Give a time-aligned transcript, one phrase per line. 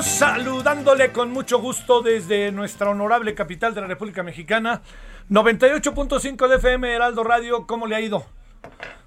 [0.00, 4.80] Andamos saludándole con mucho gusto desde nuestra honorable capital de la República Mexicana.
[5.28, 8.24] 98.5 de FM Heraldo Radio, ¿cómo le ha ido?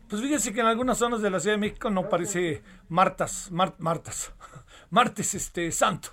[0.08, 3.74] Pues fíjese que en algunas zonas de la Ciudad de México no parece martas, mar-
[3.80, 4.34] martas,
[4.92, 6.09] martes este santo.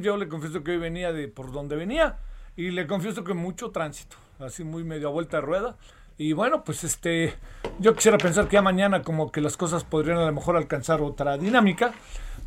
[0.00, 2.18] Yo le confieso que hoy venía de por donde venía
[2.56, 5.76] y le confieso que mucho tránsito, así muy medio a vuelta de rueda.
[6.18, 7.34] Y bueno, pues este,
[7.78, 11.02] yo quisiera pensar que ya mañana como que las cosas podrían a lo mejor alcanzar
[11.02, 11.92] otra dinámica.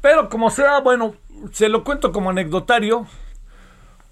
[0.02, 1.16] Pero como sea, bueno,
[1.52, 3.08] se lo cuento como anecdotario,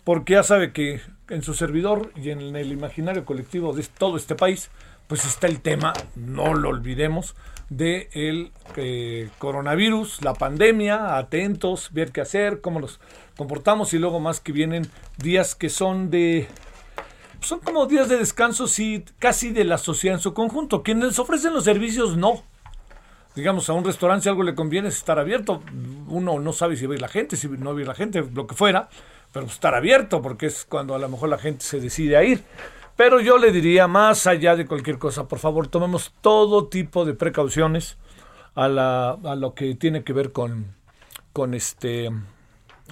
[0.03, 4.35] porque ya sabe que en su servidor y en el imaginario colectivo de todo este
[4.35, 4.69] país,
[5.07, 7.35] pues está el tema, no lo olvidemos,
[7.69, 12.99] de el eh, coronavirus, la pandemia, atentos, ver qué hacer, cómo nos
[13.35, 16.47] comportamos y luego más que vienen días que son de
[17.39, 20.81] son como días de descanso sí, casi de la sociedad en su conjunto.
[20.81, 22.43] Quienes ofrecen los servicios no.
[23.37, 25.61] Digamos, a un restaurante si algo le conviene es estar abierto.
[26.07, 27.93] Uno no sabe si va a ir la gente, si no va a ir la
[27.93, 28.89] gente, lo que fuera.
[29.31, 32.43] Pero estar abierto porque es cuando a lo mejor la gente se decide a ir.
[32.95, 37.13] Pero yo le diría, más allá de cualquier cosa, por favor, tomemos todo tipo de
[37.13, 37.99] precauciones
[38.55, 40.73] a, la, a lo que tiene que ver con,
[41.31, 42.09] con este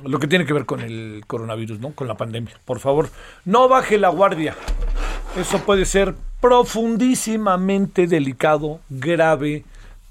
[0.03, 1.93] lo que tiene que ver con el coronavirus, ¿no?
[1.93, 2.53] Con la pandemia.
[2.65, 3.09] Por favor,
[3.45, 4.55] no baje la guardia.
[5.35, 9.65] Eso puede ser profundísimamente delicado, grave,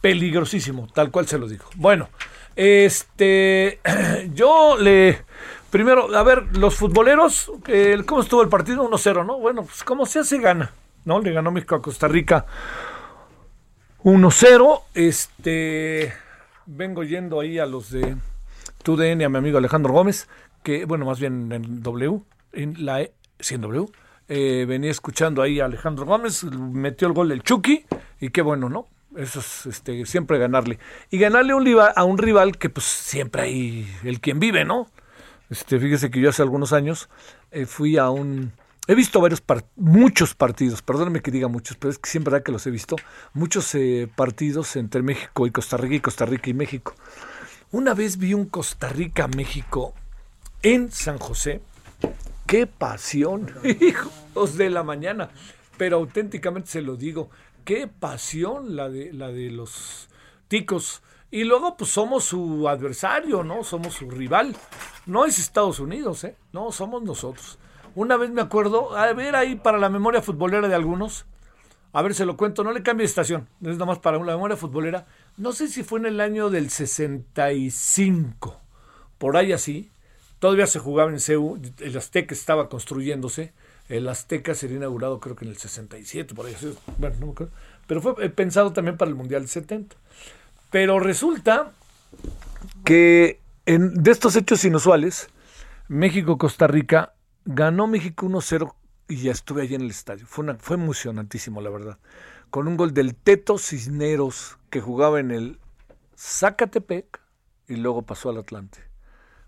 [0.04, 1.64] peligrosísimo, tal cual se lo digo.
[1.76, 2.10] Bueno,
[2.56, 3.80] este,
[4.34, 5.24] yo le,
[5.70, 8.86] primero, a ver, los futboleros, eh, ¿cómo estuvo el partido?
[8.86, 9.38] 1-0, ¿no?
[9.38, 10.72] Bueno, pues como se hace gana,
[11.06, 11.20] ¿no?
[11.20, 12.44] Le ganó México a Costa Rica
[14.02, 14.82] 1-0.
[14.92, 16.12] Este,
[16.66, 18.14] vengo yendo ahí a los de
[18.82, 20.28] TUDN, a mi amigo Alejandro Gómez,
[20.62, 22.20] que, bueno, más bien en W,
[22.52, 23.86] en la, E- sí, en W.
[24.28, 27.86] Eh, venía escuchando ahí a Alejandro Gómez, metió el gol del Chucky,
[28.20, 28.86] y qué bueno, ¿no?
[29.16, 30.78] Eso es este, siempre ganarle.
[31.10, 31.52] Y ganarle
[31.94, 34.88] a un, rival que pues siempre hay el quien vive, ¿no?
[35.50, 37.08] Este, fíjese que yo hace algunos años
[37.50, 38.52] eh, fui a un
[38.86, 39.42] he visto varios
[39.76, 42.96] muchos partidos, perdóname que diga muchos, pero es que siempre que los he visto,
[43.32, 46.94] muchos eh, partidos entre México y Costa Rica y Costa Rica y México.
[47.72, 49.94] Una vez vi un Costa Rica-México
[50.62, 51.60] en San José.
[52.46, 53.50] ¡Qué pasión!
[53.64, 55.30] Hijos de la mañana.
[55.76, 57.30] Pero auténticamente se lo digo.
[57.64, 60.08] ¡Qué pasión la de, la de los
[60.48, 61.02] ticos!
[61.30, 63.64] Y luego, pues somos su adversario, ¿no?
[63.64, 64.54] Somos su rival.
[65.06, 66.36] No es Estados Unidos, ¿eh?
[66.52, 67.58] No, somos nosotros.
[67.94, 71.26] Una vez me acuerdo, a ver ahí para la memoria futbolera de algunos,
[71.92, 74.32] a ver, se lo cuento, no le cambie de estación, es nada más para la
[74.32, 75.06] memoria futbolera.
[75.36, 78.60] No sé si fue en el año del 65,
[79.16, 79.92] por ahí así.
[80.40, 83.52] Todavía se jugaba en CEU, el Azteca estaba construyéndose.
[83.88, 86.56] El Azteca sería inaugurado creo que en el 67, por ahí.
[86.98, 87.52] Bueno, no me acuerdo.
[87.86, 89.96] Pero fue eh, pensado también para el Mundial 70.
[90.70, 91.72] Pero resulta
[92.84, 95.28] que en, de estos hechos inusuales,
[95.88, 97.14] México-Costa Rica
[97.44, 98.74] ganó México 1-0
[99.08, 100.26] y ya estuve allí en el estadio.
[100.26, 101.98] Fue, fue emocionantísimo, la verdad.
[102.50, 105.58] Con un gol del Teto Cisneros que jugaba en el
[106.16, 107.20] Zacatepec
[107.68, 108.78] y luego pasó al Atlante.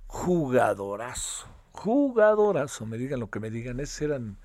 [0.07, 1.47] Jugadorazo,
[1.87, 4.37] jugadorazo, me digan lo que me digan, esos eran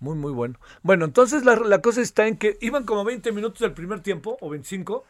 [0.00, 0.60] muy, muy buenos.
[0.82, 4.36] Bueno, entonces la, la cosa está en que iban como 20 minutos del primer tiempo,
[4.40, 5.04] o 25,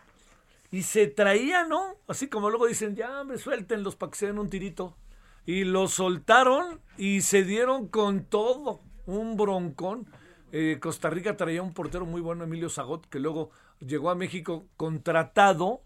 [0.71, 1.97] y se traía, ¿no?
[2.07, 4.97] Así como luego dicen, ya, hombre, suéltenlos para que se den un tirito.
[5.45, 10.07] Y lo soltaron y se dieron con todo, un broncón.
[10.53, 13.51] Eh, Costa Rica traía un portero muy bueno, Emilio Zagot, que luego
[13.81, 15.83] llegó a México contratado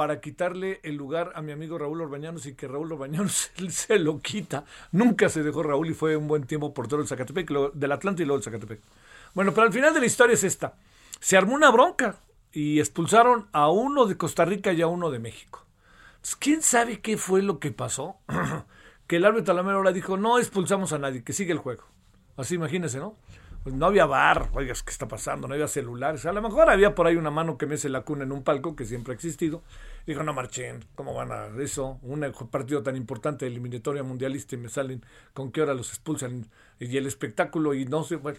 [0.00, 4.18] para quitarle el lugar a mi amigo Raúl Orbañanos y que Raúl Orbañanos se lo
[4.22, 4.64] quita.
[4.92, 8.24] Nunca se dejó Raúl y fue un buen tiempo portero del Zacatepec, del Atlante y
[8.24, 8.80] luego del Zacatepec.
[9.34, 10.72] Bueno, pero al final de la historia es esta.
[11.20, 12.16] Se armó una bronca
[12.50, 15.66] y expulsaron a uno de Costa Rica y a uno de México.
[16.38, 18.16] ¿Quién sabe qué fue lo que pasó?
[19.06, 21.58] que el árbitro a la mera hora dijo, no expulsamos a nadie, que sigue el
[21.58, 21.84] juego.
[22.38, 23.16] Así imagínense, ¿no?
[23.62, 25.46] Pues no había bar, oigas, ¿qué está pasando?
[25.46, 26.24] No había celulares.
[26.24, 28.74] A lo mejor había por ahí una mano que mece la cuna en un palco,
[28.74, 29.62] que siempre ha existido.
[30.06, 31.98] Dijo, no marchen, ¿cómo van a eso?
[32.02, 32.20] Un
[32.50, 35.04] partido tan importante de eliminatoria mundialista y me salen
[35.34, 36.46] con qué hora los expulsan
[36.78, 38.38] y el espectáculo y no sé, bueno.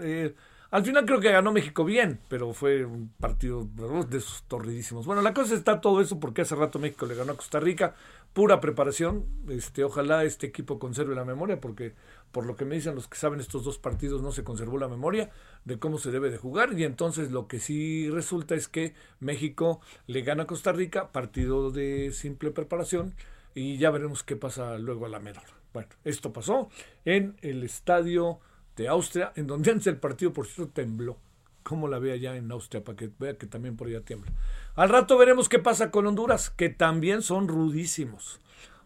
[0.00, 0.34] Eh,
[0.72, 3.68] al final creo que ganó México bien, pero fue un partido
[4.08, 5.04] de esos torridísimos.
[5.04, 7.94] Bueno, la cosa está todo eso porque hace rato México le ganó a Costa Rica,
[8.32, 9.26] pura preparación.
[9.50, 11.94] Este, ojalá este equipo conserve la memoria, porque
[12.32, 14.88] por lo que me dicen los que saben estos dos partidos no se conservó la
[14.88, 15.30] memoria
[15.64, 16.76] de cómo se debe de jugar.
[16.78, 21.70] Y entonces lo que sí resulta es que México le gana a Costa Rica, partido
[21.70, 23.14] de simple preparación,
[23.54, 25.44] y ya veremos qué pasa luego a la menor.
[25.74, 26.70] Bueno, esto pasó
[27.04, 28.40] en el estadio
[28.76, 31.18] de Austria, en donde antes el partido, por cierto, tembló.
[31.62, 32.82] como la ve allá en Austria?
[32.82, 34.32] Para que vea que también por allá tiembla.
[34.74, 38.40] Al rato veremos qué pasa con Honduras, que también son rudísimos.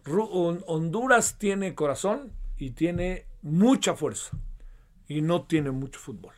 [0.05, 4.37] Honduras tiene corazón y tiene mucha fuerza.
[5.09, 6.35] Y no tiene mucho fútbol.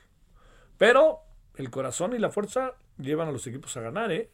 [0.77, 1.21] Pero
[1.57, 4.31] el corazón y la fuerza llevan a los equipos a ganar, ¿eh?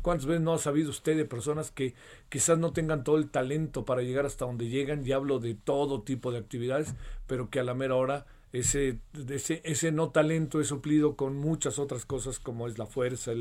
[0.00, 1.94] ¿Cuántas veces no ha sabido usted de personas que
[2.30, 5.06] quizás no tengan todo el talento para llegar hasta donde llegan?
[5.06, 6.94] Y hablo de todo tipo de actividades,
[7.26, 11.78] pero que a la mera hora ese, ese, ese no talento es suplido con muchas
[11.78, 13.32] otras cosas como es la fuerza,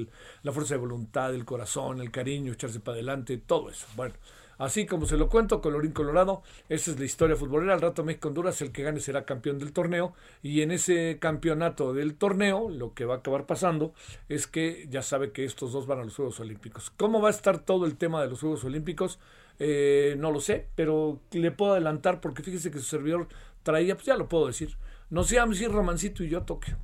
[0.41, 3.85] la fuerza de voluntad, el corazón, el cariño, echarse para adelante, todo eso.
[3.95, 4.15] Bueno,
[4.57, 7.73] así como se lo cuento, colorín colorado, esa es la historia futbolera.
[7.73, 10.13] Al rato México-Honduras, el que gane será campeón del torneo.
[10.41, 13.93] Y en ese campeonato del torneo, lo que va a acabar pasando
[14.29, 16.91] es que ya sabe que estos dos van a los Juegos Olímpicos.
[16.97, 19.19] ¿Cómo va a estar todo el tema de los Juegos Olímpicos?
[19.59, 23.27] Eh, no lo sé, pero le puedo adelantar porque fíjese que su servidor
[23.61, 24.77] traía, pues ya lo puedo decir,
[25.09, 26.77] nos íbamos a ir Romancito y yo a Tokio.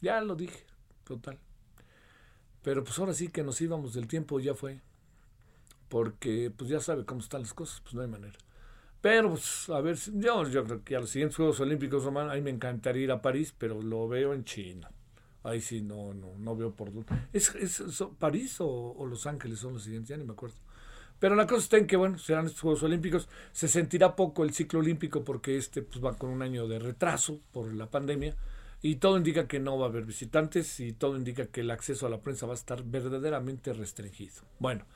[0.00, 0.64] Ya lo dije,
[1.04, 1.38] total.
[2.62, 4.80] Pero pues ahora sí que nos íbamos del tiempo, ya fue.
[5.90, 8.38] Porque pues ya sabe cómo están las cosas, pues no hay manera.
[9.02, 12.40] Pero pues a ver, yo, yo creo que a los siguientes Juegos Olímpicos, Román, ahí
[12.40, 14.90] me encantaría ir a París, pero lo veo en China.
[15.42, 17.12] Ahí sí, no, no, no veo por dónde.
[17.32, 17.82] ¿Es, es,
[18.18, 20.08] París o, o, Los Ángeles son los siguientes?
[20.10, 20.56] Ya ni me acuerdo.
[21.18, 23.28] Pero la cosa está en que, bueno, serán estos Juegos Olímpicos.
[23.52, 27.40] Se sentirá poco el ciclo olímpico porque este pues, va con un año de retraso
[27.52, 28.36] por la pandemia.
[28.82, 32.06] Y todo indica que no va a haber visitantes y todo indica que el acceso
[32.06, 34.42] a la prensa va a estar verdaderamente restringido.
[34.58, 34.86] Bueno,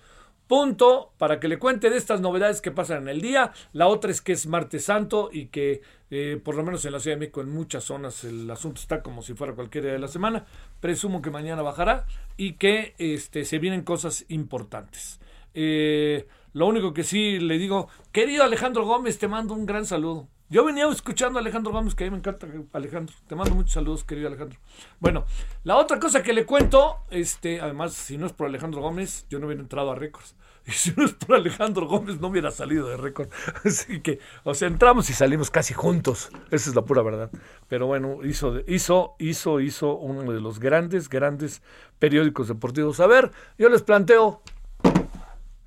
[0.47, 3.53] punto para que le cuente de estas novedades que pasan en el día.
[3.73, 7.01] La otra es que es martes santo y que eh, por lo menos en la
[7.01, 9.99] Ciudad de México en muchas zonas el asunto está como si fuera cualquier día de
[9.99, 10.47] la semana.
[10.81, 15.21] Presumo que mañana bajará y que este, se vienen cosas importantes.
[15.55, 20.29] Eh, lo único que sí le digo, querido Alejandro Gómez, te mando un gran saludo.
[20.51, 23.15] Yo venía escuchando a Alejandro Gómez, que a mí me encanta Alejandro.
[23.27, 24.59] Te mando muchos saludos, querido Alejandro.
[25.01, 25.25] Bueno,
[25.65, 29.39] la otra cosa que le cuento, este, además, si no es por Alejandro Gómez, yo
[29.39, 30.37] no hubiera entrado a récords.
[30.67, 33.29] Y si no es por Alejandro Gómez, no hubiera salido de récord.
[33.65, 36.31] Así que, o sea, entramos y salimos casi juntos.
[36.51, 37.31] Esa es la pura verdad.
[37.69, 41.63] Pero bueno, hizo, hizo, hizo, hizo uno de los grandes, grandes
[41.99, 42.99] periódicos deportivos.
[43.01, 44.41] A ver, yo les planteo.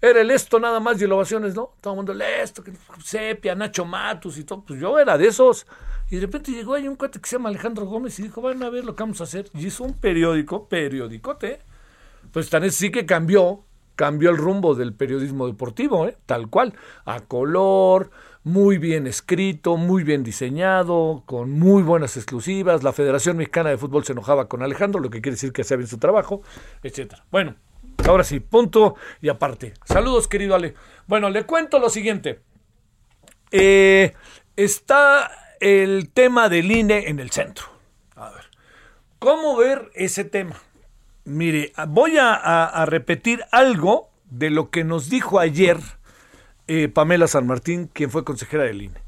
[0.01, 1.71] Era el esto nada más y ovaciones, ¿no?
[1.81, 2.71] Todo el mundo, el esto, que
[3.03, 4.61] Sepia, Nacho Matus y todo.
[4.61, 5.65] Pues yo era de esos.
[6.09, 8.61] Y de repente llegó ahí un cuate que se llama Alejandro Gómez y dijo, van
[8.63, 9.49] a ver lo que vamos a hacer.
[9.53, 11.59] Y hizo un periódico, periodicote.
[12.31, 13.63] Pues tan es sí que cambió
[13.97, 16.15] cambió el rumbo del periodismo deportivo, ¿eh?
[16.27, 18.11] tal cual, a color,
[18.43, 22.83] muy bien escrito, muy bien diseñado, con muy buenas exclusivas.
[22.83, 25.77] La Federación Mexicana de Fútbol se enojaba con Alejandro, lo que quiere decir que hacía
[25.77, 26.43] bien su trabajo,
[26.83, 27.25] etcétera.
[27.31, 27.55] Bueno,
[28.07, 29.73] ahora sí, punto y aparte.
[29.85, 30.75] Saludos, querido Ale.
[31.07, 32.41] Bueno, le cuento lo siguiente.
[33.51, 34.13] Eh,
[34.55, 37.65] está el tema del INE en el centro.
[38.15, 38.45] A ver,
[39.19, 40.55] ¿cómo ver ese tema?
[41.25, 45.77] Mire, voy a, repetir algo de lo que nos dijo ayer
[46.67, 48.99] eh, Pamela San Martín, quien fue consejera del INE.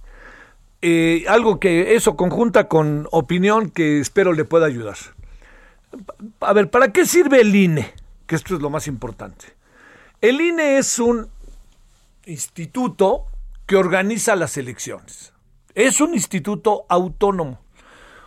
[0.81, 4.95] Eh, algo que eso conjunta con opinión que espero le pueda ayudar.
[6.39, 7.93] A ver, ¿para qué sirve el INE?
[8.29, 9.47] Que esto es lo más importante.
[10.21, 11.29] El INE es un
[12.27, 13.25] instituto
[13.65, 15.33] que organiza las elecciones.
[15.73, 17.59] Es un instituto autónomo.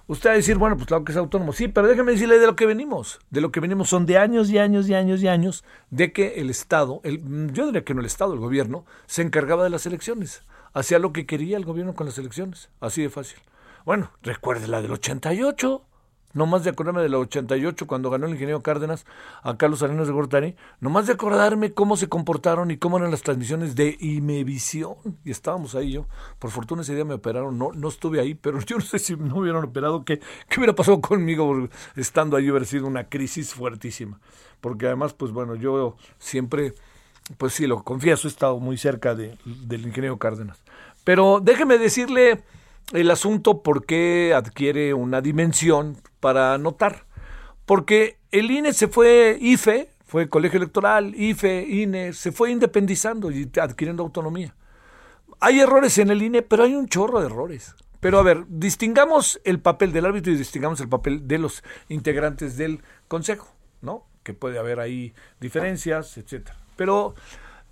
[0.08, 1.52] Usted va a decir, bueno, pues claro que es autónomo.
[1.52, 3.20] Sí, pero déjeme decirle de lo que venimos.
[3.30, 6.40] De lo que venimos son de años y años y años y años de que
[6.40, 10.42] el Estado, yo diría que no el Estado, el gobierno, se encargaba de las elecciones.
[10.72, 12.70] Hacía lo que quería el gobierno con las elecciones.
[12.80, 13.38] Así de fácil.
[13.84, 15.84] Bueno, recuerde la del 88.
[16.34, 19.04] No más de acordarme de la 88 cuando ganó el ingeniero Cárdenas
[19.42, 23.10] a Carlos Arenas de Gortari, no más de acordarme cómo se comportaron y cómo eran
[23.10, 24.94] las transmisiones de Imevisión.
[25.24, 26.06] Y estábamos ahí yo.
[26.38, 29.16] Por fortuna ese día me operaron, no, no estuve ahí, pero yo no sé si
[29.16, 32.50] no hubieran operado, ¿qué, qué hubiera pasado conmigo estando ahí?
[32.50, 34.20] Hubiera sido una crisis fuertísima.
[34.60, 36.74] Porque además, pues bueno, yo siempre,
[37.36, 40.62] pues sí, lo confieso, he estado muy cerca de, del ingeniero Cárdenas.
[41.04, 42.44] Pero déjeme decirle
[42.92, 47.04] el asunto por qué adquiere una dimensión para notar.
[47.66, 53.50] Porque el INE se fue, IFE, fue Colegio Electoral, IFE, INE, se fue independizando y
[53.60, 54.54] adquiriendo autonomía.
[55.40, 57.74] Hay errores en el INE, pero hay un chorro de errores.
[57.98, 62.56] Pero a ver, distingamos el papel del árbitro y distingamos el papel de los integrantes
[62.56, 64.06] del Consejo, ¿no?
[64.22, 66.56] Que puede haber ahí diferencias, etcétera.
[66.76, 67.14] Pero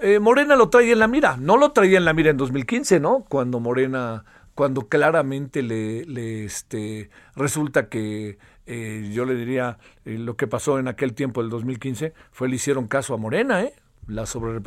[0.00, 1.36] eh, Morena lo trae en la mira.
[1.36, 3.24] No lo traía en la mira en 2015, ¿no?
[3.28, 10.46] Cuando Morena cuando claramente le, este, resulta que eh, yo le diría eh, lo que
[10.46, 13.74] pasó en aquel tiempo del 2015 fue le hicieron caso a Morena, ¿eh?
[14.06, 14.58] La sobre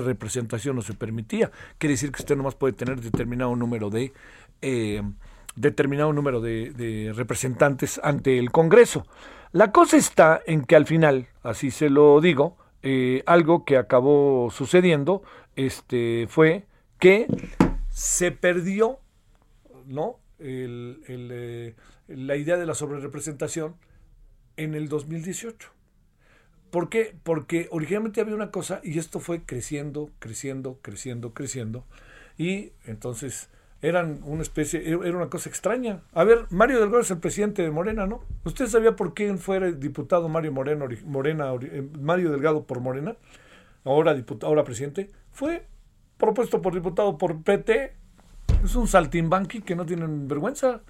[0.00, 1.50] representación no se permitía.
[1.78, 4.12] Quiere decir que usted nomás puede tener determinado número de
[5.56, 9.06] determinado número de, representantes ante el Congreso.
[9.50, 12.56] La cosa está en que al final, así se lo digo,
[13.26, 15.22] algo que acabó sucediendo
[15.54, 16.64] este, fue
[16.98, 17.26] que
[17.90, 19.00] se perdió
[19.86, 20.18] ¿no?
[20.38, 21.74] Eh,
[22.08, 23.76] la idea de la sobrerepresentación
[24.56, 25.70] en el 2018.
[26.70, 27.14] ¿Por qué?
[27.22, 31.84] Porque originalmente había una cosa y esto fue creciendo, creciendo, creciendo, creciendo.
[32.38, 33.50] Y entonces
[33.82, 36.02] eran una especie, era una cosa extraña.
[36.12, 38.24] A ver, Mario Delgado es el presidente de Morena, ¿no?
[38.44, 43.16] ¿Usted sabía por qué fue diputado Mario Moreno, Morena, eh, Mario Delgado por Morena?
[43.84, 45.10] Ahora diputado, ahora presidente.
[45.32, 45.66] Fue
[46.16, 47.96] propuesto por diputado por PT
[48.64, 50.80] es un saltimbanqui que no tienen vergüenza.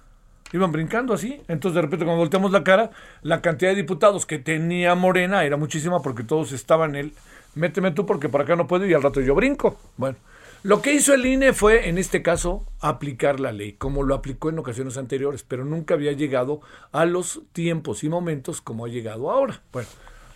[0.51, 1.41] Iban brincando así.
[1.47, 2.91] Entonces, de repente, cuando volteamos la cara,
[3.23, 7.13] la cantidad de diputados que tenía Morena era muchísima porque todos estaban el
[7.55, 9.79] méteme tú porque por acá no puedo y al rato yo brinco.
[9.97, 10.17] Bueno,
[10.63, 14.49] lo que hizo el INE fue, en este caso, aplicar la ley, como lo aplicó
[14.49, 16.61] en ocasiones anteriores, pero nunca había llegado
[16.91, 19.61] a los tiempos y momentos como ha llegado ahora.
[19.71, 19.89] Bueno,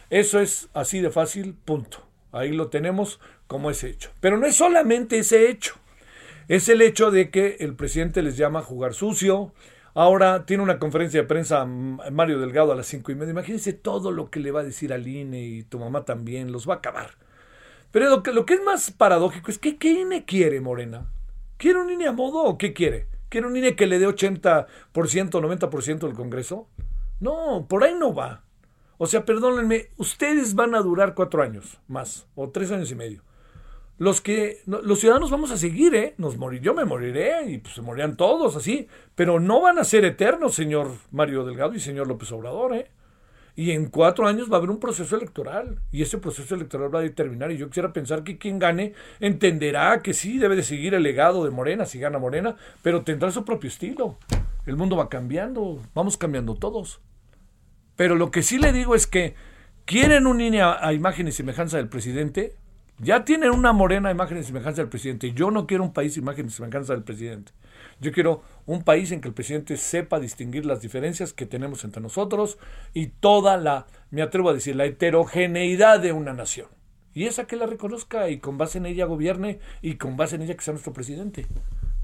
[0.09, 1.99] eso es así de fácil, punto.
[2.31, 4.11] Ahí lo tenemos como ese hecho.
[4.19, 5.75] Pero no es solamente ese hecho
[6.47, 9.53] es el hecho de que el presidente les llama a jugar sucio.
[9.93, 13.31] Ahora tiene una conferencia de prensa Mario Delgado a las cinco y media.
[13.31, 16.67] Imagínense todo lo que le va a decir al INE y tu mamá también, los
[16.67, 17.11] va a acabar.
[17.91, 21.09] Pero lo que, lo que es más paradójico es que ¿qué INE quiere Morena?
[21.57, 23.07] ¿Quiere un INE a modo o qué quiere?
[23.29, 26.69] ¿Quiere un INE que le dé 80%, 90% del Congreso?
[27.19, 28.43] No, por ahí no va.
[28.99, 33.26] O sea, perdónenme, ustedes van a durar cuatro años más, o tres años y medio
[33.97, 36.13] los que los ciudadanos vamos a seguir, ¿eh?
[36.17, 39.83] Nos morir, yo me moriré y pues se morirán todos así, pero no van a
[39.83, 42.91] ser eternos, señor Mario Delgado y señor López Obrador, ¿eh?
[43.55, 46.99] Y en cuatro años va a haber un proceso electoral y ese proceso electoral va
[46.99, 50.93] a determinar y yo quisiera pensar que quien gane entenderá que sí debe de seguir
[50.93, 54.19] el legado de Morena si gana Morena, pero tendrá su propio estilo.
[54.67, 57.01] El mundo va cambiando, vamos cambiando todos.
[57.95, 59.33] Pero lo que sí le digo es que
[59.85, 62.53] quieren un INE a imagen y semejanza del presidente,
[62.99, 65.31] Ya tienen una morena imagen y semejanza del presidente.
[65.33, 67.51] Yo no quiero un país imagen y semejanza del presidente.
[67.99, 72.01] Yo quiero un país en que el presidente sepa distinguir las diferencias que tenemos entre
[72.01, 72.57] nosotros
[72.95, 76.67] y toda la, me atrevo a decir, la heterogeneidad de una nación.
[77.13, 80.41] Y esa que la reconozca y con base en ella gobierne y con base en
[80.43, 81.45] ella que sea nuestro presidente.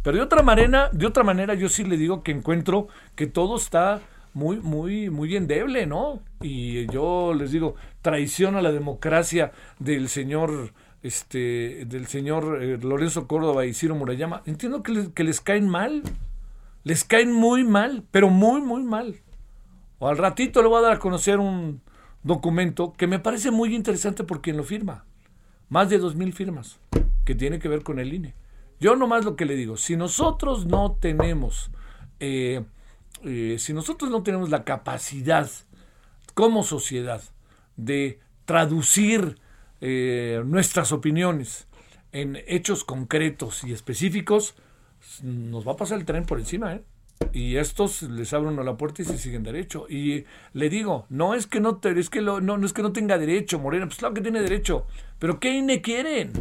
[0.04, 3.56] Pero de otra manera, de otra manera yo sí le digo que encuentro que todo
[3.56, 4.02] está
[4.34, 6.22] muy, muy, muy endeble, ¿no?
[6.42, 10.74] Y yo les digo, traición a la democracia del señor
[11.04, 15.68] este, del señor eh, Lorenzo Córdoba y Ciro Murayama, entiendo que les, que les caen
[15.68, 16.02] mal,
[16.84, 19.18] les caen muy mal, pero muy, muy mal.
[20.00, 21.82] O al ratito le voy a dar a conocer un
[22.24, 25.06] documento que me parece muy interesante por quien lo firma.
[25.70, 26.80] Más de dos mil firmas,
[27.26, 28.34] que tiene que ver con el INE.
[28.80, 31.72] Yo nomás lo que le digo, si nosotros no tenemos,
[32.20, 32.64] eh,
[33.24, 35.50] eh, si nosotros no tenemos la capacidad
[36.34, 37.22] como sociedad
[37.76, 39.38] de traducir
[39.82, 41.68] eh, nuestras opiniones
[42.12, 44.56] en hechos concretos y específicos,
[45.22, 46.84] nos va a pasar el tren por encima, ¿eh?
[47.32, 49.86] Y estos les abren la puerta y se siguen derecho.
[49.90, 52.92] Y le digo, no es que no te, es que no, no es que no
[52.92, 54.86] tenga derecho, Morena, pues claro que tiene derecho.
[55.20, 56.32] Pero ¿qué INE quieren?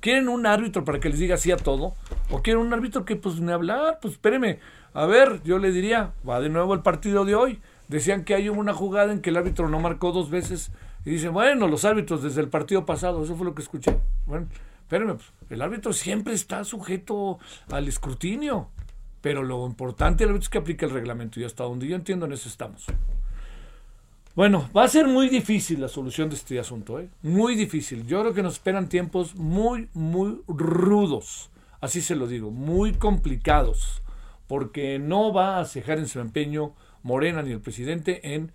[0.00, 1.94] ¿Quieren un árbitro para que les diga sí a todo?
[2.30, 3.98] ¿O quieren un árbitro que pues ni hablar?
[4.00, 4.58] Pues espéreme.
[4.94, 7.60] A ver, yo le diría, va de nuevo el partido de hoy.
[7.88, 10.72] Decían que hay una jugada en que el árbitro no marcó dos veces
[11.04, 13.98] y dice, bueno, los árbitros desde el partido pasado, eso fue lo que escuché.
[14.26, 14.46] Bueno,
[14.82, 17.38] espérenme, pues, el árbitro siempre está sujeto
[17.70, 18.68] al escrutinio,
[19.20, 22.48] pero lo importante es que aplique el reglamento y hasta donde yo entiendo en eso
[22.48, 22.86] estamos.
[24.34, 27.10] Bueno, va a ser muy difícil la solución de este asunto, ¿eh?
[27.22, 28.06] Muy difícil.
[28.06, 31.50] Yo creo que nos esperan tiempos muy, muy rudos.
[31.82, 34.02] Así se lo digo, muy complicados.
[34.46, 38.52] Porque no va a cejar en su empeño Morena ni el presidente en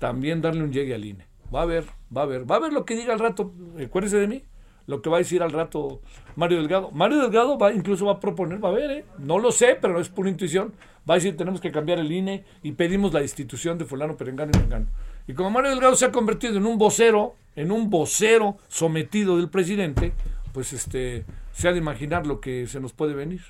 [0.00, 1.29] también darle un llegue al INE.
[1.54, 1.84] Va a ver,
[2.16, 3.52] va a ver, va a ver lo que diga al rato.
[3.82, 4.44] Acuérdese de mí,
[4.86, 6.00] lo que va a decir al rato
[6.36, 6.90] Mario Delgado.
[6.92, 9.04] Mario Delgado va, incluso va a proponer, va a ver, ¿eh?
[9.18, 10.72] no lo sé, pero es pura intuición.
[11.08, 14.50] Va a decir, tenemos que cambiar el INE y pedimos la institución de fulano, perengano
[14.50, 14.86] y perengano.
[15.26, 19.48] Y como Mario Delgado se ha convertido en un vocero, en un vocero sometido del
[19.48, 20.12] presidente,
[20.52, 23.40] pues este, se ha de imaginar lo que se nos puede venir.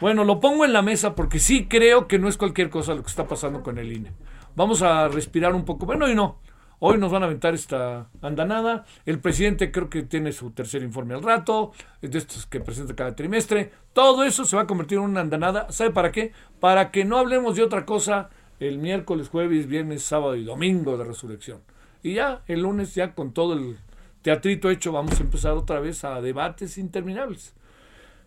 [0.00, 3.02] Bueno, lo pongo en la mesa porque sí creo que no es cualquier cosa lo
[3.02, 4.12] que está pasando con el INE.
[4.54, 5.86] Vamos a respirar un poco.
[5.86, 6.38] Bueno, y no.
[6.80, 8.86] Hoy nos van a aventar esta andanada.
[9.04, 13.16] El presidente creo que tiene su tercer informe al rato, de estos que presenta cada
[13.16, 13.72] trimestre.
[13.92, 15.72] Todo eso se va a convertir en una andanada.
[15.72, 16.32] ¿Sabe para qué?
[16.60, 21.04] Para que no hablemos de otra cosa el miércoles, jueves, viernes, sábado y domingo de
[21.04, 21.62] resurrección.
[22.02, 23.76] Y ya el lunes, ya con todo el
[24.22, 27.54] teatrito hecho, vamos a empezar otra vez a debates interminables.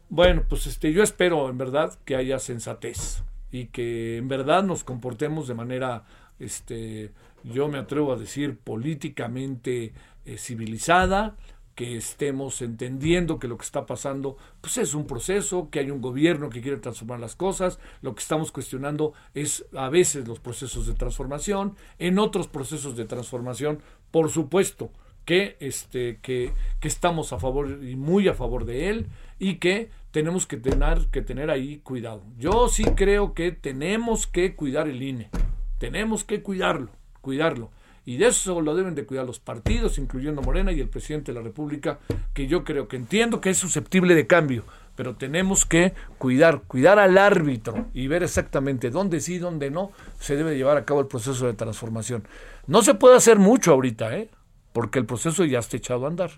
[0.09, 4.83] Bueno, pues este, yo espero en verdad que haya sensatez y que en verdad nos
[4.83, 6.03] comportemos de manera
[6.39, 7.11] este,
[7.43, 9.93] yo me atrevo a decir, políticamente
[10.25, 11.35] eh, civilizada,
[11.75, 16.01] que estemos entendiendo que lo que está pasando pues es un proceso, que hay un
[16.01, 20.85] gobierno que quiere transformar las cosas, lo que estamos cuestionando es a veces los procesos
[20.85, 23.79] de transformación, en otros procesos de transformación,
[24.11, 24.91] por supuesto,
[25.25, 29.07] que este que, que estamos a favor y muy a favor de él
[29.39, 32.23] y que tenemos que tener que tener ahí cuidado.
[32.37, 35.29] Yo sí creo que tenemos que cuidar el INE.
[35.77, 37.71] Tenemos que cuidarlo cuidarlo.
[38.03, 41.39] Y de eso lo deben de cuidar los partidos, incluyendo Morena y el presidente de
[41.39, 41.99] la República,
[42.33, 44.63] que yo creo que entiendo que es susceptible de cambio,
[44.95, 50.35] pero tenemos que cuidar, cuidar al árbitro y ver exactamente dónde sí, dónde no se
[50.35, 52.27] debe llevar a cabo el proceso de transformación.
[52.65, 54.29] No se puede hacer mucho ahorita, ¿eh?
[54.73, 56.31] porque el proceso ya está echado a andar.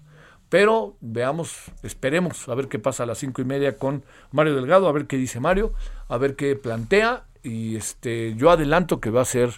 [0.50, 4.88] Pero veamos, esperemos a ver qué pasa a las cinco y media con Mario Delgado,
[4.88, 5.74] a ver qué dice Mario,
[6.08, 7.26] a ver qué plantea.
[7.42, 9.52] Y este, yo adelanto que va a ser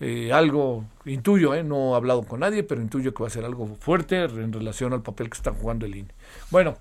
[0.00, 3.44] eh, algo, intuyo, eh, no he hablado con nadie, pero intuyo que va a ser
[3.44, 6.14] algo fuerte en relación al papel que está jugando el INE.
[6.50, 6.78] Bueno,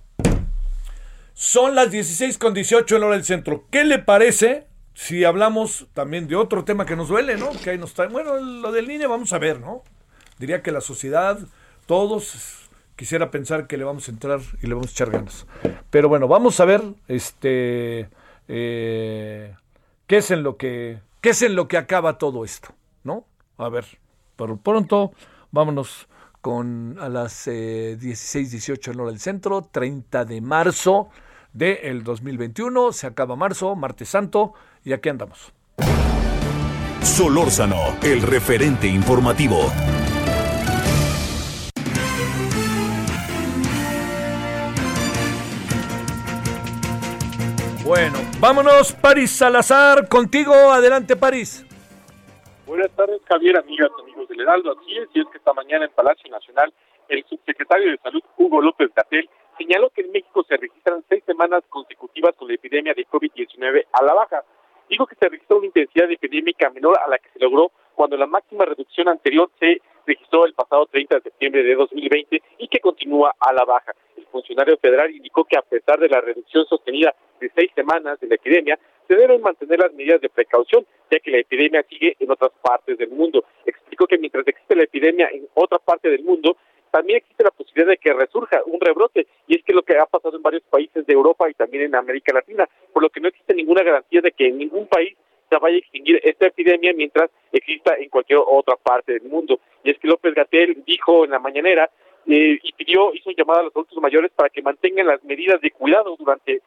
[1.33, 3.65] son las 16 con 18 en hora del centro.
[3.71, 7.51] ¿Qué le parece si hablamos también de otro tema que nos duele, ¿no?
[7.63, 9.83] Que ahí nos está, bueno, lo del INE vamos a ver, ¿no?
[10.39, 11.39] Diría que la sociedad,
[11.85, 15.45] todos, quisiera pensar que le vamos a entrar y le vamos a echar ganas.
[15.89, 18.09] Pero bueno, vamos a ver, este,
[18.47, 19.55] eh,
[20.07, 22.69] qué es en lo que, qué es en lo que acaba todo esto.
[23.57, 23.85] A ver,
[24.35, 25.11] por pronto,
[25.51, 26.07] vámonos
[26.41, 31.09] con a las eh, 16, 18 en hora del centro, 30 de marzo
[31.53, 35.51] del 2021, se acaba marzo, martes santo, y aquí andamos.
[37.01, 39.71] Solórzano, el referente informativo.
[47.83, 51.66] Bueno, vámonos, París Salazar, contigo, adelante, París.
[52.67, 54.77] Buenas tardes, Javier, amigas, amigos del Heraldo.
[54.77, 56.73] Así es, y es que esta mañana en Palacio Nacional
[57.07, 61.63] el subsecretario de Salud, Hugo López Gatel, señaló que en México se registran seis semanas
[61.69, 64.43] consecutivas con la epidemia de COVID-19 a la baja.
[64.89, 68.27] Dijo que se registró una intensidad epidémica menor a la que se logró cuando la
[68.27, 73.33] máxima reducción anterior se registró el pasado 30 de septiembre de 2020 y que continúa
[73.39, 73.93] a la baja.
[74.17, 78.27] El funcionario federal indicó que a pesar de la reducción sostenida de seis semanas de
[78.27, 78.77] la epidemia,
[79.07, 82.97] se deben mantener las medidas de precaución, ya que la epidemia sigue en otras partes
[82.97, 83.45] del mundo.
[83.65, 86.57] Explicó que mientras existe la epidemia en otra parte del mundo,
[86.91, 90.05] también existe la posibilidad de que resurja un rebrote, y es que lo que ha
[90.05, 93.27] pasado en varios países de Europa y también en América Latina, por lo que no
[93.27, 95.15] existe ninguna garantía de que en ningún país
[95.49, 99.59] se vaya a extinguir esta epidemia mientras exista en cualquier otra parte del mundo.
[99.83, 101.89] Y es que López Gatel dijo en la mañanera
[102.25, 105.61] eh, y pidió, hizo un llamado a los adultos mayores para que mantengan las medidas
[105.61, 106.61] de cuidado durante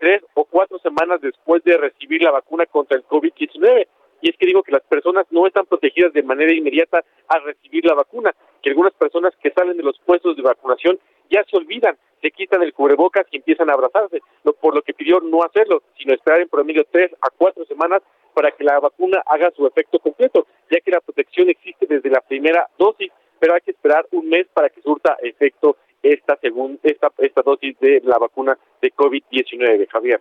[0.00, 3.86] tres o cuatro semanas después de recibir la vacuna contra el COVID-19.
[4.22, 7.84] Y es que digo que las personas no están protegidas de manera inmediata al recibir
[7.84, 10.98] la vacuna, que algunas personas que salen de los puestos de vacunación
[11.30, 14.20] ya se olvidan, se quitan el cubrebocas y empiezan a abrazarse,
[14.60, 18.02] por lo que pidió no hacerlo, sino esperar en promedio tres a cuatro semanas
[18.34, 22.20] para que la vacuna haga su efecto completo, ya que la protección existe desde la
[22.20, 23.10] primera dosis,
[23.40, 27.78] pero hay que esperar un mes para que surta efecto esta, según, esta, esta dosis
[27.80, 30.20] de la vacuna de COVID-19, Javier.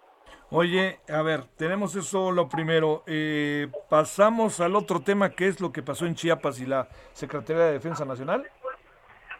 [0.51, 3.03] Oye, a ver, tenemos eso lo primero.
[3.05, 7.65] Eh, pasamos al otro tema, que es lo que pasó en Chiapas y la Secretaría
[7.65, 8.43] de Defensa Nacional.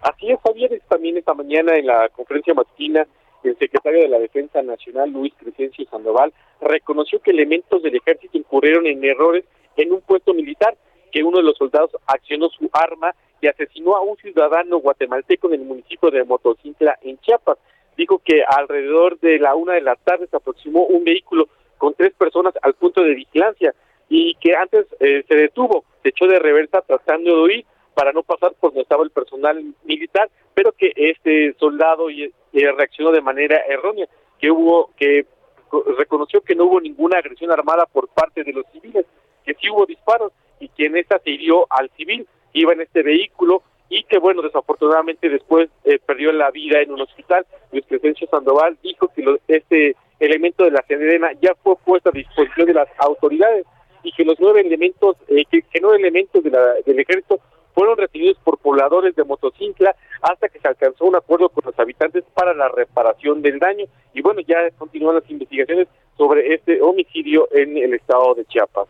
[0.02, 3.08] Así es, Javier, también esta mañana en la conferencia matutina,
[3.44, 8.86] el secretario de la Defensa Nacional, Luis Crescencio Sandoval, reconoció que elementos del ejército incurrieron
[8.86, 9.46] en errores
[9.78, 10.78] en un puesto militar,
[11.12, 15.62] que uno de los soldados accionó su arma y asesinó a un ciudadano guatemalteco en
[15.62, 17.58] el municipio de Motocintla, en Chiapas.
[17.98, 21.48] Dijo que alrededor de la una de la tarde se aproximó un vehículo
[21.78, 23.74] con tres personas al punto de vigilancia
[24.10, 28.24] y que antes eh, se detuvo, se echó de reversa tratando de huir para no
[28.24, 33.58] pasar por donde estaba el personal militar, pero que este soldado eh, reaccionó de manera
[33.68, 34.08] errónea,
[34.40, 35.26] que hubo que
[35.98, 39.06] reconoció que no hubo ninguna agresión armada por parte de los civiles,
[39.46, 43.04] que sí hubo disparos y que en esta se hirió al civil, iba en este
[43.04, 47.46] vehículo y que bueno, desafortunadamente después eh, perdió la vida en un hospital.
[47.72, 52.68] Luis Crescencio Sandoval dijo que este elemento de la Sedena ya fue puesto a disposición
[52.68, 53.66] de las autoridades
[54.04, 57.40] y que los nueve elementos, eh, que, nueve elementos de la, del ejército
[57.74, 62.24] fueron recibidos por pobladores de Motocicla hasta que se alcanzó un acuerdo con los habitantes
[62.34, 63.86] para la reparación del daño.
[64.14, 68.88] Y bueno, ya continúan las investigaciones sobre este homicidio en el estado de Chiapas.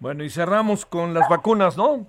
[0.00, 2.06] Bueno, y cerramos con las vacunas, ¿no?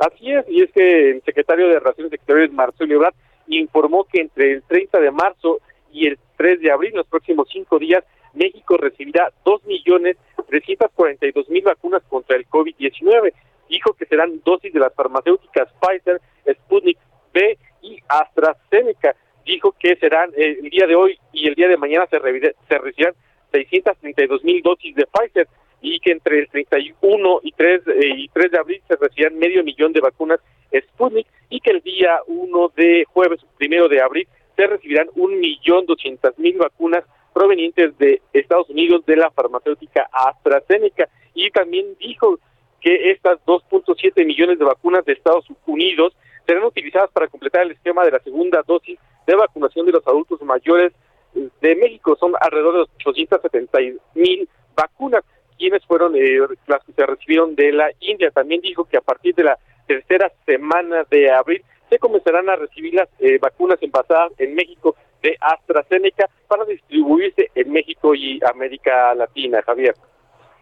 [0.00, 3.14] Así es, y es que el secretario de Relaciones Exteriores, Marcelo Ebrard,
[3.48, 5.60] informó que entre el 30 de marzo
[5.92, 12.48] y el 3 de abril, los próximos cinco días, México recibirá 2.342.000 vacunas contra el
[12.48, 13.34] COVID-19.
[13.68, 16.18] Dijo que serán dosis de las farmacéuticas Pfizer,
[16.50, 16.96] Sputnik
[17.34, 19.14] B y AstraZeneca.
[19.44, 22.78] Dijo que serán eh, el día de hoy y el día de mañana se, se
[22.78, 23.12] recibirán
[23.52, 25.46] 632.000 dosis de Pfizer
[25.80, 29.64] y que entre el 31 y 3, eh, y 3 de abril se recibirán medio
[29.64, 30.40] millón de vacunas
[30.72, 35.86] Sputnik y que el día 1 de jueves, primero de abril, se recibirán un millón
[35.86, 42.38] doscientas mil vacunas provenientes de Estados Unidos de la farmacéutica AstraZeneca y también dijo
[42.80, 46.14] que estas 2.7 millones de vacunas de Estados Unidos
[46.46, 50.40] serán utilizadas para completar el esquema de la segunda dosis de vacunación de los adultos
[50.42, 50.92] mayores
[51.34, 52.16] de México.
[52.18, 53.78] Son alrededor de 870
[54.14, 55.22] mil vacunas
[55.60, 58.30] quienes fueron eh, las que se recibieron de la India.
[58.30, 62.94] También dijo que a partir de la tercera semana de abril se comenzarán a recibir
[62.94, 69.60] las eh, vacunas envasadas en México de AstraZeneca para distribuirse en México y América Latina,
[69.60, 69.94] Javier.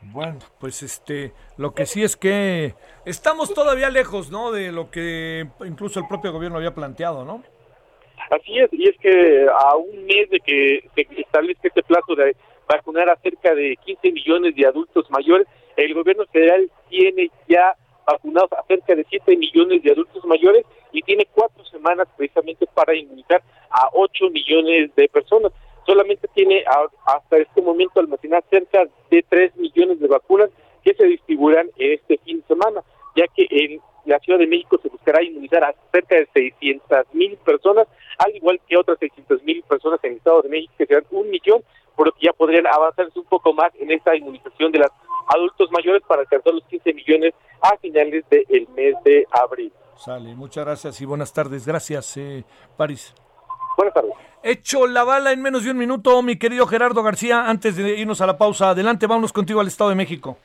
[0.03, 4.51] Bueno, pues este, lo que sí es que estamos todavía lejos, ¿no?
[4.51, 7.45] De lo que incluso el propio gobierno había planteado, ¿no?
[8.31, 12.35] Así es, y es que a un mes de que se establezca este plazo de
[12.69, 15.47] vacunar a cerca de 15 millones de adultos mayores.
[15.77, 17.75] El gobierno federal tiene ya
[18.07, 22.95] vacunados a cerca de 7 millones de adultos mayores y tiene cuatro semanas precisamente para
[22.95, 25.53] inmunizar a 8 millones de personas.
[25.87, 26.65] Solamente tiene
[27.07, 30.51] hasta este momento almacenar cerca de 3 millones de vacunas
[30.85, 32.83] que se distribuirán este fin de semana,
[33.17, 37.37] ya que en la Ciudad de México se buscará inmunizar a cerca de 600 mil
[37.39, 37.87] personas,
[38.19, 41.31] al igual que otras 600 mil personas en el Estado de México, que serán un
[41.31, 41.63] millón,
[41.95, 44.91] por lo que ya podrían avanzarse un poco más en esta inmunización de los
[45.29, 49.73] adultos mayores para alcanzar los 15 millones a finales del mes de abril.
[49.97, 51.67] Sale, muchas gracias y buenas tardes.
[51.67, 52.45] Gracias, eh,
[52.77, 53.15] París.
[53.77, 54.13] Buenas tardes.
[54.43, 57.49] Hecho la bala en menos de un minuto, mi querido Gerardo García.
[57.49, 60.39] Antes de irnos a la pausa, adelante, vámonos contigo al Estado de México.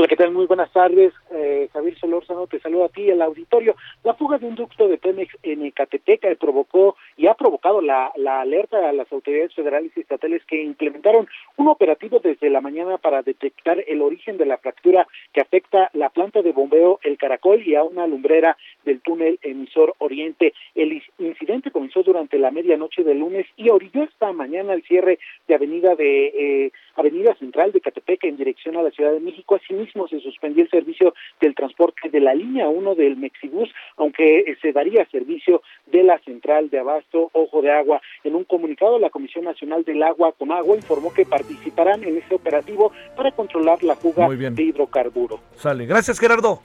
[0.00, 0.30] Hola, ¿qué tal?
[0.32, 1.12] Muy buenas tardes.
[1.30, 3.76] Eh, Javier Solórzano te saluda a ti al auditorio.
[4.02, 8.88] La fuga de un ducto de Pemex en Ecatepec provocó y ha provocado la, alerta
[8.88, 11.28] a las autoridades federales y estatales que implementaron
[11.58, 16.08] un operativo desde la mañana para detectar el origen de la fractura que afecta la
[16.08, 18.56] planta de bombeo El Caracol y a una lumbrera
[18.86, 20.54] del túnel emisor Oriente.
[20.74, 25.54] El incidente comenzó durante la medianoche del lunes y orilló esta mañana el cierre de
[25.54, 29.56] avenida de eh, Avenida Central de Catepec en dirección a la Ciudad de México.
[29.56, 34.56] Asimismo, se suspendió el servicio del transporte de la línea 1 del Mexibus, aunque eh,
[34.62, 38.00] se daría servicio de la central de abasto Ojo de Agua.
[38.24, 42.92] En un comunicado, la Comisión Nacional del Agua, Comagua, informó que participarán en este operativo
[43.16, 45.40] para controlar la fuga de hidrocarburo.
[45.56, 45.86] Sale.
[45.86, 46.60] Gracias, Gerardo.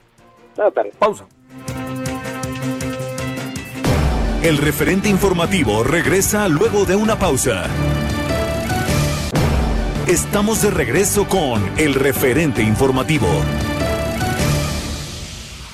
[0.98, 1.26] Pausa.
[4.42, 7.64] El referente informativo regresa luego de una pausa.
[10.06, 13.26] Estamos de regreso con el referente informativo.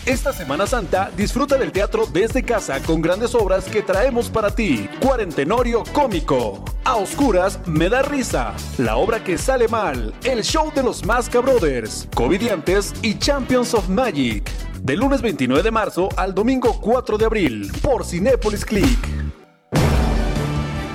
[0.05, 4.88] Esta Semana Santa disfruta del teatro desde casa con grandes obras que traemos para ti.
[5.01, 6.65] Cuarentenorio cómico.
[6.83, 8.53] A oscuras me da risa.
[8.79, 10.12] La obra que sale mal.
[10.25, 12.09] El show de los Masca Brothers.
[12.17, 14.51] Covidiantes y Champions of Magic.
[14.83, 18.99] Del lunes 29 de marzo al domingo 4 de abril por Cinépolis Click.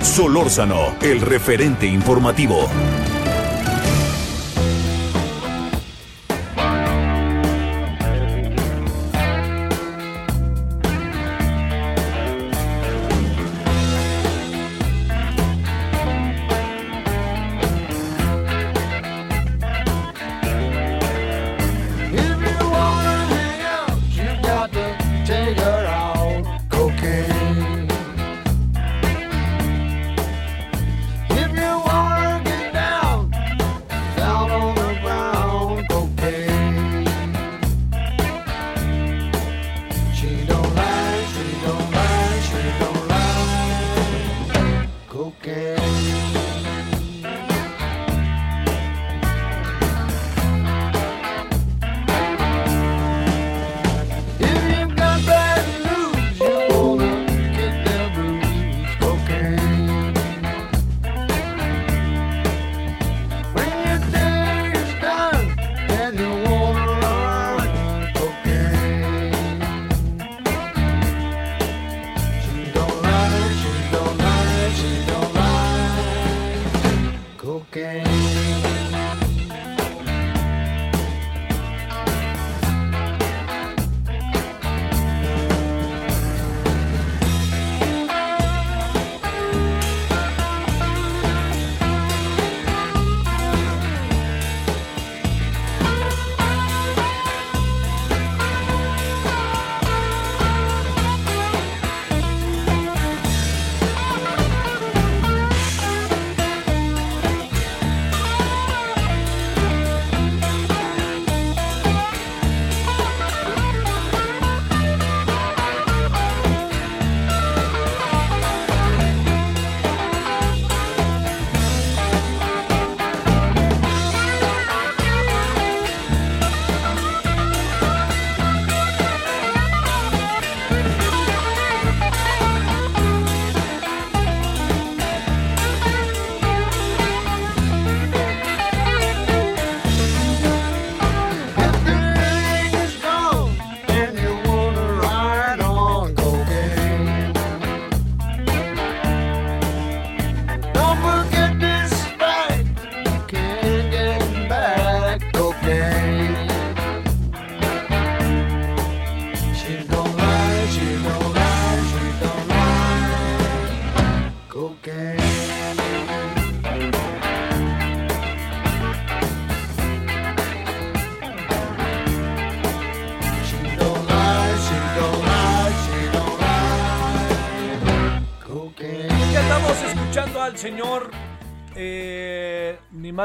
[0.01, 2.67] Solórzano, el referente informativo.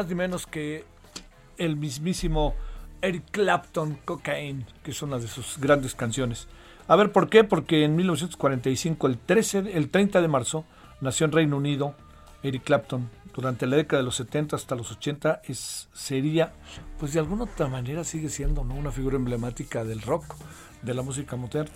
[0.08, 0.84] Ni menos que
[1.58, 2.54] el mismísimo
[3.00, 6.48] Eric Clapton, Cocaine, que es una de sus grandes canciones.
[6.88, 7.44] A ver, ¿por qué?
[7.44, 10.64] Porque en 1945, el, 13, el 30 de marzo,
[11.00, 11.94] nació en Reino Unido
[12.42, 13.08] Eric Clapton.
[13.34, 16.52] Durante la década de los 70 hasta los 80 es, sería,
[16.98, 18.74] pues de alguna otra manera sigue siendo ¿no?
[18.74, 20.34] una figura emblemática del rock,
[20.82, 21.74] de la música moderna.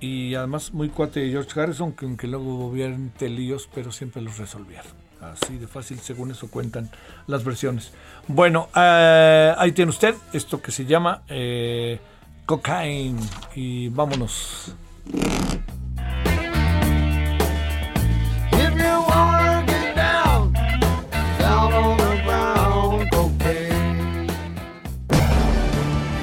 [0.00, 2.74] Y además muy cuate de George Harrison, que aunque luego hubo
[3.20, 4.97] líos, pero siempre los resolvieron.
[5.20, 6.90] Así de fácil, según eso cuentan
[7.26, 7.92] las versiones.
[8.28, 11.98] Bueno, eh, ahí tiene usted esto que se llama eh,
[12.46, 13.18] Cocaine.
[13.54, 14.74] Y vámonos.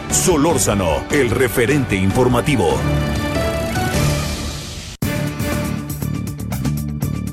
[0.10, 2.80] Solórzano, el referente informativo.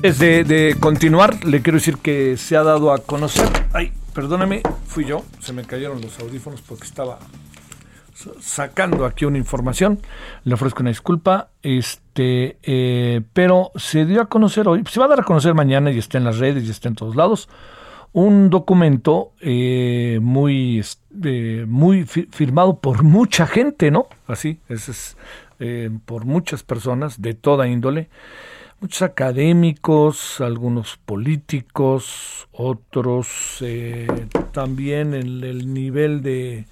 [0.03, 3.47] Antes de, continuar, le quiero decir que se ha dado a conocer.
[3.71, 5.23] Ay, perdóname, fui yo.
[5.39, 7.19] Se me cayeron los audífonos porque estaba
[8.13, 9.99] sa- sacando aquí una información.
[10.43, 11.51] Le ofrezco una disculpa.
[11.61, 15.89] Este, eh, pero se dio a conocer hoy, se va a dar a conocer mañana
[15.89, 17.47] y está en las redes y está en todos lados.
[18.11, 24.07] Un documento eh, muy, es- eh, muy fi- firmado por mucha gente, ¿no?
[24.27, 25.15] Así, ese es
[25.61, 28.09] eh, por muchas personas de toda índole
[28.83, 36.65] muchos académicos, algunos políticos, otros eh, también en el nivel de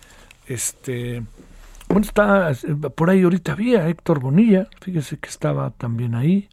[0.46, 1.24] este
[1.88, 2.52] bueno está
[2.98, 6.50] por ahí ahorita había Héctor Bonilla, fíjese que estaba también ahí.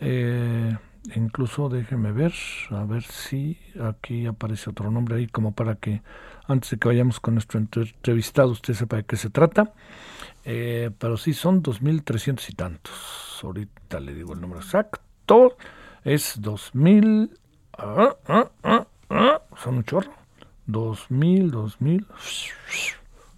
[0.00, 0.74] Eh,
[1.14, 2.32] incluso déjeme ver,
[2.70, 6.00] a ver si aquí aparece otro nombre ahí como para que
[6.48, 9.74] antes de que vayamos con nuestro entre- entrevistado usted sepa de qué se trata.
[10.52, 13.38] Eh, pero sí, son 2.300 y tantos.
[13.44, 15.56] Ahorita le digo el número exacto.
[16.02, 17.30] Es 2.000...
[17.78, 20.12] ah, ah, ah, ah, son un chorro.
[20.66, 22.04] 2.000, 2.000...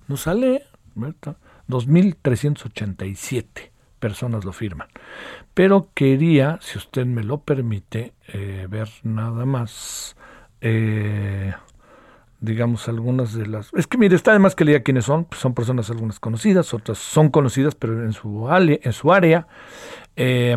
[0.08, 0.64] No sale.
[0.94, 1.36] ¿verdad?
[1.68, 4.88] 2.387 personas lo firman.
[5.52, 10.16] Pero quería, si usted me lo permite, eh, ver nada más...
[10.62, 11.52] eh,
[12.42, 13.72] digamos, algunas de las...
[13.72, 16.98] Es que mire, está además que leía quiénes son, pues son personas algunas conocidas, otras
[16.98, 19.46] son conocidas, pero en su, ale- en su área
[20.16, 20.56] eh,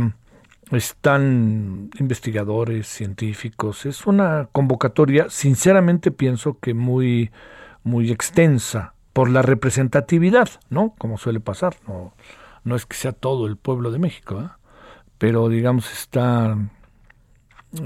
[0.71, 3.85] están investigadores, científicos.
[3.85, 7.31] Es una convocatoria, sinceramente pienso que muy,
[7.83, 10.95] muy extensa por la representatividad, ¿no?
[10.97, 12.13] Como suele pasar, no,
[12.63, 14.49] no es que sea todo el pueblo de México, ¿eh?
[15.19, 16.57] pero digamos está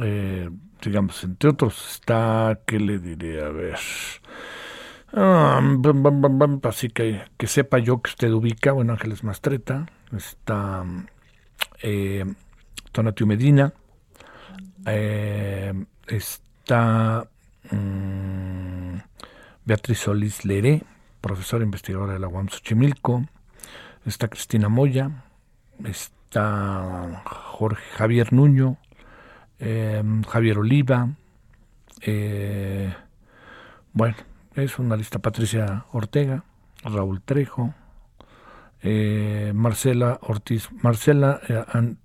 [0.02, 0.50] eh,
[0.82, 3.44] digamos, entre otros está, ¿qué le diré?
[3.44, 3.78] A ver.
[5.14, 5.62] Ah,
[6.64, 10.84] así que, que sepa yo que usted ubica, bueno, Ángeles Mastreta, está
[11.82, 12.26] eh,
[13.26, 13.74] Medina,
[14.86, 15.74] eh,
[16.08, 17.28] está
[17.72, 18.98] mm,
[19.66, 20.84] Beatriz Solís Leré,
[21.22, 23.26] profesora investigadora de la UAM Xochimilco,
[24.06, 25.24] está Cristina Moya,
[25.84, 28.78] está Jorge Javier Nuño,
[29.60, 31.10] eh, Javier Oliva,
[32.02, 32.94] eh,
[33.94, 34.16] bueno,
[34.56, 36.44] es una lista Patricia Ortega,
[36.84, 37.74] Raúl Trejo,
[38.82, 41.98] eh, Marcela Ortiz, Marcela eh, Ant-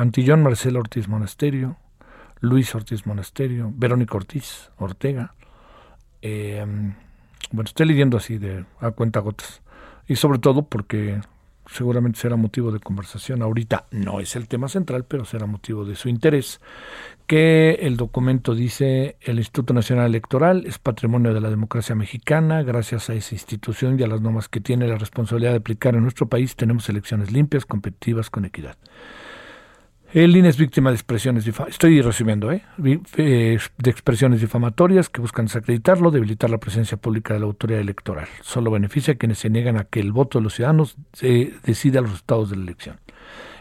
[0.00, 1.76] Antillón, Marcela Ortiz Monasterio,
[2.40, 5.34] Luis Ortiz Monasterio, Verónica Ortiz Ortega.
[6.22, 6.64] eh,
[7.50, 9.62] bueno, estoy leyendo así de a cuenta gotas.
[10.08, 11.20] Y sobre todo porque
[11.74, 13.42] seguramente será motivo de conversación.
[13.42, 16.60] Ahorita no es el tema central, pero será motivo de su interés.
[17.26, 22.62] Que el documento dice el Instituto Nacional Electoral es patrimonio de la democracia mexicana.
[22.62, 26.02] Gracias a esa institución y a las normas que tiene la responsabilidad de aplicar en
[26.02, 28.76] nuestro país, tenemos elecciones limpias, competitivas, con equidad.
[30.14, 32.62] El INE es víctima de expresiones estoy resumiendo, ¿eh?
[33.16, 38.28] Eh, de expresiones difamatorias que buscan desacreditarlo, debilitar la presencia pública de la autoridad electoral.
[38.40, 42.00] Solo beneficia a quienes se niegan a que el voto de los ciudadanos eh, decida
[42.00, 43.00] los resultados de la elección.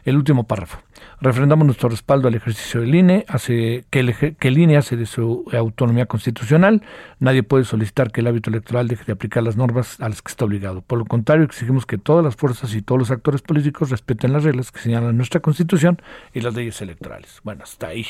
[0.05, 0.79] El último párrafo.
[1.21, 5.05] Refrendamos nuestro respaldo al ejercicio del INE, hace, que, el, que el INE hace de
[5.05, 6.81] su autonomía constitucional.
[7.19, 10.29] Nadie puede solicitar que el hábito electoral deje de aplicar las normas a las que
[10.29, 10.81] está obligado.
[10.81, 14.43] Por lo contrario, exigimos que todas las fuerzas y todos los actores políticos respeten las
[14.43, 16.01] reglas que señalan nuestra constitución
[16.33, 17.39] y las leyes electorales.
[17.43, 18.05] Bueno, hasta ahí.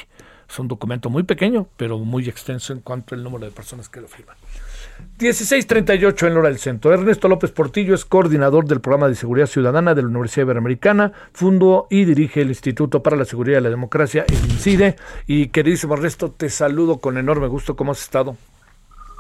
[0.50, 4.02] Es un documento muy pequeño, pero muy extenso en cuanto al número de personas que
[4.02, 4.36] lo firman.
[5.20, 6.94] 1638 en Lora del Centro.
[6.94, 11.88] Ernesto López Portillo es coordinador del programa de seguridad ciudadana de la Universidad Iberoamericana, fundó
[11.90, 14.96] y dirige el Instituto para la Seguridad y la Democracia, el INCIDE.
[15.28, 17.76] Y queridísimo Ernesto, te saludo con enorme gusto.
[17.76, 18.36] ¿Cómo has estado?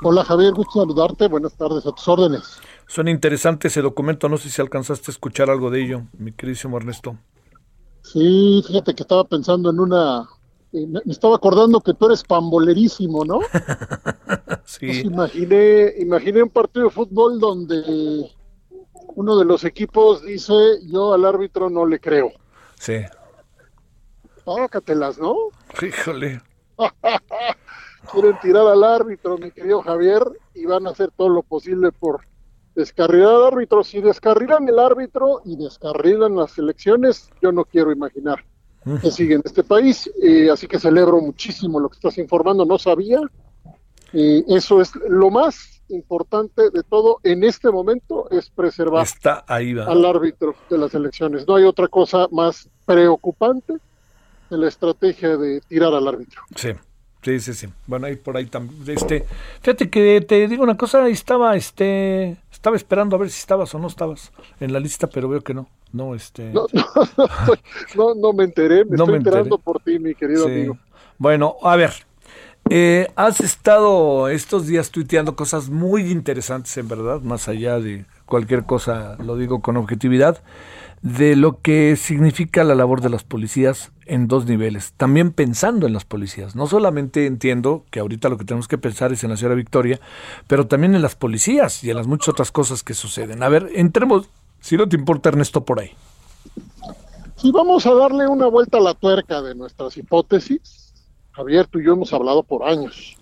[0.01, 1.27] Hola Javier, gusto saludarte.
[1.27, 2.59] Buenas tardes, a tus órdenes.
[2.87, 4.27] Suena interesante ese documento.
[4.27, 7.17] No sé si alcanzaste a escuchar algo de ello, mi queridísimo Ernesto.
[8.01, 10.27] Sí, fíjate que estaba pensando en una.
[10.73, 13.39] Eh, Me me estaba acordando que tú eres pambolerísimo, ¿no?
[14.65, 14.87] Sí.
[14.87, 18.31] Pues imaginé, imaginé un partido de fútbol donde
[19.15, 20.53] uno de los equipos dice:
[20.85, 22.31] Yo al árbitro no le creo.
[22.79, 23.01] Sí.
[24.45, 25.35] Pácatelas, ¿no?
[25.81, 26.41] Híjole.
[28.11, 32.21] Quieren tirar al árbitro, mi querido Javier, y van a hacer todo lo posible por
[32.73, 33.83] descarrilar al árbitro.
[33.83, 38.45] Si descarrilan el árbitro y descarrilan las elecciones, yo no quiero imaginar
[39.01, 40.09] que sigue en este país.
[40.21, 43.19] Eh, así que celebro muchísimo lo que estás informando, no sabía.
[44.13, 49.73] Eh, eso es lo más importante de todo en este momento, es preservar Está ahí,
[49.73, 49.85] va.
[49.85, 51.47] al árbitro de las elecciones.
[51.47, 53.73] No hay otra cosa más preocupante
[54.49, 56.41] que la estrategia de tirar al árbitro.
[56.55, 56.69] Sí.
[57.23, 57.67] Sí, sí, sí.
[57.87, 58.97] Bueno, ahí por ahí también.
[58.97, 59.25] Este,
[59.61, 63.79] fíjate que te digo una cosa, estaba, este, estaba esperando a ver si estabas o
[63.79, 65.69] no estabas en la lista, pero veo que no.
[65.93, 66.51] No, este.
[67.95, 69.37] No, no, me enteré, me estoy me enteré.
[69.37, 70.51] enterando por ti, mi querido Sí.
[70.51, 70.77] amigo.
[71.17, 71.93] Bueno, a ver.
[72.69, 78.63] eh, has estado estos días tuiteando cosas muy interesantes, en verdad, más allá de cualquier
[78.63, 80.41] cosa, lo digo con objetividad,
[81.01, 84.93] de lo que significa la labor de las policías en dos niveles.
[84.95, 86.55] También pensando en las policías.
[86.55, 89.99] No solamente entiendo que ahorita lo que tenemos que pensar es en la señora Victoria,
[90.47, 93.43] pero también en las policías y en las muchas otras cosas que suceden.
[93.43, 94.29] A ver, entremos,
[94.63, 95.91] si no te importa, Ernesto, por ahí.
[97.35, 100.93] Si vamos a darle una vuelta a la tuerca de nuestras hipótesis,
[101.31, 103.17] Javier, tú y yo hemos hablado por años.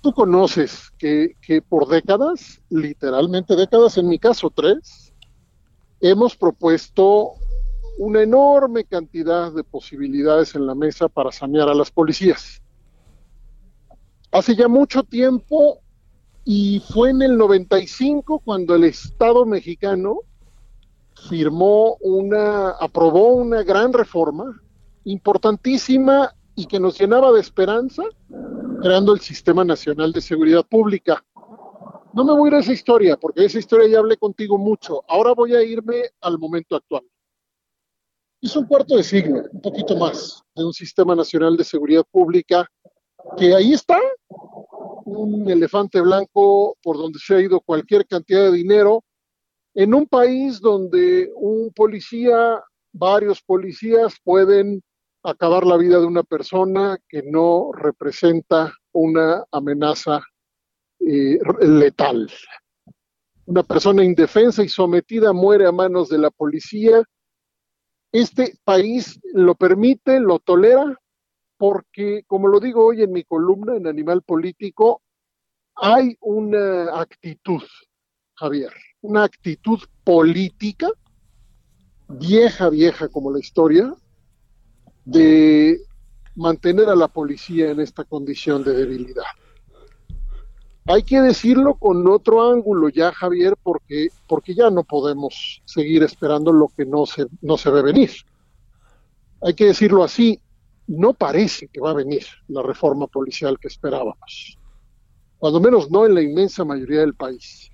[0.00, 5.12] Tú conoces que, que por décadas, literalmente décadas, en mi caso tres,
[6.00, 7.34] hemos propuesto
[7.98, 12.62] una enorme cantidad de posibilidades en la mesa para sanear a las policías.
[14.32, 15.80] Hace ya mucho tiempo,
[16.42, 20.20] y fue en el 95 cuando el Estado mexicano
[21.28, 24.60] firmó una, aprobó una gran reforma
[25.04, 28.04] importantísima y que nos llenaba de esperanza,
[28.80, 31.24] creando el Sistema Nacional de Seguridad Pública.
[32.12, 35.02] No me voy a ir a esa historia, porque esa historia ya hablé contigo mucho.
[35.08, 37.02] Ahora voy a irme al momento actual.
[38.40, 42.68] Hizo un cuarto de siglo, un poquito más, de un Sistema Nacional de Seguridad Pública
[43.36, 43.98] que ahí está,
[45.06, 49.03] un elefante blanco por donde se ha ido cualquier cantidad de dinero,
[49.74, 52.62] en un país donde un policía,
[52.92, 54.82] varios policías pueden
[55.24, 60.22] acabar la vida de una persona que no representa una amenaza
[61.00, 62.30] eh, letal.
[63.46, 67.02] Una persona indefensa y sometida muere a manos de la policía.
[68.12, 70.96] Este país lo permite, lo tolera,
[71.56, 75.02] porque, como lo digo hoy en mi columna en Animal Político,
[75.74, 77.62] hay una actitud,
[78.34, 78.72] Javier,
[79.04, 80.88] una actitud política,
[82.08, 83.94] vieja, vieja como la historia,
[85.04, 85.78] de
[86.34, 89.24] mantener a la policía en esta condición de debilidad.
[90.86, 96.50] Hay que decirlo con otro ángulo ya, Javier, porque, porque ya no podemos seguir esperando
[96.50, 98.10] lo que no se, no se ve venir.
[99.42, 100.40] Hay que decirlo así,
[100.86, 104.58] no parece que va a venir la reforma policial que esperábamos,
[105.36, 107.70] cuando menos no en la inmensa mayoría del país.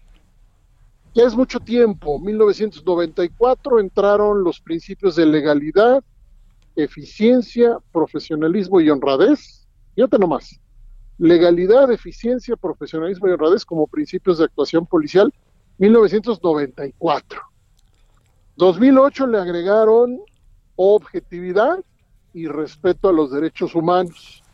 [1.13, 6.05] Ya es mucho tiempo, 1994 entraron los principios de legalidad,
[6.77, 9.67] eficiencia, profesionalismo y honradez.
[9.97, 10.61] Fíjate nomás,
[11.19, 15.33] legalidad, eficiencia, profesionalismo y honradez como principios de actuación policial,
[15.79, 17.41] 1994.
[18.55, 20.21] 2008 le agregaron
[20.77, 21.79] objetividad
[22.33, 24.45] y respeto a los derechos humanos.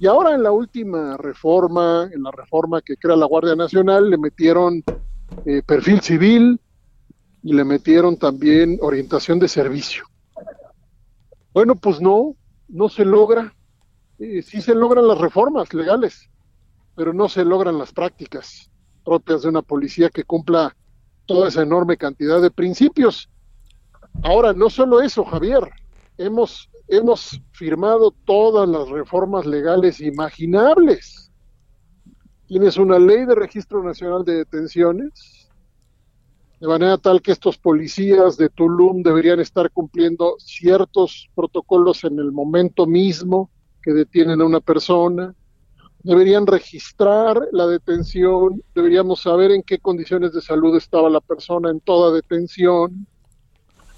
[0.00, 4.18] Y ahora en la última reforma, en la reforma que crea la Guardia Nacional, le
[4.18, 4.82] metieron
[5.46, 6.60] eh, perfil civil
[7.42, 10.04] y le metieron también orientación de servicio.
[11.52, 12.36] Bueno, pues no,
[12.68, 13.54] no se logra.
[14.18, 16.28] Eh, sí se logran las reformas legales,
[16.94, 18.70] pero no se logran las prácticas
[19.04, 20.76] propias de una policía que cumpla
[21.26, 23.30] toda esa enorme cantidad de principios.
[24.22, 25.70] Ahora, no solo eso, Javier,
[26.16, 31.27] hemos, hemos firmado todas las reformas legales imaginables.
[32.48, 35.50] Tienes una ley de registro nacional de detenciones,
[36.58, 42.32] de manera tal que estos policías de Tulum deberían estar cumpliendo ciertos protocolos en el
[42.32, 43.50] momento mismo
[43.82, 45.34] que detienen a una persona,
[46.02, 51.80] deberían registrar la detención, deberíamos saber en qué condiciones de salud estaba la persona en
[51.80, 53.06] toda detención.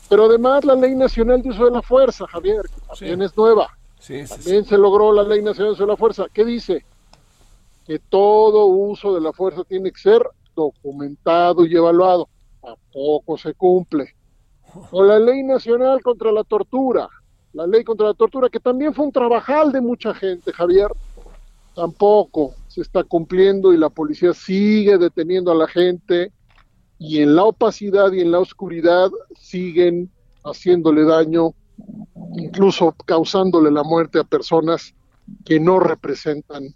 [0.09, 3.69] Pero además la Ley Nacional de Uso de la Fuerza, Javier, que también es nueva.
[4.01, 4.35] Sí, sí, sí.
[4.35, 6.27] También se logró la Ley Nacional de Uso de la Fuerza.
[6.35, 6.85] ¿Qué dice?
[7.87, 10.23] Que todo uso de la fuerza tiene que ser
[10.55, 12.29] documentado y evaluado.
[12.63, 14.15] ¿A poco se cumple?
[14.91, 17.09] O la Ley Nacional contra la Tortura.
[17.53, 20.93] La Ley contra la Tortura, que también fue un trabajal de mucha gente, Javier.
[21.75, 26.33] Tampoco se está cumpliendo y la policía sigue deteniendo a la gente
[26.99, 30.11] y en la opacidad y en la oscuridad siguen
[30.45, 31.55] haciéndole daño,
[32.37, 34.95] incluso causándole la muerte a personas
[35.45, 36.75] que no representan,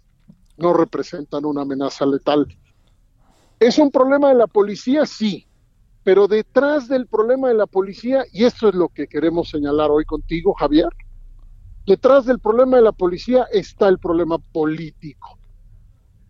[0.57, 2.47] no representan una amenaza letal.
[3.59, 5.05] ¿Es un problema de la policía?
[5.05, 5.47] Sí.
[6.03, 10.05] Pero detrás del problema de la policía, y esto es lo que queremos señalar hoy
[10.05, 10.89] contigo, Javier,
[11.85, 15.39] detrás del problema de la policía está el problema político.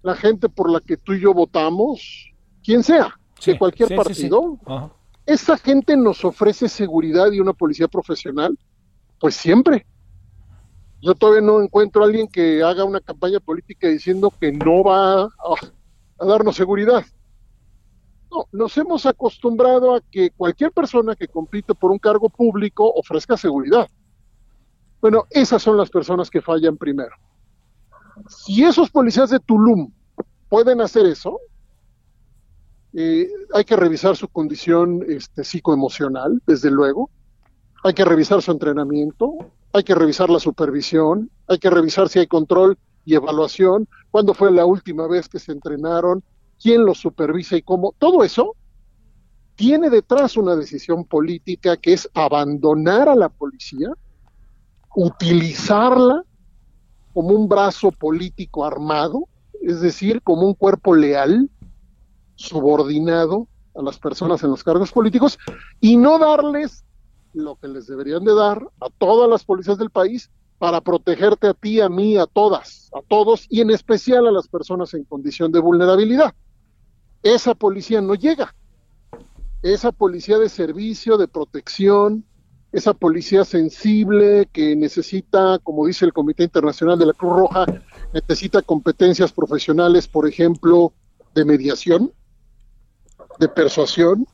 [0.02, 2.32] La gente por la que tú y yo votamos,
[2.64, 4.30] quien sea, de cualquier sí, sí, sí.
[4.30, 4.92] partido,
[5.26, 8.58] esa gente nos ofrece seguridad y una policía profesional,
[9.20, 9.86] pues siempre.
[11.06, 15.26] Yo todavía no encuentro a alguien que haga una campaña política diciendo que no va
[15.26, 17.06] a, darnos seguridad.
[18.32, 23.38] No, nos hemos acostumbrado a que cualquier persona que compite por un cargo público ofrezca
[23.38, 23.88] seguridad.
[25.00, 27.16] Bueno, esas son las personas que fallan primero.
[28.28, 29.92] Si esos policías de Tulum
[30.50, 31.40] pueden hacer eso,
[32.94, 37.12] eh, hay que revisar su condición este, psicoemocional, desde luego.
[37.84, 42.28] Hay que revisar su entrenamiento, hay que revisar la supervisión, hay que revisar si hay
[42.28, 46.24] control y evaluación, cuándo fue la última vez que se entrenaron,
[46.62, 47.94] quién los supervisa y cómo.
[48.00, 48.56] Todo eso
[49.56, 53.90] tiene detrás una decisión política que es abandonar a la policía,
[54.96, 56.24] utilizarla
[57.14, 59.28] como un brazo político armado,
[59.62, 61.50] es decir, como un cuerpo leal,
[62.36, 65.38] subordinado a las personas en los cargos políticos,
[65.82, 66.85] y no darles
[67.36, 71.54] lo que les deberían de dar a todas las policías del país para protegerte a
[71.54, 75.52] ti, a mí, a todas, a todos, y en especial a las personas en condición
[75.52, 76.34] de vulnerabilidad.
[77.22, 78.56] Esa policía no llega.
[79.62, 82.24] Esa policía de servicio, de protección,
[82.72, 87.66] esa policía sensible que necesita, como dice el Comité Internacional de la Cruz Roja,
[88.14, 90.94] necesita competencias profesionales, por ejemplo,
[91.34, 92.12] de mediación,
[93.40, 94.28] de persuasión,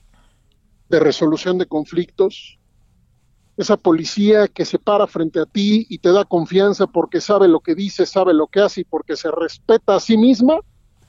[0.89, 2.59] de resolución de conflictos.
[3.57, 7.59] Esa policía que se para frente a ti y te da confianza porque sabe lo
[7.59, 10.59] que dice, sabe lo que hace y porque se respeta a sí misma,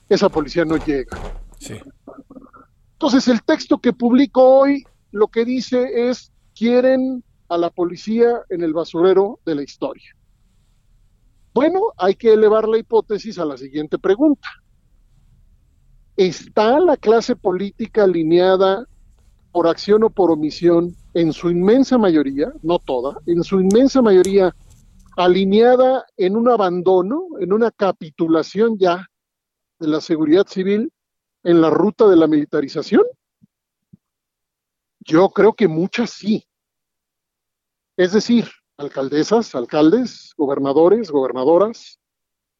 [0.09, 1.17] esa policía no llega.
[1.59, 1.79] Sí.
[2.93, 8.63] Entonces, el texto que publico hoy lo que dice es, quieren a la policía en
[8.63, 10.15] el basurero de la historia.
[11.53, 14.49] Bueno, hay que elevar la hipótesis a la siguiente pregunta.
[16.17, 18.87] ¿Está la clase política alineada
[19.53, 24.53] por acción o por omisión, en su inmensa mayoría, no toda, en su inmensa mayoría,
[25.15, 29.07] alineada en un abandono, en una capitulación ya
[29.79, 30.91] de la seguridad civil
[31.43, 33.03] en la ruta de la militarización?
[35.01, 36.47] Yo creo que muchas sí.
[37.95, 41.99] Es decir, alcaldesas, alcaldes, gobernadores, gobernadoras,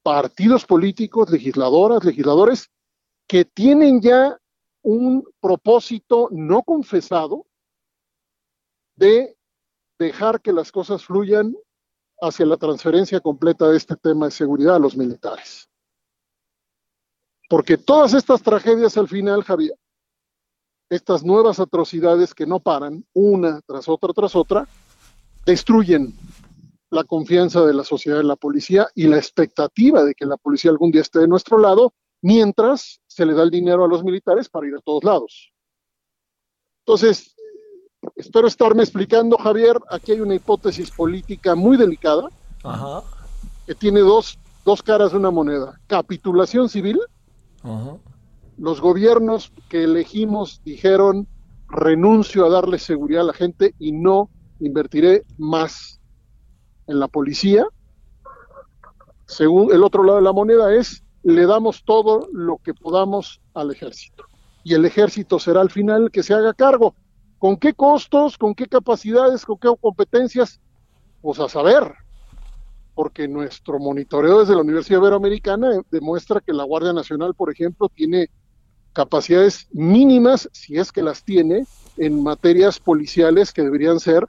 [0.04, 2.70] partidos políticos, legisladoras, legisladores,
[3.28, 4.38] que tienen ya
[4.84, 7.48] un propósito no confesado
[8.96, 9.36] de
[9.98, 11.56] dejar que las cosas fluyan
[12.22, 15.70] hacia la transferencia completa de este tema de seguridad a los militares.
[17.50, 19.78] Porque todas estas tragedias al final, Javier,
[20.90, 24.68] estas nuevas atrocidades que no paran, una tras otra tras otra,
[25.46, 26.14] destruyen
[26.90, 30.72] la confianza de la sociedad en la policía y la expectativa de que la policía
[30.72, 34.50] algún día esté de nuestro lado, mientras se le da el dinero a los militares
[34.50, 35.54] para ir a todos lados.
[36.86, 37.36] Entonces,
[38.16, 42.30] espero estarme explicando, Javier, aquí hay una hipótesis política muy delicada
[42.64, 43.04] Ajá.
[43.68, 45.80] que tiene dos, dos caras de una moneda.
[45.88, 47.00] Capitulación civil,
[47.62, 47.98] Ajá.
[48.58, 51.28] los gobiernos que elegimos dijeron
[51.68, 54.30] renuncio a darle seguridad a la gente y no
[54.62, 56.00] invertiré más
[56.88, 57.66] en la policía.
[59.26, 63.72] Según el otro lado de la moneda es le damos todo lo que podamos al
[63.72, 64.26] ejército.
[64.64, 66.96] Y el ejército será al final el que se haga cargo.
[67.40, 68.38] ¿Con qué costos?
[68.38, 69.46] ¿Con qué capacidades?
[69.46, 70.60] ¿Con qué competencias?
[71.22, 71.94] Pues a saber,
[72.96, 78.30] porque nuestro monitoreo desde la Universidad Iberoamericana demuestra que la Guardia Nacional, por ejemplo, tiene
[78.94, 81.66] capacidades mínimas, si es que las tiene,
[81.98, 84.28] en materias policiales que deberían ser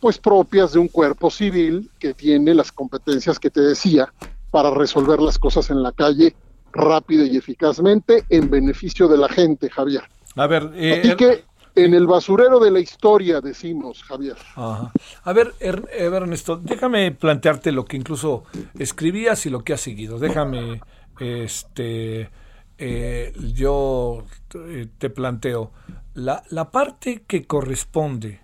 [0.00, 4.12] pues propias de un cuerpo civil que tiene las competencias que te decía
[4.52, 6.36] para resolver las cosas en la calle
[6.72, 10.02] rápida y eficazmente en beneficio de la gente, Javier.
[10.36, 11.44] A ver, eh, y que
[11.74, 14.36] en el basurero de la historia decimos, Javier.
[14.54, 14.92] Ajá.
[15.24, 18.44] A ver, er, eh, Ernesto, déjame plantearte lo que incluso
[18.78, 20.20] escribías y lo que has seguido.
[20.20, 20.80] Déjame,
[21.18, 22.30] este,
[22.78, 24.24] eh, yo
[24.54, 25.72] eh, te planteo
[26.14, 28.40] la, la parte que corresponde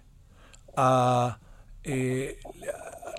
[0.76, 1.38] a,
[1.82, 2.38] eh,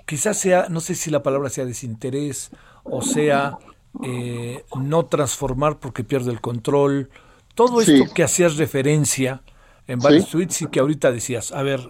[0.06, 2.50] quizás sea, no sé si la palabra sea desinterés
[2.84, 3.58] o sea
[4.04, 7.10] eh, no transformar porque pierde el control.
[7.54, 8.14] Todo esto Sí.
[8.14, 9.42] que hacías referencia
[9.86, 10.30] en varios Sí.
[10.32, 11.80] tweets y que ahorita decías, a ver,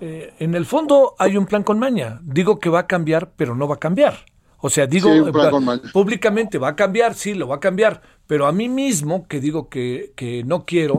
[0.00, 2.20] eh, en el fondo hay un plan con maña.
[2.22, 4.18] Digo que va a cambiar, pero no va a cambiar.
[4.58, 8.46] O sea, digo Sí, eh, públicamente va a cambiar, sí, lo va a cambiar, pero
[8.46, 10.98] a mí mismo, que digo que, que no quiero,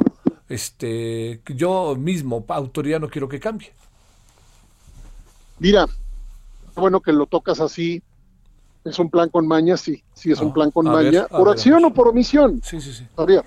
[0.49, 3.71] este, yo mismo, autoridad, no quiero que cambie.
[5.59, 5.85] Mira,
[6.75, 8.01] bueno que lo tocas así.
[8.83, 9.77] ¿Es un plan con maña?
[9.77, 11.21] Sí, sí es un Ah, plan con maña.
[11.21, 12.59] ver, ¿Por ver, acción o por omisión?
[12.63, 13.07] Sí, sí, sí.
[13.15, 13.45] Javier.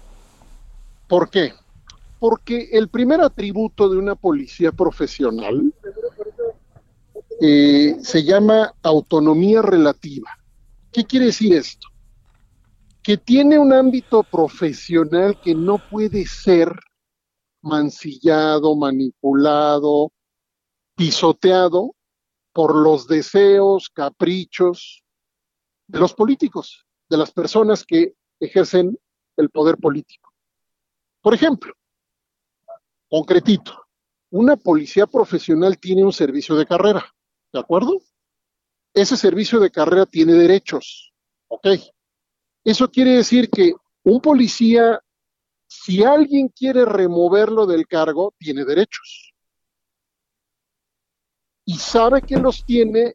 [1.08, 1.52] ¿Por qué?
[2.18, 5.72] Porque el primer atributo de una policía profesional
[7.40, 10.30] eh, se llama autonomía relativa.
[10.90, 11.86] ¿Qué quiere decir esto?
[13.02, 16.72] Que tiene un ámbito profesional que no puede ser
[17.60, 20.10] mancillado, manipulado,
[20.96, 21.94] pisoteado
[22.52, 25.02] por los deseos, caprichos
[25.86, 28.98] de los políticos, de las personas que ejercen
[29.36, 30.32] el poder político.
[31.20, 31.74] Por ejemplo,
[33.08, 33.86] concretito,
[34.30, 37.14] una policía profesional tiene un servicio de carrera,
[37.52, 38.00] ¿de acuerdo?
[38.92, 41.12] Ese servicio de carrera tiene derechos,
[41.48, 41.68] ¿ok?
[42.64, 43.72] Eso quiere decir que
[44.04, 45.00] un policía,
[45.68, 49.32] si alguien quiere removerlo del cargo, tiene derechos.
[51.64, 53.14] Y sabe que los tiene,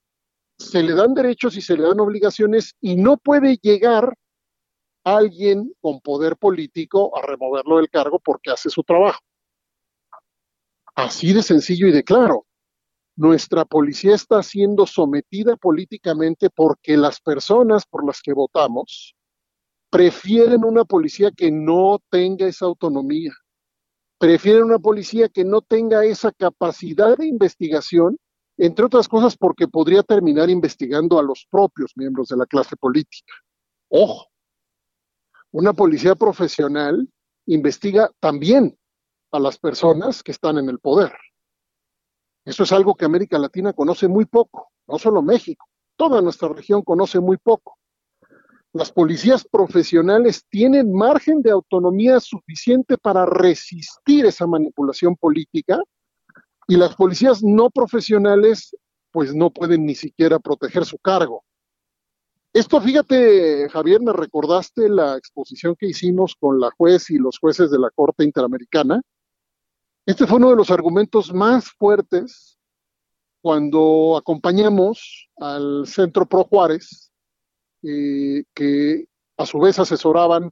[0.70, 4.16] se le dan derechos y se le dan obligaciones y no puede llegar
[5.04, 9.22] alguien con poder político a removerlo del cargo porque hace su trabajo.
[10.96, 12.46] Así de sencillo y de claro.
[13.16, 19.16] Nuestra policía está siendo sometida políticamente porque las personas por las que votamos
[19.90, 23.34] prefieren una policía que no tenga esa autonomía,
[24.18, 28.18] prefieren una policía que no tenga esa capacidad de investigación,
[28.64, 33.34] entre otras cosas porque podría terminar investigando a los propios miembros de la clase política.
[33.90, 34.28] Ojo,
[35.50, 37.10] una policía profesional
[37.48, 38.78] investiga también
[39.32, 41.12] a las personas que están en el poder.
[42.46, 46.84] Eso es algo que América Latina conoce muy poco, no solo México, toda nuestra región
[46.84, 47.80] conoce muy poco.
[48.74, 55.82] Las policías profesionales tienen margen de autonomía suficiente para resistir esa manipulación política
[56.68, 58.76] y las policías no profesionales
[59.12, 61.44] pues no pueden ni siquiera proteger su cargo.
[62.54, 67.72] Esto, fíjate, Javier, me recordaste la exposición que hicimos con la juez y los jueces
[67.72, 69.02] de la Corte Interamericana.
[70.06, 72.58] Este fue uno de los argumentos más fuertes
[73.42, 77.12] cuando acompañamos al Centro Pro Juárez,
[77.84, 79.06] eh, que
[79.38, 80.52] a su vez asesoraban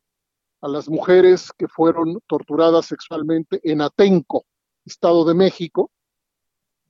[0.62, 4.46] a las mujeres que fueron torturadas sexualmente en Atenco,
[4.86, 5.92] Estado de México.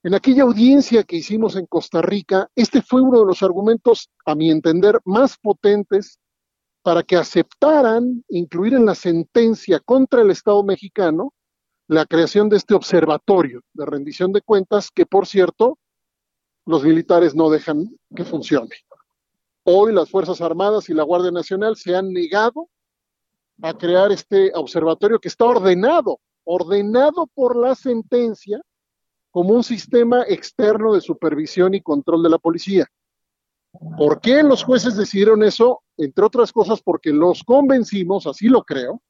[0.01, 4.33] En aquella audiencia que hicimos en Costa Rica, este fue uno de los argumentos, a
[4.33, 6.19] mi entender, más potentes
[6.81, 11.33] para que aceptaran incluir en la sentencia contra el Estado mexicano
[11.87, 15.77] la creación de este observatorio de rendición de cuentas que, por cierto,
[16.65, 18.75] los militares no dejan que funcione.
[19.63, 22.69] Hoy las Fuerzas Armadas y la Guardia Nacional se han negado
[23.61, 28.61] a crear este observatorio que está ordenado, ordenado por la sentencia
[29.31, 32.87] como un sistema externo de supervisión y control de la policía.
[33.97, 35.83] ¿Por qué los jueces decidieron eso?
[35.97, 39.01] Entre otras cosas porque los convencimos, así lo creo,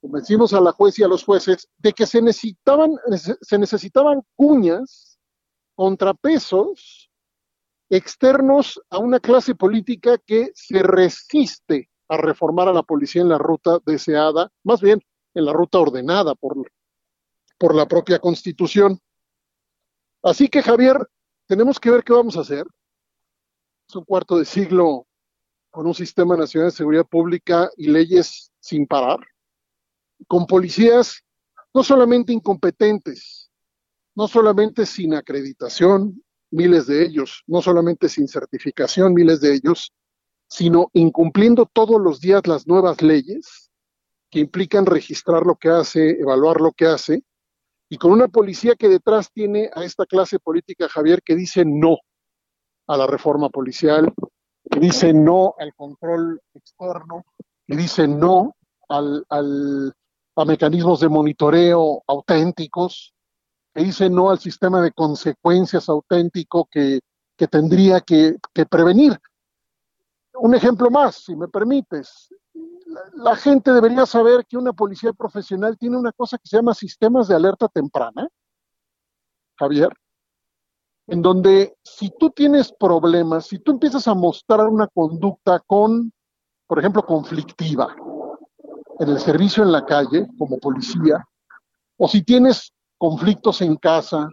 [0.00, 2.96] convencimos a la juez y a los jueces de que se necesitaban,
[3.42, 5.18] se necesitaban cuñas,
[5.74, 7.10] contrapesos
[7.90, 13.38] externos a una clase política que se resiste a reformar a la policía en la
[13.38, 15.02] ruta deseada, más bien
[15.34, 16.70] en la ruta ordenada por,
[17.58, 18.98] por la propia constitución.
[20.22, 20.98] Así que, Javier,
[21.46, 22.66] tenemos que ver qué vamos a hacer.
[23.88, 25.06] Es un cuarto de siglo
[25.70, 29.18] con un sistema nacional de seguridad pública y leyes sin parar,
[30.26, 31.24] con policías
[31.72, 33.50] no solamente incompetentes,
[34.14, 39.92] no solamente sin acreditación, miles de ellos, no solamente sin certificación, miles de ellos,
[40.48, 43.70] sino incumpliendo todos los días las nuevas leyes
[44.30, 47.22] que implican registrar lo que hace, evaluar lo que hace,
[47.92, 51.98] y con una policía que detrás tiene a esta clase política, Javier, que dice no
[52.86, 54.14] a la reforma policial,
[54.70, 57.24] que dice no al control externo,
[57.66, 58.54] que dice no
[58.88, 63.12] al, a mecanismos de monitoreo auténticos,
[63.74, 67.00] que dice no al sistema de consecuencias auténtico que,
[67.36, 69.18] que tendría que, que, prevenir.
[70.34, 72.28] Un ejemplo más, si me permites.
[73.14, 77.28] La, gente debería saber que una policía profesional tiene una cosa que se llama sistemas
[77.28, 78.28] de alerta temprana,
[79.56, 79.92] Javier,
[81.06, 86.12] en donde si tú tienes problemas, si tú empiezas a mostrar una conducta con,
[86.66, 87.94] por ejemplo, conflictiva
[88.98, 91.24] en el servicio en la calle como policía,
[91.96, 94.28] o si tienes conflictos en casa,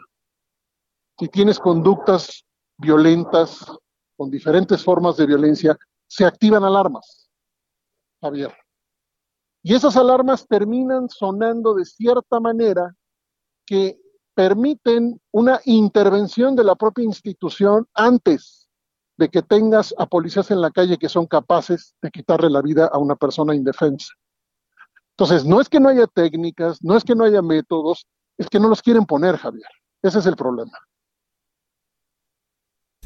[1.19, 2.45] si tienes conductas
[2.77, 3.65] violentas
[4.15, 5.77] con diferentes formas de violencia,
[6.07, 7.26] se activan alarmas,
[8.21, 8.53] Javier.
[9.63, 12.95] Y esas alarmas terminan sonando de cierta manera
[13.65, 13.99] que
[14.33, 18.69] permiten una intervención de la propia institución antes
[19.17, 22.85] de que tengas a policías en la calle que son capaces de quitarle la vida
[22.85, 24.13] a una persona indefensa.
[25.17, 28.05] Entonces, no es que no haya técnicas, no es que no haya métodos,
[28.37, 29.67] es que no los quieren poner, Javier.
[30.03, 30.77] Ese es el problema.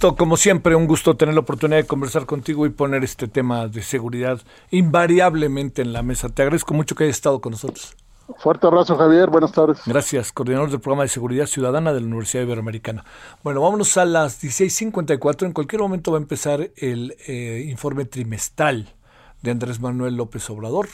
[0.02, 3.84] Como siempre, un gusto tener la oportunidad de conversar contigo y poner este tema de
[3.84, 4.42] seguridad
[4.72, 6.30] invariablemente en la mesa.
[6.30, 7.96] Te agradezco mucho que hayas estado con nosotros.
[8.40, 9.30] Fuerte abrazo, Javier.
[9.30, 9.80] Buenas tardes.
[9.86, 13.06] Gracias, coordinador del programa de seguridad ciudadana de la Universidad Iberoamericana.
[13.44, 15.46] Bueno, vámonos a las 16:54.
[15.46, 18.96] En cualquier momento va a empezar el eh, informe trimestral
[19.44, 20.88] de Andrés Manuel López Obrador.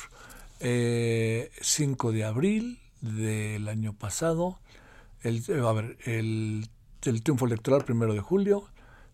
[0.60, 4.60] Eh, 5 de abril del año pasado.
[5.22, 6.68] El, eh, a ver, el,
[7.04, 8.66] el triunfo electoral primero de julio.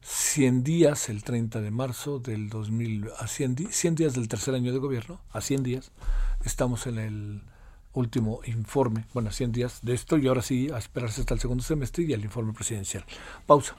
[0.03, 4.73] 100 días, el 30 de marzo del 2000, a 100, 100 días del tercer año
[4.73, 5.91] de gobierno, a 100 días,
[6.43, 7.41] estamos en el
[7.93, 11.63] último informe, bueno, 100 días de esto y ahora sí a esperarse hasta el segundo
[11.63, 13.05] semestre y el informe presidencial.
[13.45, 13.75] Pausa.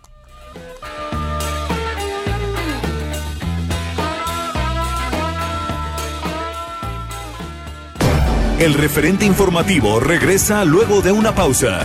[8.58, 11.84] El referente informativo regresa luego de una pausa.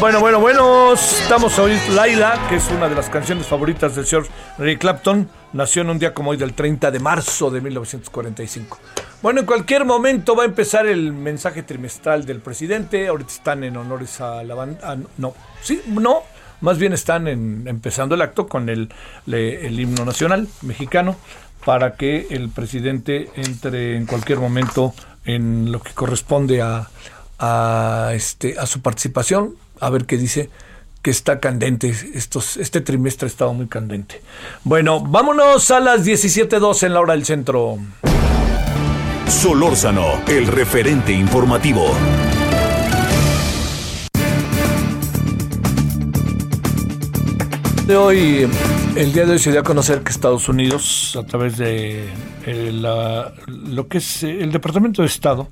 [0.00, 4.26] Bueno, bueno, bueno, estamos oír Laila, que es una de las canciones favoritas del señor
[4.56, 5.28] Rick Clapton.
[5.52, 8.78] Nació en un día como hoy del 30 de marzo de 1945.
[9.20, 13.08] Bueno, en cualquier momento va a empezar el mensaje trimestral del presidente.
[13.08, 14.96] Ahorita están en honores a la banda.
[15.18, 16.22] no, sí, no,
[16.62, 18.88] más bien están en, empezando el acto con el,
[19.26, 21.16] el himno nacional mexicano
[21.66, 24.94] para que el presidente entre en cualquier momento
[25.26, 26.88] en lo que corresponde a,
[27.38, 30.50] a, este, a su participación a ver qué dice
[31.02, 31.94] que está candente.
[32.14, 34.20] Estos, este trimestre ha estado muy candente.
[34.64, 37.78] Bueno, vámonos a las 17.12 en la hora del centro.
[39.26, 41.94] Solórzano, el referente informativo.
[47.86, 48.48] De hoy,
[48.94, 52.08] el día de hoy se dio a conocer que Estados Unidos, a través de
[52.46, 55.48] eh, la, lo que es eh, el Departamento de Estado,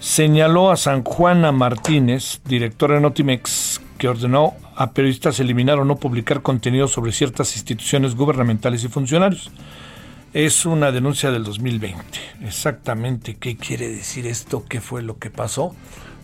[0.00, 5.96] señaló a San Juana Martínez, directora de Notimex, que ordenó a periodistas eliminar o no
[5.96, 9.50] publicar contenido sobre ciertas instituciones gubernamentales y funcionarios.
[10.32, 12.02] Es una denuncia del 2020.
[12.42, 15.74] Exactamente qué quiere decir esto, qué fue lo que pasó.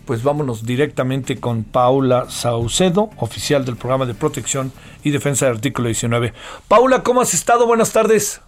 [0.05, 4.71] Pues vámonos directamente con Paula Saucedo, oficial del programa de protección
[5.03, 6.33] y defensa del artículo 19.
[6.67, 7.67] Paula, ¿cómo has estado?
[7.67, 8.41] Buenas tardes.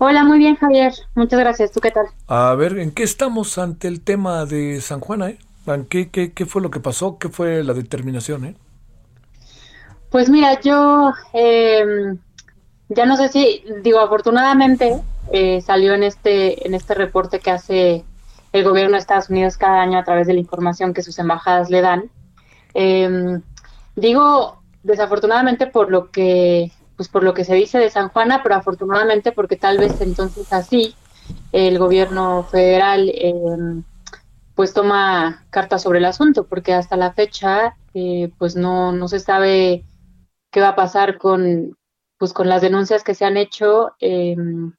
[0.00, 0.92] Hola, muy bien, Javier.
[1.16, 1.72] Muchas gracias.
[1.72, 2.06] ¿Tú qué tal?
[2.28, 5.30] A ver, ¿en qué estamos ante el tema de San Juana?
[5.30, 5.38] Eh?
[5.90, 7.18] ¿Qué, qué, qué fue lo que pasó?
[7.18, 8.44] ¿Qué fue la determinación?
[8.44, 8.54] Eh?
[10.08, 11.84] Pues mira, yo eh,
[12.88, 18.04] ya no sé si, digo, afortunadamente eh, salió en este, en este reporte que hace
[18.52, 21.70] el gobierno de Estados Unidos cada año a través de la información que sus embajadas
[21.70, 22.10] le dan.
[22.72, 23.42] Em,
[23.96, 28.56] digo, desafortunadamente por lo que pues por lo que se dice de San Juana, pero
[28.56, 30.96] afortunadamente porque tal vez entonces así
[31.52, 33.32] el gobierno federal eh,
[34.56, 39.20] pues toma carta sobre el asunto, porque hasta la fecha eh, pues no, no se
[39.20, 39.84] sabe
[40.50, 41.78] qué va a pasar con,
[42.18, 44.72] pues con las denuncias que se han hecho em,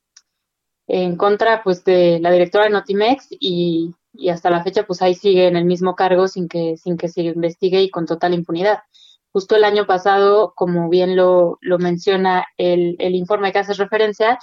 [0.88, 5.16] en contra pues de la directora de Notimex y, y, hasta la fecha pues ahí
[5.16, 8.80] sigue en el mismo cargo sin que, sin que se investigue y con total impunidad.
[9.32, 14.40] Justo el año pasado, como bien lo, lo menciona el, el informe que hace referencia,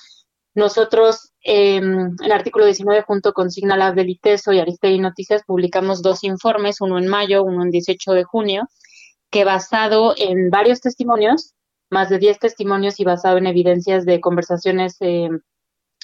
[0.57, 6.25] nosotros, eh, el artículo 19, junto con Signalab del ITESO y Aristegui Noticias, publicamos dos
[6.25, 8.67] informes, uno en mayo, uno en 18 de junio,
[9.31, 11.53] que basado en varios testimonios,
[11.91, 15.29] más de 10 testimonios y basado en evidencias de conversaciones eh,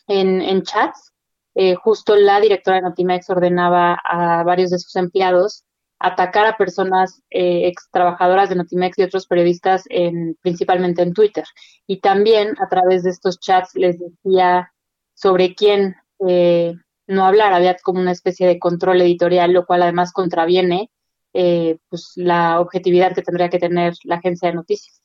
[0.07, 1.15] en, en, chats,
[1.55, 5.65] eh, justo la directora de Notimex ordenaba a varios de sus empleados
[6.03, 11.45] atacar a personas eh, ex trabajadoras de Notimex y otros periodistas, en, principalmente en Twitter.
[11.87, 14.73] Y también a través de estos chats les decía
[15.15, 15.95] sobre quién
[16.27, 16.75] eh,
[17.07, 17.53] no hablar.
[17.53, 20.91] Había como una especie de control editorial, lo cual además contraviene
[21.35, 25.01] eh, pues, la objetividad que tendría que tener la agencia de noticias.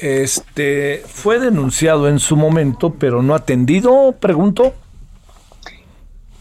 [0.00, 4.74] Este fue denunciado en su momento, pero no atendido, pregunto.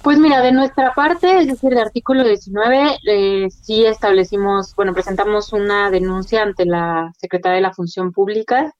[0.07, 5.51] Pues mira, de nuestra parte, es decir, el artículo 19, eh, sí establecimos, bueno, presentamos
[5.51, 8.73] una denuncia ante la Secretaría de la Función Pública,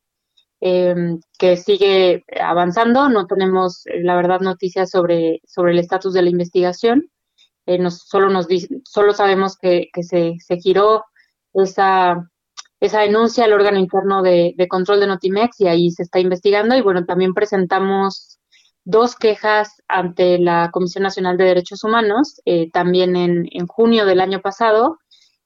[0.62, 0.96] eh,
[1.38, 3.10] que sigue avanzando.
[3.10, 7.12] No tenemos, eh, la verdad, noticias sobre, sobre el estatus de la investigación.
[7.66, 8.48] Eh, nos, solo, nos,
[8.86, 11.04] solo sabemos que, que se, se giró
[11.54, 12.26] esa,
[12.80, 16.74] esa denuncia al órgano interno de, de control de Notimex y ahí se está investigando.
[16.78, 18.37] Y bueno, también presentamos
[18.88, 24.22] dos quejas ante la Comisión Nacional de Derechos Humanos, eh, también en, en, junio del
[24.22, 24.98] año pasado,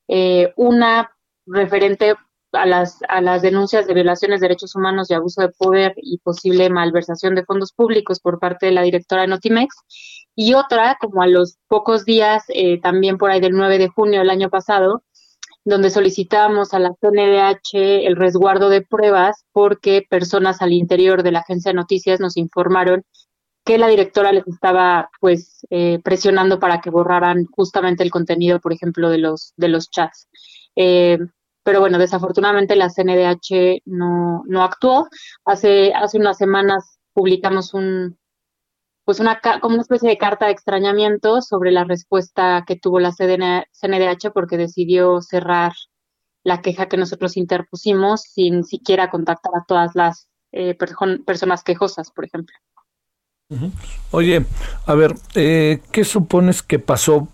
[0.08, 1.10] eh, una
[1.48, 2.14] referente
[2.52, 6.20] a las, a las denuncias de violaciones de derechos humanos y abuso de poder y
[6.20, 9.76] posible malversación de fondos públicos por parte de la directora de Notimex,
[10.36, 14.20] y otra, como a los pocos días, eh, también por ahí del 9 de junio
[14.20, 15.04] del año pasado,
[15.64, 21.40] donde solicitamos a la CNDH el resguardo de pruebas porque personas al interior de la
[21.40, 23.04] agencia de noticias nos informaron
[23.64, 28.74] que la directora les estaba pues eh, presionando para que borraran justamente el contenido, por
[28.74, 30.28] ejemplo, de los, de los chats.
[30.76, 31.20] Eh,
[31.64, 35.08] pero bueno, desafortunadamente la CNDH no, no actuó.
[35.46, 38.18] Hace, hace unas semanas publicamos un,
[39.06, 43.12] pues una, como una especie de carta de extrañamiento sobre la respuesta que tuvo la
[43.12, 45.74] CNDH porque decidió cerrar
[46.44, 52.26] la queja que nosotros interpusimos sin siquiera contactar a todas las eh, personas quejosas, por
[52.26, 52.56] ejemplo.
[54.12, 54.46] Oye,
[54.86, 57.28] a ver, eh, ¿qué supones que pasó?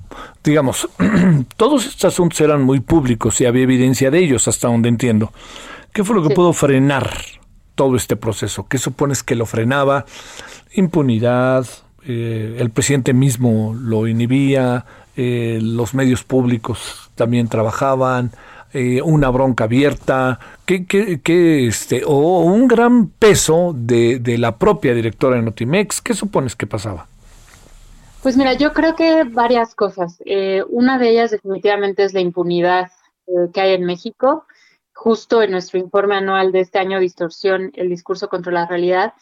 [0.43, 0.89] Digamos,
[1.57, 5.32] todos estos asuntos eran muy públicos y había evidencia de ellos, hasta donde entiendo.
[5.93, 6.36] ¿Qué fue lo que sí.
[6.36, 7.11] pudo frenar
[7.76, 8.68] todo este proceso?
[8.68, 10.05] ¿Qué supones que lo frenaba?
[10.74, 11.68] Impunidad,
[12.05, 18.32] eh, el presidente mismo lo inhibía, eh, los medios públicos también trabajaban,
[18.74, 24.57] eh, una bronca abierta, que, que, que este, o un gran peso de, de, la
[24.57, 26.01] propia directora de Notimex.
[26.01, 27.07] ¿Qué supones que pasaba?
[28.22, 30.22] Pues mira, yo creo que varias cosas.
[30.26, 32.91] Eh, una de ellas definitivamente es la impunidad
[33.28, 34.45] eh, que hay en México.
[34.93, 39.13] Justo en nuestro informe anual de este año, Distorsión, el discurso contra la realidad,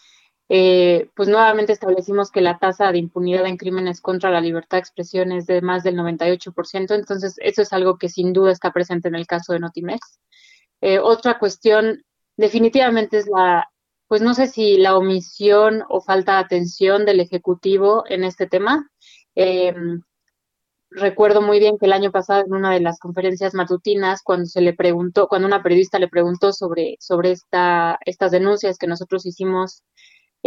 [0.47, 4.81] eh, pues nuevamente establecimos que la tasa de impunidad en crímenes contra la libertad de
[4.81, 9.07] expresión es de más del 98%, entonces eso es algo que sin duda está presente
[9.07, 10.19] en el caso de Notimex.
[10.81, 12.03] Eh, otra cuestión
[12.37, 13.69] definitivamente es la,
[14.07, 18.87] pues no sé si la omisión o falta de atención del Ejecutivo en este tema.
[19.35, 19.73] Eh,
[20.91, 24.61] recuerdo muy bien que el año pasado en una de las conferencias matutinas, cuando se
[24.61, 29.83] le preguntó, cuando una periodista le preguntó sobre, sobre esta, estas denuncias que nosotros hicimos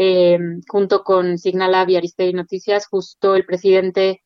[0.01, 0.39] eh,
[0.69, 4.23] junto con Signalab y Aristegui Noticias, justo el presidente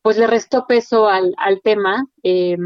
[0.00, 2.56] pues le restó peso al, al tema, eh,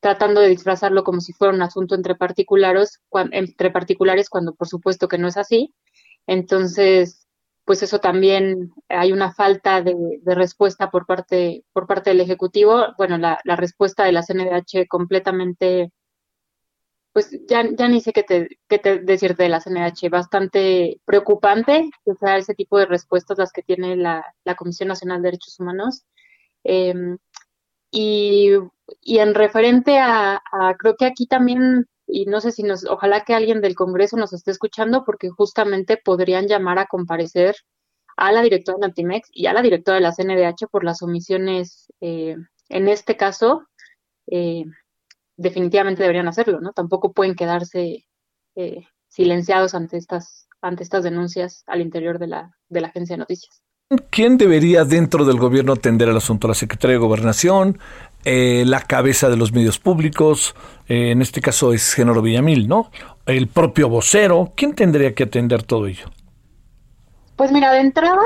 [0.00, 5.08] tratando de disfrazarlo como si fuera un asunto entre particulares, entre particulares, cuando por supuesto
[5.08, 5.74] que no es así.
[6.26, 7.26] Entonces,
[7.64, 12.88] pues eso también hay una falta de, de respuesta por parte, por parte del Ejecutivo.
[12.98, 15.92] Bueno, la, la respuesta de la CNDH completamente
[17.16, 22.54] pues ya, ni sé qué te, decirte de la CNH, bastante preocupante que sea ese
[22.54, 24.22] tipo de respuestas las que tiene la,
[24.54, 26.04] Comisión Nacional de Derechos Humanos.
[26.62, 27.16] Eh,
[27.90, 28.52] y,
[29.06, 33.32] en referente a, a, creo que aquí también, y no sé si nos, ojalá que
[33.32, 37.56] alguien del Congreso nos esté escuchando, porque justamente podrían llamar a comparecer
[38.18, 41.90] a la directora de Antimex y a la directora de la CNDH por las omisiones,
[42.02, 42.36] eh,
[42.68, 43.66] en este caso,
[44.26, 44.66] eh,
[45.36, 46.72] definitivamente deberían hacerlo, ¿no?
[46.72, 48.06] Tampoco pueden quedarse
[48.54, 53.20] eh, silenciados ante estas, ante estas denuncias al interior de la, de la agencia de
[53.20, 53.62] noticias.
[54.10, 56.48] ¿Quién debería dentro del gobierno atender el asunto?
[56.48, 57.78] ¿La Secretaría de Gobernación?
[58.24, 60.56] Eh, ¿La cabeza de los medios públicos?
[60.88, 62.90] Eh, en este caso es Genaro Villamil, ¿no?
[63.26, 64.52] ¿El propio vocero?
[64.56, 66.10] ¿Quién tendría que atender todo ello?
[67.36, 68.22] Pues mira, de entrada,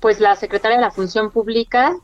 [0.00, 1.94] pues la Secretaria de la Función Pública,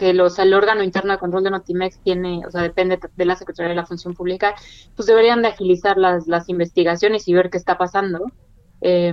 [0.00, 3.36] que los, el órgano interno de control de Notimex tiene, o sea, depende de la
[3.36, 4.54] Secretaría de la Función Pública,
[4.96, 8.32] pues deberían de agilizar las, las investigaciones y ver qué está pasando.
[8.80, 9.12] Eh,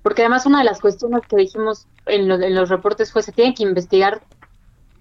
[0.00, 3.52] porque además una de las cuestiones que dijimos en, en los reportes fue se tiene
[3.52, 4.22] que investigar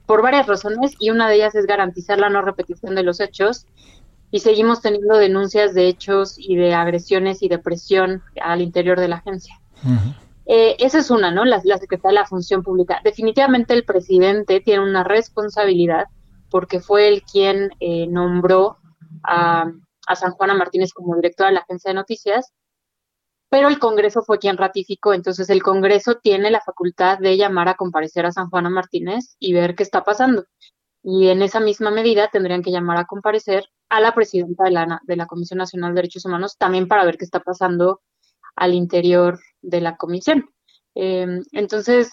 [0.07, 3.67] por varias razones y una de ellas es garantizar la no repetición de los hechos
[4.31, 9.07] y seguimos teniendo denuncias de hechos y de agresiones y de presión al interior de
[9.07, 9.59] la agencia.
[10.53, 11.45] Eh, esa es una, ¿no?
[11.45, 12.99] La, la Secretaría de la Función Pública.
[13.03, 16.05] Definitivamente el presidente tiene una responsabilidad
[16.49, 18.77] porque fue el quien eh, nombró
[19.23, 19.71] a,
[20.07, 22.53] a San Juana Martínez como directora de la agencia de noticias
[23.51, 27.75] pero el Congreso fue quien ratificó, entonces el Congreso tiene la facultad de llamar a
[27.75, 30.45] comparecer a San Juana Martínez y ver qué está pasando.
[31.03, 35.01] Y en esa misma medida tendrían que llamar a comparecer a la presidenta de la,
[35.03, 37.99] de la Comisión Nacional de Derechos Humanos también para ver qué está pasando
[38.55, 40.49] al interior de la comisión.
[40.95, 42.11] Eh, entonces,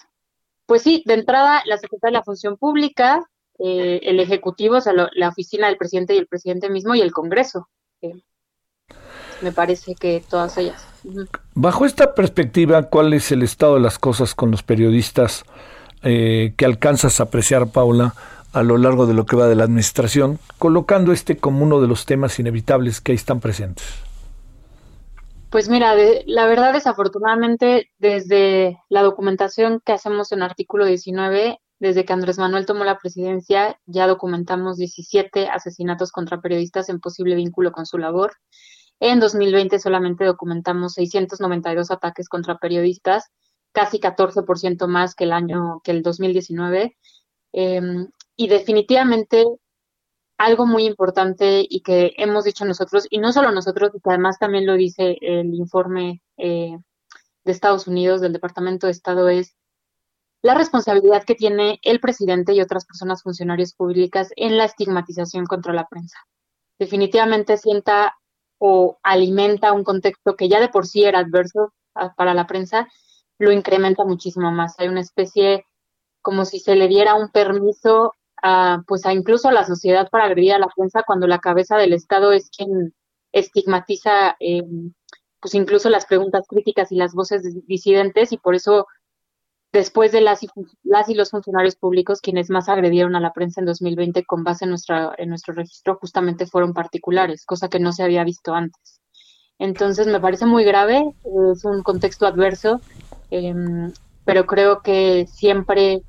[0.65, 3.23] pues sí, de entrada, la Secretaría de la Función Pública,
[3.59, 7.11] eh, el Ejecutivo, o sea, la oficina del presidente y el presidente mismo y el
[7.11, 7.67] Congreso.
[9.41, 10.85] Me parece que todas ellas.
[11.53, 15.43] Bajo esta perspectiva, ¿cuál es el estado de las cosas con los periodistas
[16.03, 18.13] eh, que alcanzas a apreciar, Paula,
[18.53, 21.87] a lo largo de lo que va de la administración, colocando este como uno de
[21.87, 23.85] los temas inevitables que ahí están presentes?
[25.49, 32.05] Pues mira, de, la verdad desafortunadamente desde la documentación que hacemos en artículo 19, desde
[32.05, 37.71] que Andrés Manuel tomó la presidencia, ya documentamos 17 asesinatos contra periodistas en posible vínculo
[37.71, 38.33] con su labor.
[38.99, 43.31] En 2020 solamente documentamos 692 ataques contra periodistas,
[43.71, 46.95] casi 14% más que el año que el 2019.
[47.53, 47.81] Eh,
[48.35, 49.45] y definitivamente
[50.39, 54.65] algo muy importante y que hemos dicho nosotros, y no solo nosotros, que además también
[54.65, 56.77] lo dice el informe eh,
[57.43, 59.57] de Estados Unidos, del Departamento de Estado, es
[60.41, 65.73] la responsabilidad que tiene el presidente y otras personas funcionarias públicas en la estigmatización contra
[65.73, 66.17] la prensa.
[66.79, 68.15] Definitivamente sienta
[68.59, 71.73] o alimenta un contexto que ya de por sí era adverso
[72.15, 72.87] para la prensa,
[73.39, 74.79] lo incrementa muchísimo más.
[74.79, 75.65] Hay una especie
[76.21, 80.25] como si se le diera un permiso a, pues a incluso a la sociedad para
[80.25, 82.93] agredir a la prensa cuando la cabeza del Estado es quien
[83.31, 84.63] estigmatiza eh,
[85.39, 88.87] pues incluso las preguntas críticas y las voces disidentes y por eso
[89.71, 90.47] después de las y,
[90.83, 94.65] las y los funcionarios públicos quienes más agredieron a la prensa en 2020 con base
[94.65, 98.99] en, nuestra, en nuestro registro justamente fueron particulares, cosa que no se había visto antes.
[99.59, 101.13] Entonces me parece muy grave,
[101.53, 102.79] es un contexto adverso,
[103.29, 103.53] eh,
[104.23, 106.01] pero creo que siempre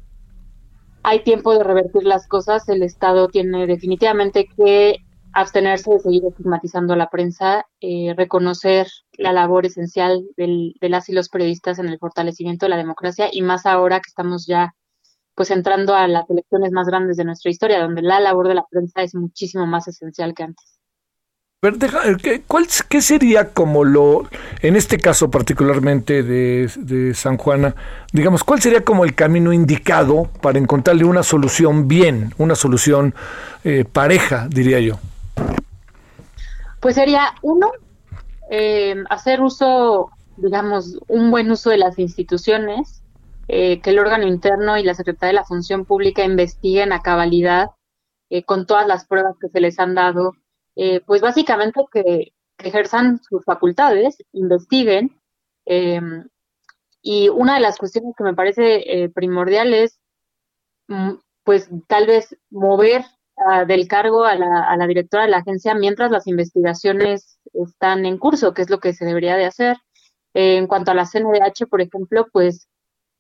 [1.03, 4.97] hay tiempo de revertir las cosas, el Estado tiene definitivamente que
[5.33, 11.09] abstenerse de seguir estigmatizando a la prensa, eh, reconocer la labor esencial del, de las
[11.09, 14.75] y los periodistas en el fortalecimiento de la democracia y más ahora que estamos ya
[15.35, 18.67] pues entrando a las elecciones más grandes de nuestra historia, donde la labor de la
[18.71, 20.80] prensa es muchísimo más esencial que antes.
[21.63, 24.27] Pero deja, ¿qué, cuál, ¿Qué sería como lo,
[24.63, 27.75] en este caso particularmente de, de, San Juana,
[28.15, 33.15] digamos, cuál sería como el camino indicado para encontrarle una solución bien, una solución
[33.63, 34.99] eh, pareja, diría yo?
[36.81, 37.71] Pues sería, uno,
[38.51, 43.03] eh, hacer uso, digamos, un buen uso de las instituciones,
[43.49, 47.73] eh, que el órgano interno y la Secretaría de la Función Pública investiguen a cabalidad
[48.31, 50.33] eh, con todas las pruebas que se les han dado,
[50.77, 55.18] eh, pues básicamente que, ejerzan sus facultades, investiguen.
[55.64, 56.29] Em,
[57.03, 59.99] y una de las cuestiones que me parece eh, primordial es,
[60.89, 61.14] mm,
[61.45, 63.03] pues tal vez mover
[63.37, 68.53] uh, del cargo a la, directora de la agencia mientras las investigaciones están en curso,
[68.55, 69.77] que es lo que se debería de hacer.
[70.35, 72.68] Eh, en cuanto a la CNDH, por ejemplo, pues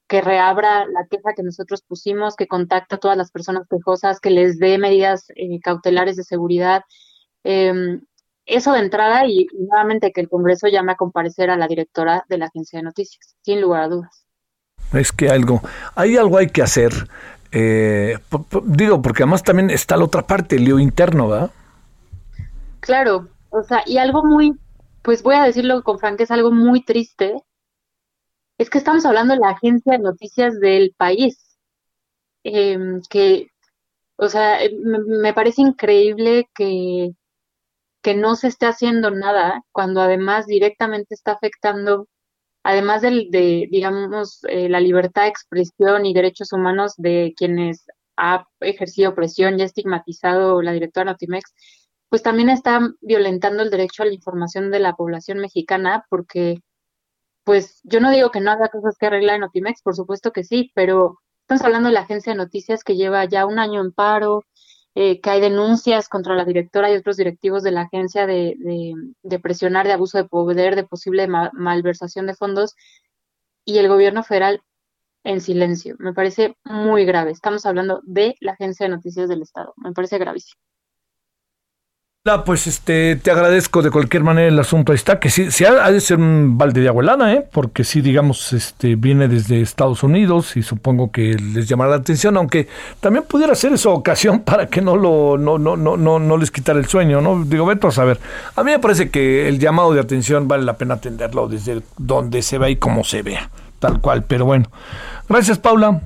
[0.08, 4.30] que reabra la queja que nosotros pusimos, que contacte a todas las personas quejosas, que
[4.30, 5.28] les dé medidas
[5.62, 6.82] cautelares de seguridad.
[7.44, 8.00] Eh,
[8.50, 12.38] eso de entrada y, nuevamente que el Congreso llame a comparecer a la directora de
[12.38, 14.26] la agencia de noticias, sin lugar a dudas.
[14.92, 15.60] Es que algo,
[15.94, 16.92] hay algo hay que hacer.
[17.52, 18.18] Eh,
[18.64, 21.50] digo, porque además también está la otra parte, el lío interno, ¿verdad?
[22.80, 24.58] Claro, o sea, y algo muy,
[25.02, 27.34] pues voy a decirlo con franqueza, algo muy triste,
[28.58, 31.56] es que estamos hablando de la agencia de noticias del país,
[32.44, 32.78] eh,
[33.08, 33.48] que,
[34.16, 37.12] o sea, me, me, parece increíble que,
[38.02, 42.08] que no se esté haciendo nada cuando además directamente está afectando
[42.62, 47.86] además del, de, digamos, eh, la libertad de expresión y derechos humanos de quienes
[48.16, 51.54] ha ejercido presión y ha estigmatizado la directora Notimex,
[52.08, 56.58] pues también está violentando el derecho a la información de la población mexicana, porque,
[57.44, 60.44] pues, yo no digo que no haga cosas que arreglar en Notimex, por supuesto que
[60.44, 63.92] sí, pero estamos hablando de la agencia de noticias que lleva ya un año en
[63.92, 64.44] paro,
[64.94, 68.56] eh, que hay denuncias contra la directora y otros directivos de la agencia de,
[69.22, 72.74] de, presionar, de abuso de poder, de posible malversación de fondos,
[73.64, 74.62] y el gobierno federal
[75.24, 75.96] en silencio.
[75.98, 77.30] Me parece muy grave.
[77.30, 79.74] Estamos hablando de la agencia de noticias del Estado.
[79.76, 80.60] Me parece gravísimo.
[82.44, 84.92] Pues este, te agradezco de cualquier manera el asunto.
[84.92, 87.48] Ahí está, que sí, sí ha, de ser un balde de abuelana, ¿eh?
[87.50, 92.36] porque sí, digamos, este, viene desde Estados Unidos y supongo que les llamará la atención,
[92.36, 92.68] aunque
[93.00, 96.50] también pudiera ser esa ocasión para que no, lo, no, no, no, no, no les
[96.50, 97.42] quitara el sueño, ¿no?
[97.42, 98.20] Digo, vete a saber.
[98.54, 102.42] A mí me parece que el llamado de atención vale la pena atenderlo desde donde
[102.42, 103.48] se ve y como se vea,
[103.78, 104.24] tal cual.
[104.24, 104.70] Pero bueno,
[105.26, 106.02] gracias, Paula.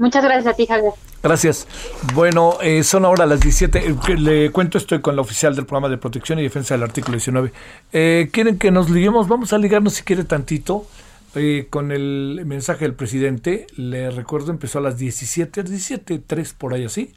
[0.00, 0.94] Muchas gracias a ti, Javier.
[1.22, 1.68] Gracias.
[2.14, 3.78] Bueno, eh, son ahora las 17.
[3.86, 7.16] Eh, le cuento, estoy con la oficial del programa de protección y defensa del artículo
[7.16, 7.52] 19.
[7.92, 9.28] Eh, ¿Quieren que nos liguemos?
[9.28, 10.86] Vamos a ligarnos si quiere tantito.
[11.68, 16.86] con el mensaje del presidente, le recuerdo, empezó a las 17, 17, 3 por ahí
[16.86, 17.12] así,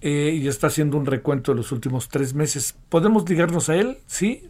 [0.00, 2.76] y está haciendo un recuento de los últimos tres meses.
[2.88, 3.98] ¿Podemos ligarnos a él?
[4.06, 4.48] ¿Sí?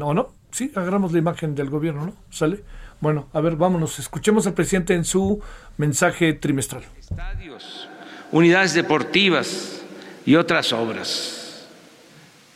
[0.00, 0.30] ¿O no?
[0.50, 2.14] Sí, agarramos la imagen del gobierno, ¿no?
[2.30, 2.64] ¿Sale?
[3.00, 5.40] Bueno, a ver, vámonos, escuchemos al presidente en su
[5.78, 6.82] mensaje trimestral.
[7.00, 7.88] Estadios
[8.32, 9.82] unidades deportivas
[10.26, 11.66] y otras obras.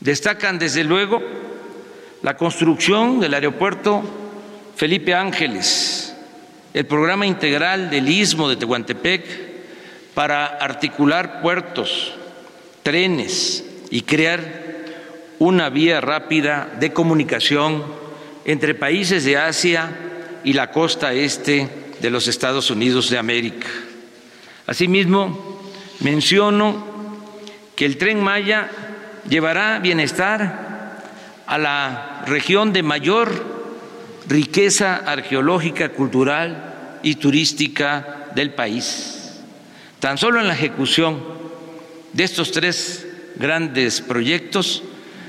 [0.01, 1.23] Destacan desde luego
[2.23, 4.03] la construcción del aeropuerto
[4.77, 6.15] Felipe Ángeles,
[6.75, 9.25] el programa integral del istmo de Tehuantepec
[10.15, 12.15] para articular puertos,
[12.83, 14.63] trenes y crear
[15.39, 17.85] una vía rápida de comunicación
[18.45, 19.91] entre países de Asia
[20.45, 21.69] y la costa este
[22.03, 23.69] de los Estados Unidos de América.
[24.67, 25.63] Asimismo,
[26.01, 26.85] menciono
[27.77, 28.69] que el tren Maya
[29.29, 31.01] llevará bienestar
[31.47, 33.31] a la región de mayor
[34.27, 39.41] riqueza arqueológica, cultural y turística del país.
[40.01, 41.23] Tan solo en la ejecución
[42.13, 44.83] de estos tres grandes proyectos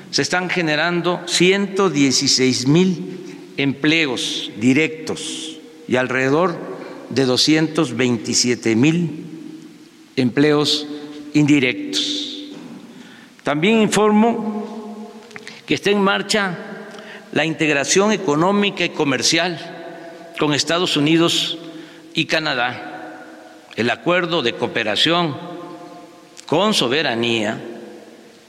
[0.09, 5.52] se están generando 116 mil empleos directos
[5.87, 6.55] y alrededor
[7.09, 9.25] de 227 mil
[10.15, 10.87] empleos
[11.33, 12.49] indirectos.
[13.43, 15.11] También informo
[15.65, 16.57] que está en marcha
[17.31, 21.57] la integración económica y comercial con Estados Unidos
[22.13, 23.21] y Canadá.
[23.75, 25.35] El acuerdo de cooperación
[26.45, 27.59] con soberanía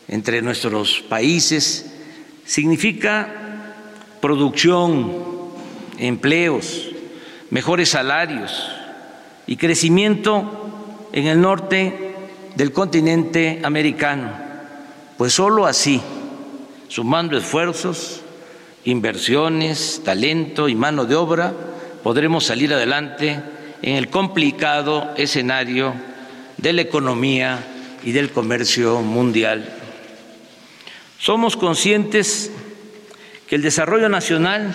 [0.09, 1.91] entre nuestros países
[2.45, 3.33] significa
[4.21, 5.13] producción,
[5.99, 6.94] empleos,
[7.55, 8.69] mejores salarios
[9.47, 12.17] y crecimiento en el norte
[12.57, 14.33] del continente americano,
[15.17, 16.01] pues solo así,
[16.89, 18.23] sumando esfuerzos,
[18.85, 21.55] inversiones, talento y mano de obra,
[22.03, 23.41] podremos salir adelante
[23.83, 25.95] en el complicado escenario
[26.57, 27.65] de la economía
[28.03, 29.73] y del comercio mundial.
[31.21, 32.51] Somos conscientes
[33.47, 34.75] que el desarrollo nacional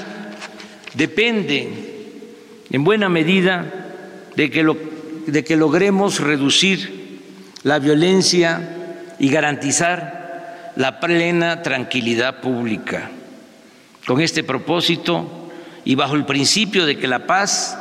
[0.94, 1.89] depende
[2.72, 3.66] en buena medida
[4.36, 4.50] de
[5.44, 7.00] que logremos reducir
[7.64, 13.10] la violencia y garantizar la plena tranquilidad pública.
[14.08, 15.50] Con este propósito
[15.84, 17.78] y bajo el principio de que la paz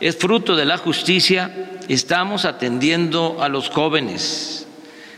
[0.00, 1.50] es fruto de la justicia,
[1.88, 4.66] estamos atendiendo a los jóvenes,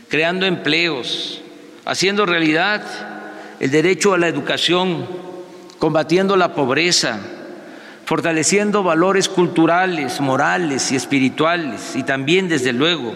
[0.07, 1.41] creando empleos,
[1.85, 2.83] haciendo realidad
[3.59, 5.07] el derecho a la educación,
[5.79, 7.19] combatiendo la pobreza,
[8.05, 13.15] fortaleciendo valores culturales, morales y espirituales y también, desde luego,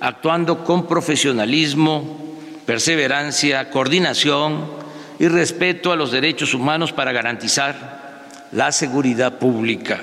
[0.00, 4.64] actuando con profesionalismo, perseverancia, coordinación
[5.18, 10.00] y respeto a los derechos humanos para garantizar la seguridad pública.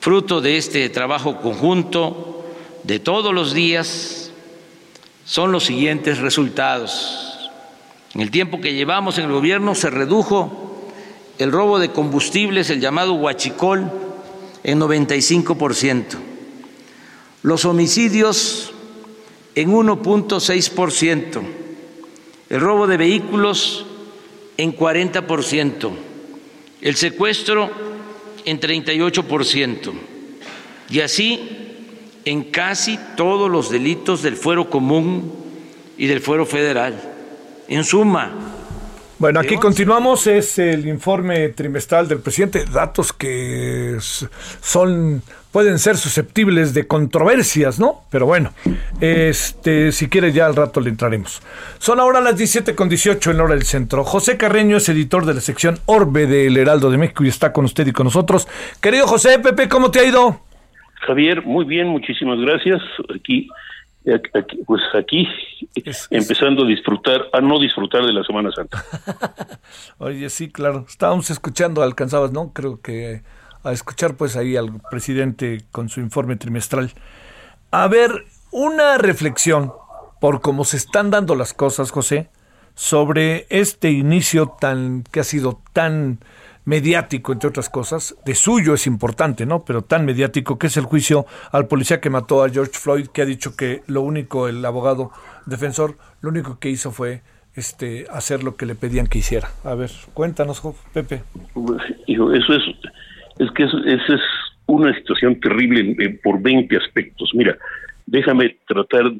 [0.00, 2.46] Fruto de este trabajo conjunto
[2.82, 4.32] de todos los días
[5.24, 7.50] son los siguientes resultados.
[8.14, 10.69] En el tiempo que llevamos en el gobierno se redujo
[11.40, 13.90] el robo de combustibles, el llamado huachicol,
[14.62, 16.04] en 95%,
[17.42, 18.72] los homicidios
[19.54, 21.40] en 1.6%,
[22.50, 23.86] el robo de vehículos
[24.58, 25.90] en 40%,
[26.82, 27.70] el secuestro
[28.44, 29.92] en 38%,
[30.90, 31.40] y así
[32.26, 35.32] en casi todos los delitos del fuero común
[35.96, 37.00] y del fuero federal.
[37.66, 38.49] En suma,
[39.20, 45.22] Bueno, aquí continuamos, es el informe trimestral del presidente, datos que son
[45.52, 48.00] pueden ser susceptibles de controversias, ¿no?
[48.10, 48.54] Pero bueno,
[49.02, 51.42] este, si quiere ya al rato le entraremos.
[51.78, 54.04] Son ahora las 17 con 18 en la hora del centro.
[54.04, 57.66] José Carreño es editor de la sección Orbe del Heraldo de México y está con
[57.66, 58.48] usted y con nosotros.
[58.80, 60.40] Querido José, Pepe, ¿cómo te ha ido?
[61.06, 62.80] Javier, muy bien, muchísimas gracias.
[63.14, 63.48] Aquí
[64.66, 65.28] pues aquí
[66.10, 68.82] empezando a disfrutar, a no disfrutar de la Semana Santa.
[69.98, 72.52] Oye, sí, claro, estábamos escuchando, alcanzabas, ¿no?
[72.52, 73.22] Creo que
[73.62, 76.92] a escuchar pues ahí al presidente con su informe trimestral.
[77.70, 79.72] A ver, una reflexión
[80.20, 82.30] por cómo se están dando las cosas, José,
[82.74, 86.20] sobre este inicio tan que ha sido tan
[86.70, 89.64] mediático, entre otras cosas, de suyo es importante, ¿no?
[89.64, 93.22] Pero tan mediático que es el juicio al policía que mató a George Floyd, que
[93.22, 95.10] ha dicho que lo único, el abogado
[95.46, 97.22] defensor, lo único que hizo fue
[97.56, 99.48] este hacer lo que le pedían que hiciera.
[99.64, 100.62] A ver, cuéntanos,
[100.94, 101.24] Pepe.
[102.06, 102.62] Hijo, eso es,
[103.40, 104.20] es que eso, es
[104.66, 107.32] una situación terrible por 20 aspectos.
[107.34, 107.58] Mira,
[108.06, 109.10] déjame tratar,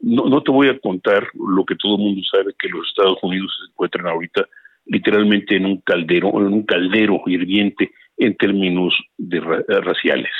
[0.00, 3.18] no, no te voy a contar lo que todo el mundo sabe, que los Estados
[3.22, 4.48] Unidos se encuentran ahorita
[4.86, 10.32] literalmente en un caldero, en un caldero hirviente en términos de raciales.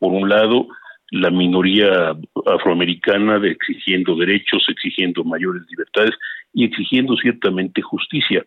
[0.00, 0.68] Por un lado,
[1.12, 2.16] la minoría
[2.46, 6.12] afroamericana exigiendo derechos, exigiendo mayores libertades
[6.54, 8.44] y exigiendo ciertamente justicia.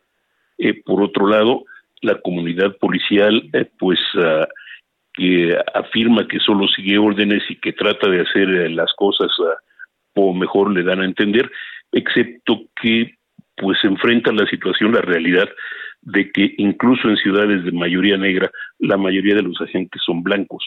[0.58, 1.66] Eh, por otro lado,
[2.02, 4.48] la comunidad policial, eh, pues, ah,
[5.14, 9.54] que afirma que solo sigue órdenes y que trata de hacer eh, las cosas uh,
[10.16, 11.50] o mejor le dan a entender,
[11.92, 13.16] excepto que
[13.58, 15.50] pues enfrenta la situación, la realidad
[16.02, 20.64] de que incluso en ciudades de mayoría negra, la mayoría de los agentes son blancos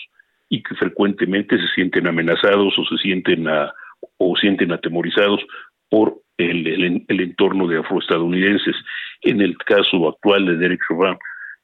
[0.48, 3.73] y que frecuentemente se sienten amenazados o se sienten a,
[4.16, 5.40] o sienten atemorizados
[5.89, 8.77] por el, el, entorno de afroestadounidenses.
[9.23, 11.16] En el caso actual de Derek Chauvin,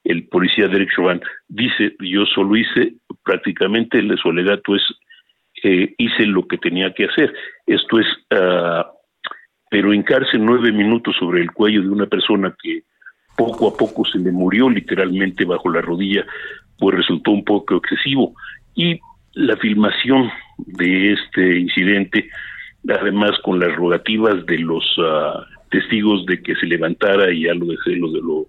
[0.04, 2.94] el policía Derek Chauvin dice, yo solo hice
[3.24, 4.82] prácticamente, su alegato es,
[5.62, 7.32] eh, hice lo que tenía que hacer.
[7.66, 8.84] Esto es uh,
[9.74, 12.84] pero hincarse nueve minutos sobre el cuello de una persona que
[13.36, 16.24] poco a poco se le murió literalmente bajo la rodilla,
[16.78, 18.34] pues resultó un poco excesivo.
[18.76, 19.00] Y
[19.32, 22.30] la filmación de este incidente,
[22.88, 25.42] además con las rogativas de los uh,
[25.72, 28.46] testigos de que se levantara y ya lo dejé, lo, lo,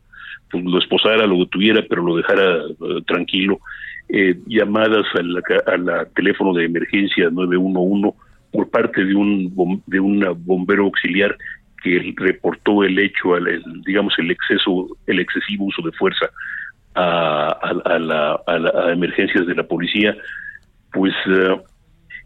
[0.51, 3.61] pues lo esposara, lo tuviera, pero lo dejara uh, tranquilo,
[4.09, 8.15] eh, llamadas a la, a la teléfono de emergencia 911
[8.55, 11.35] por parte de un de un bombero auxiliar
[11.83, 16.25] que reportó el hecho, el, digamos el exceso, el excesivo uso de fuerza
[16.95, 20.15] a, la, a, emergencias de la policía,
[20.91, 21.61] pues eh,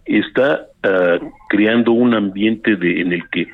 [0.06, 1.20] está eh,
[1.50, 3.48] creando un ambiente de, en el que,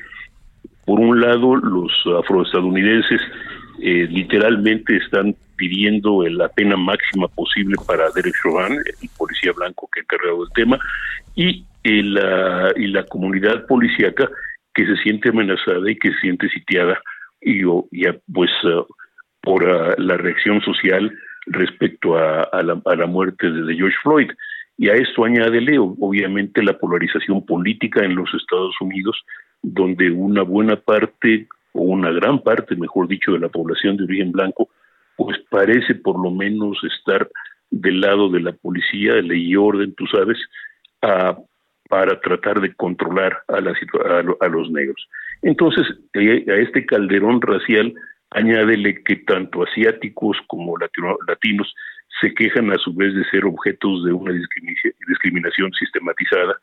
[0.84, 1.92] por un lado, los
[2.22, 3.20] afroestadounidenses
[3.82, 10.00] eh, literalmente están pidiendo la pena máxima posible para Derek Chauvin, el policía blanco que
[10.00, 10.78] ha cargado el tema,
[11.34, 14.28] y y la, y la comunidad policíaca
[14.74, 17.00] que se siente amenazada y que se siente sitiada
[17.40, 17.62] y,
[17.92, 18.84] ya pues uh,
[19.40, 21.16] por uh, la reacción social
[21.46, 24.30] respecto a, la, a, la, muerte de George Floyd.
[24.76, 29.16] Y a esto añádele obviamente la polarización política en los Estados Unidos,
[29.62, 34.32] donde una buena parte o una gran parte, mejor dicho, de la población de origen
[34.32, 34.68] blanco,
[35.16, 37.28] pues parece por lo menos estar
[37.70, 40.38] del lado de la policía, de ley y orden, tú sabes,
[41.88, 43.72] para tratar de controlar a, la,
[44.40, 45.08] a, los negros.
[45.42, 47.94] Entonces, eh, a este calderón racial,
[48.30, 51.74] añádele que tanto asiáticos como latinos
[52.20, 56.56] se quejan a su vez de ser objetos de una discriminación sistematizada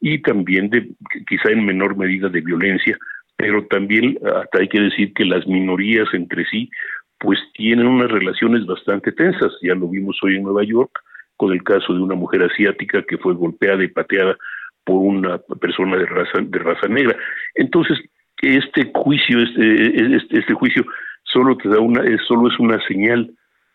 [0.00, 0.88] y también de
[1.26, 2.98] quizá en menor medida de violencia,
[3.36, 6.70] pero también hasta hay que decir que las minorías entre sí
[7.18, 10.90] pues tienen unas relaciones bastante tensas, ya lo vimos hoy en Nueva York
[11.36, 14.36] con el caso de una mujer asiática que fue golpeada y pateada
[14.84, 17.16] por una persona de raza de raza negra.
[17.54, 17.98] Entonces,
[18.40, 20.84] este juicio este, este, este juicio
[21.24, 23.30] solo te da una es, solo es una señal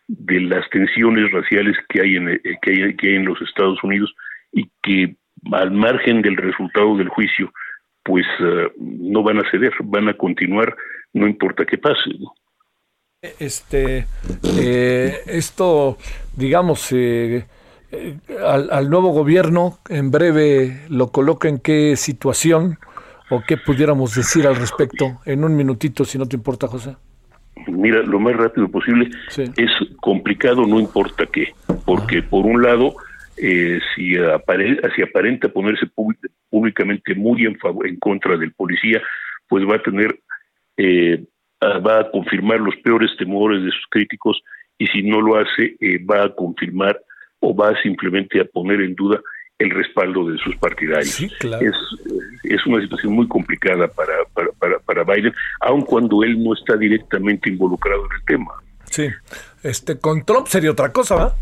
[0.06, 3.82] de las tensiones raciales que hay en eh, que hay, que hay en los Estados
[3.82, 4.14] Unidos
[4.52, 5.16] y que
[5.52, 7.52] al margen del resultado del juicio
[8.02, 10.76] pues uh, no van a ceder, van a continuar
[11.12, 12.10] no importa qué pase.
[13.38, 14.06] Este
[14.58, 15.98] eh, esto
[16.34, 17.44] digamos eh,
[17.92, 22.78] eh, al, nuevo gobierno en breve lo coloca en qué situación
[23.28, 26.96] o qué pudiéramos decir al respecto en un minutito, si no te importa, José.
[27.66, 29.10] Mira, lo más rápido posible.
[29.36, 29.70] Es
[30.00, 31.52] complicado, no importa qué,
[31.84, 32.94] porque por un lado,
[33.36, 35.86] eh, si, si aparenta ponerse
[36.48, 39.02] públicamente muy en, en contra del policía,
[39.46, 40.18] pues va a tener
[40.76, 44.42] eh, ah, va a confirmar los peores temores de sus críticos
[44.78, 46.98] y si no lo hace eh, va a confirmar
[47.40, 49.20] o va simplemente a poner en duda
[49.58, 51.20] el respaldo de sus partidarios.
[51.20, 51.30] es,
[52.44, 54.14] es, una situación muy complicada para,
[54.58, 58.52] para, para, Biden, aun cuando él no está directamente involucrado en el tema.
[58.84, 59.08] Sí,
[59.62, 61.36] este, con Trump sería otra cosa, ¿va?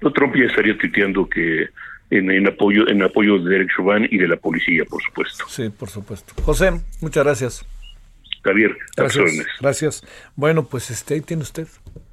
[0.00, 1.68] No, Trump ya estaría tuiteando que
[2.10, 5.44] en, apoyo en apoyo de Derek Chauvin y de la policía, por supuesto.
[5.48, 6.32] Sí, por supuesto.
[6.42, 6.72] José,
[7.02, 7.75] muchas gracias.
[8.46, 9.32] Javier, gracias.
[9.60, 10.04] Gracias.
[10.36, 11.66] Bueno, pues este, ahí tiene usted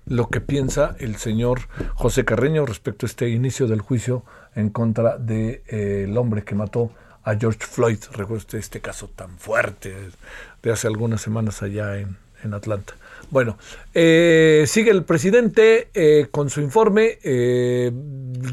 [0.05, 1.61] lo que piensa el señor
[1.93, 6.55] José Carreño respecto a este inicio del juicio en contra del de, eh, hombre que
[6.55, 6.91] mató
[7.23, 7.99] a George Floyd.
[8.13, 9.95] Recuerda este caso tan fuerte
[10.61, 12.95] de hace algunas semanas allá en, en Atlanta.
[13.33, 13.57] Bueno,
[13.95, 17.17] eh, sigue el presidente eh, con su informe.
[17.23, 17.91] Eh,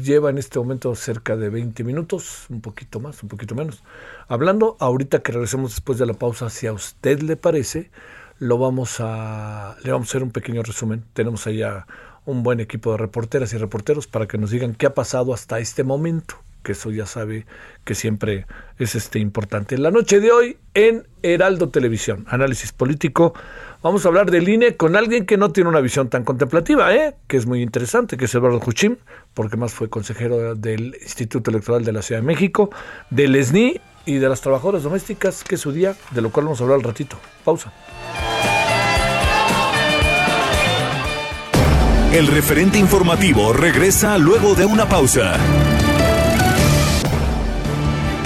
[0.01, 3.83] lleva en este momento cerca de 20 minutos, un poquito más, un poquito menos.
[4.27, 7.91] Hablando, ahorita que regresemos después de la pausa, si a usted le parece,
[8.39, 11.05] lo vamos a, le vamos a hacer un pequeño resumen.
[11.13, 11.85] Tenemos allá
[12.25, 15.59] un buen equipo de reporteras y reporteros para que nos digan qué ha pasado hasta
[15.59, 17.45] este momento que eso ya sabe
[17.83, 18.45] que siempre
[18.77, 19.77] es este importante.
[19.77, 23.33] La noche de hoy en Heraldo Televisión, análisis político,
[23.81, 27.15] vamos a hablar del INE con alguien que no tiene una visión tan contemplativa, ¿eh?
[27.27, 28.97] que es muy interesante, que es Eduardo Juchim,
[29.33, 32.69] porque más fue consejero del Instituto Electoral de la Ciudad de México,
[33.09, 36.59] del SNI y de las trabajadoras domésticas, que es su día, de lo cual vamos
[36.61, 37.17] a hablar al ratito.
[37.43, 37.71] Pausa.
[42.13, 45.37] El referente informativo regresa luego de una pausa.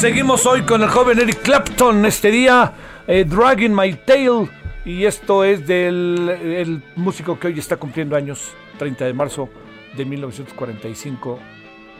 [0.00, 2.06] Seguimos hoy con el joven Eric Clapton.
[2.06, 2.72] Este día,
[3.06, 4.48] eh, Dragging My Tail.
[4.82, 9.50] Y esto es del músico que hoy está cumpliendo años, 30 de marzo
[9.94, 11.38] de 1945,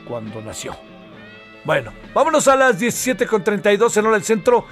[0.09, 0.75] cuando nació.
[1.67, 4.65] Bueno, vámonos a las 17.32 en hora del centro.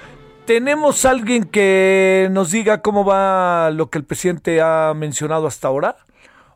[0.45, 5.97] ¿Tenemos alguien que nos diga cómo va lo que el presidente ha mencionado hasta ahora?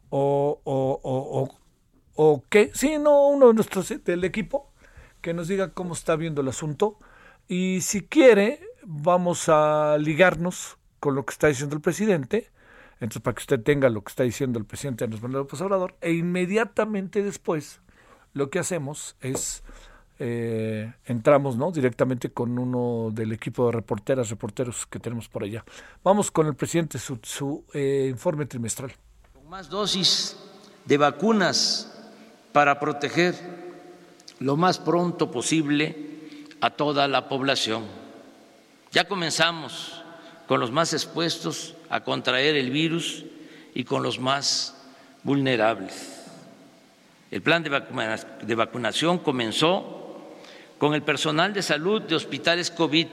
[0.10, 1.50] ¿O, o, o,
[2.16, 2.72] o qué?
[2.74, 4.73] Sí, no, uno de nuestros del equipo
[5.24, 7.00] que nos diga cómo está viendo el asunto.
[7.48, 12.52] Y si quiere vamos a ligarnos con lo que está diciendo el presidente,
[13.00, 15.96] entonces para que usted tenga lo que está diciendo el presidente Andrés Manuel López Obrador
[16.02, 17.82] e inmediatamente después
[18.34, 19.64] lo que hacemos es
[20.20, 25.64] eh, entramos no directamente con uno del equipo de reporteras reporteros que tenemos por allá.
[26.04, 28.94] Vamos con el presidente su, eh, informe trimestral.
[29.34, 30.38] Con más dosis
[30.86, 32.12] de vacunas
[32.52, 33.63] para proteger
[34.44, 35.96] lo más pronto posible
[36.60, 37.86] a toda la población.
[38.92, 40.04] Ya comenzamos
[40.50, 43.24] con los más expuestos a contraer el virus
[43.74, 44.76] y con los más
[45.24, 46.26] vulnerables.
[47.32, 50.36] El plan de, vacunación comenzó
[50.78, 53.08] con el personal de salud de hospitales COVID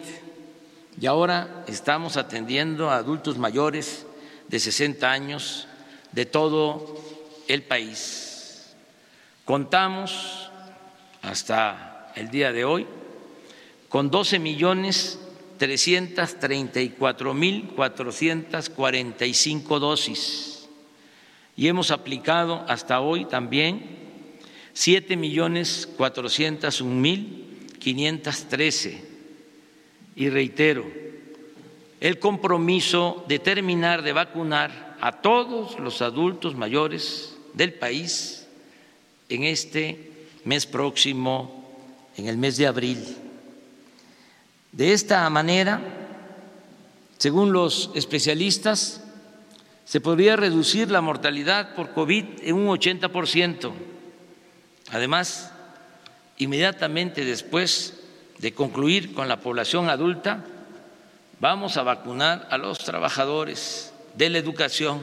[1.01, 4.05] y ahora estamos atendiendo a adultos mayores
[4.49, 5.69] de 60 años
[6.11, 6.97] de todo
[7.47, 8.75] el país.
[9.45, 10.40] Contamos
[11.31, 12.89] hasta el día de hoy
[13.89, 15.21] con 12 millones
[15.59, 20.69] 334 mil 445 dosis
[21.57, 24.01] y hemos aplicado hasta hoy también
[24.73, 27.47] 7 millones 401 mil
[27.79, 29.05] 513.
[30.17, 30.85] Y reitero,
[32.01, 38.49] el compromiso de terminar de vacunar a todos los adultos mayores del país
[39.29, 40.10] en este
[40.45, 41.61] mes próximo,
[42.17, 43.17] en el mes de abril.
[44.73, 45.81] De esta manera,
[47.19, 49.03] según los especialistas,
[49.85, 53.73] se podría reducir la mortalidad por COVID en un 80%.
[54.91, 55.53] Además,
[56.39, 58.01] inmediatamente después
[58.39, 60.45] de concluir con la población adulta,
[61.41, 65.01] vamos a vacunar a los trabajadores de la educación,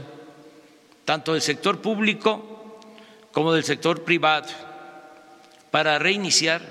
[1.06, 2.80] tanto del sector público
[3.32, 4.48] como del sector privado,
[5.72, 6.62] para reiniciar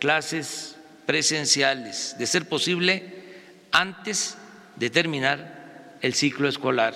[0.00, 3.24] clases presenciales, de ser posible
[3.72, 4.36] antes
[4.76, 6.94] de terminar el ciclo escolar.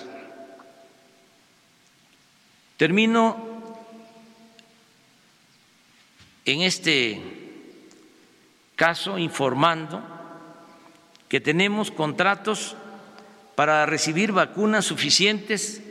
[2.77, 3.53] Termino
[6.45, 7.21] en este
[8.75, 10.03] caso informando
[11.29, 12.75] que tenemos contratos
[13.55, 15.81] para recibir vacunas suficientes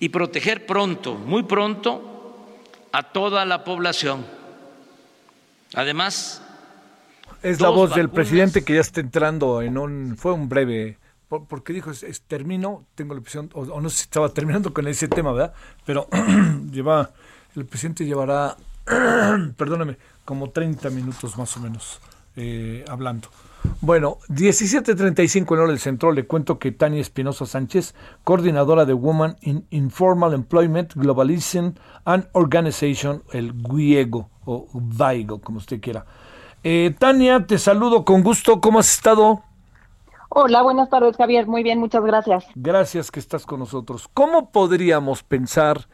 [0.00, 2.48] y proteger pronto, muy pronto,
[2.92, 4.39] a toda la población.
[5.74, 6.42] Además,
[7.42, 10.98] es la voz del presidente que ya está entrando en un fue un breve
[11.28, 15.06] porque dijo es, termino tengo la impresión o, no sé si estaba terminando con ese
[15.06, 15.54] tema verdad
[15.86, 16.08] pero
[16.72, 17.10] lleva
[17.54, 18.56] el presidente llevará
[19.56, 22.00] perdóname como 30 minutos más o menos
[22.36, 23.28] eh, hablando
[23.82, 26.12] bueno, 17.35 en hora del centro.
[26.12, 27.94] Le cuento que Tania Espinosa Sánchez,
[28.24, 35.80] coordinadora de Women in Informal Employment, Globalization and Organization, el GUIEGO o VAIGO, como usted
[35.80, 36.04] quiera.
[36.62, 38.60] Eh, Tania, te saludo con gusto.
[38.60, 39.42] ¿Cómo has estado?
[40.28, 41.46] Hola, buenas tardes, Javier.
[41.46, 42.44] Muy bien, muchas gracias.
[42.54, 44.08] Gracias que estás con nosotros.
[44.12, 45.88] ¿Cómo podríamos pensar?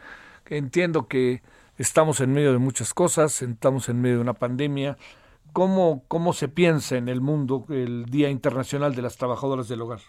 [0.45, 1.41] Entiendo que
[1.77, 4.97] estamos en medio de muchas cosas, estamos en medio de una pandemia
[5.57, 10.01] ¿Cómo, ¿Cómo se piensa en el mundo el Día Internacional de las Trabajadoras del Hogar?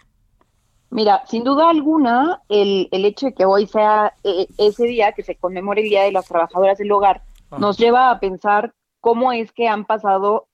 [0.91, 5.23] Mira, sin duda alguna, el, el hecho de que hoy sea eh, ese día que
[5.23, 7.23] se conmemore el Día de las Trabajadoras del Hogar
[7.57, 10.47] nos lleva a pensar cómo es que han pasado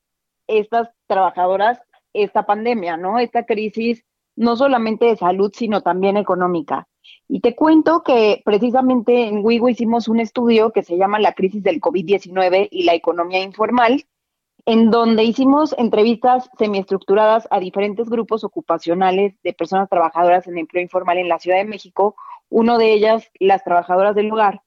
[0.48, 1.82] estas trabajadoras
[2.14, 3.20] esta pandemia, ¿no?
[3.20, 4.04] Esta crisis
[4.36, 6.88] no solamente de salud, sino también económica.
[7.28, 11.64] Y te cuento que precisamente en Wigo hicimos un estudio que se llama La crisis
[11.64, 14.06] del COVID-19 y la economía informal,
[14.66, 21.18] en donde hicimos entrevistas semiestructuradas a diferentes grupos ocupacionales de personas trabajadoras en empleo informal
[21.18, 22.16] en la Ciudad de México,
[22.50, 24.62] uno de ellas las trabajadoras del hogar.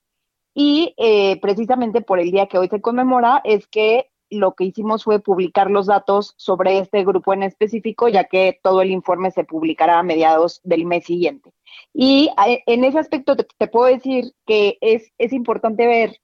[0.61, 5.05] Y eh, precisamente por el día que hoy se conmemora es que lo que hicimos
[5.05, 9.45] fue publicar los datos sobre este grupo en específico, ya que todo el informe se
[9.45, 11.55] publicará a mediados del mes siguiente.
[11.95, 12.31] Y
[12.67, 16.17] en ese aspecto te, te puedo decir que es, es importante ver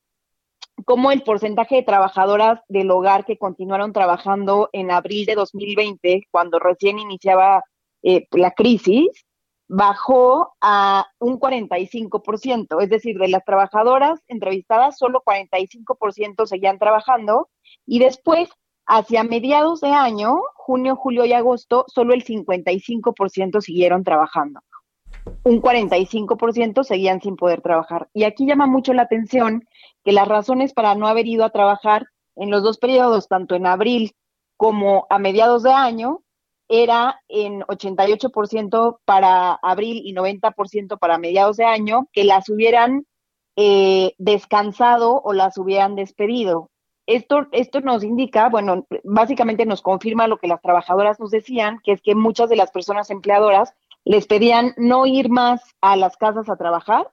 [0.85, 6.59] cómo el porcentaje de trabajadoras del hogar que continuaron trabajando en abril de 2020, cuando
[6.59, 7.63] recién iniciaba
[8.03, 9.11] eh, la crisis,
[9.69, 17.49] bajó a un 45%, es decir, de las trabajadoras entrevistadas, solo 45% seguían trabajando
[17.87, 18.51] y después,
[18.87, 24.61] hacia mediados de año, junio, julio y agosto, solo el 55% siguieron trabajando.
[25.45, 28.09] Un 45% seguían sin poder trabajar.
[28.13, 29.65] Y aquí llama mucho la atención
[30.05, 33.67] que las razones para no haber ido a trabajar en los dos periodos, tanto en
[33.67, 34.13] abril
[34.57, 36.24] como a mediados de año,
[36.83, 43.07] era en 88% para abril y 90% para mediados de año, que las hubieran
[43.57, 46.71] eh, descansado o las hubieran despedido.
[47.07, 51.93] Esto, esto nos indica, bueno, básicamente nos confirma lo que las trabajadoras nos decían, que
[51.93, 53.75] es que muchas de las personas empleadoras
[54.05, 57.11] les pedían no ir más a las casas a trabajar,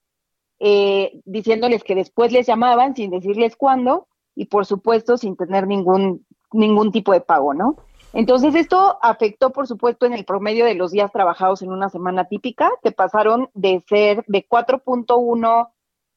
[0.60, 6.26] eh, diciéndoles que después les llamaban sin decirles cuándo y por supuesto sin tener ningún,
[6.52, 7.76] ningún tipo de pago, ¿no?
[8.14, 12.26] Entonces esto afectó por supuesto en el promedio de los días trabajados en una semana
[12.26, 15.70] típica, que pasaron de ser de 4.1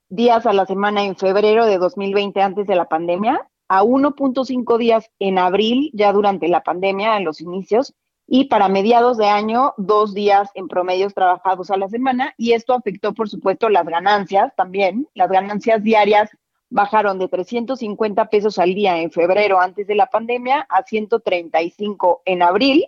[0.08, 5.10] días a la semana en febrero de 2020 antes de la pandemia a 1.5 días
[5.18, 7.94] en abril ya durante la pandemia en los inicios
[8.26, 12.74] y para mediados de año dos días en promedios trabajados a la semana y esto
[12.74, 15.08] afectó por supuesto las ganancias también.
[15.14, 16.30] Las ganancias diarias
[16.74, 22.42] bajaron de 350 pesos al día en febrero antes de la pandemia a 135 en
[22.42, 22.86] abril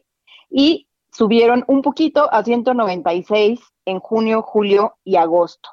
[0.51, 5.69] y subieron un poquito a 196 en junio, julio y agosto.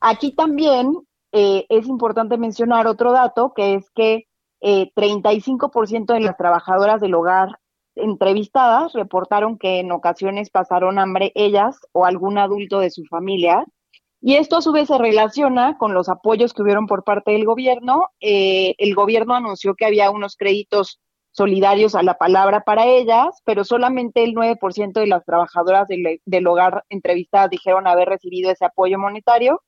[0.00, 0.96] Aquí también
[1.32, 4.28] eh, es importante mencionar otro dato que es que
[4.60, 7.58] eh, 35% de las trabajadoras del hogar
[7.96, 13.64] entrevistadas reportaron que en ocasiones pasaron hambre ellas o algún adulto de su familia
[14.26, 17.44] Y esto a su vez se relaciona con los apoyos que hubieron por parte del
[17.44, 18.08] gobierno.
[18.20, 20.98] Eh, el gobierno anunció que había unos créditos
[21.30, 26.46] solidarios a la palabra para ellas, pero solamente el 9% de las trabajadoras del, del,
[26.46, 29.60] hogar entrevistadas dijeron haber recibido ese apoyo monetario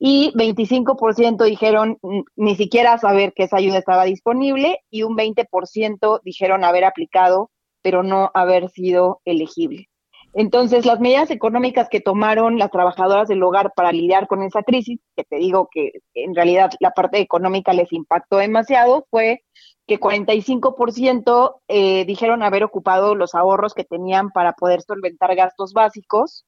[0.00, 1.98] y 25% dijeron
[2.34, 7.52] ni siquiera saber que esa ayuda estaba disponible y un 20% dijeron haber aplicado,
[7.82, 9.91] pero no haber sido elegible.
[10.34, 14.98] Entonces, las medidas económicas que tomaron las trabajadoras del hogar para lidiar con esa crisis,
[15.14, 19.44] que te digo que en realidad la parte económica les impactó demasiado, fue
[19.86, 26.46] que 45% eh, dijeron haber ocupado los ahorros que tenían para poder solventar gastos básicos,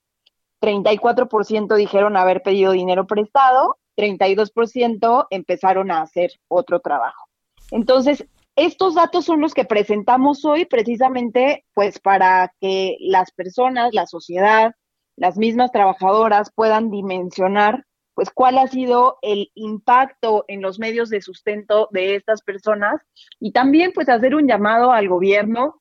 [0.62, 7.26] 34% dijeron haber pedido dinero prestado, 32% empezaron a hacer otro trabajo.
[7.70, 14.06] Entonces, estos datos son los que presentamos hoy precisamente pues para que las personas, la
[14.06, 14.74] sociedad,
[15.16, 21.20] las mismas trabajadoras puedan dimensionar pues cuál ha sido el impacto en los medios de
[21.20, 23.00] sustento de estas personas
[23.40, 25.80] y también pues hacer un llamado al gobierno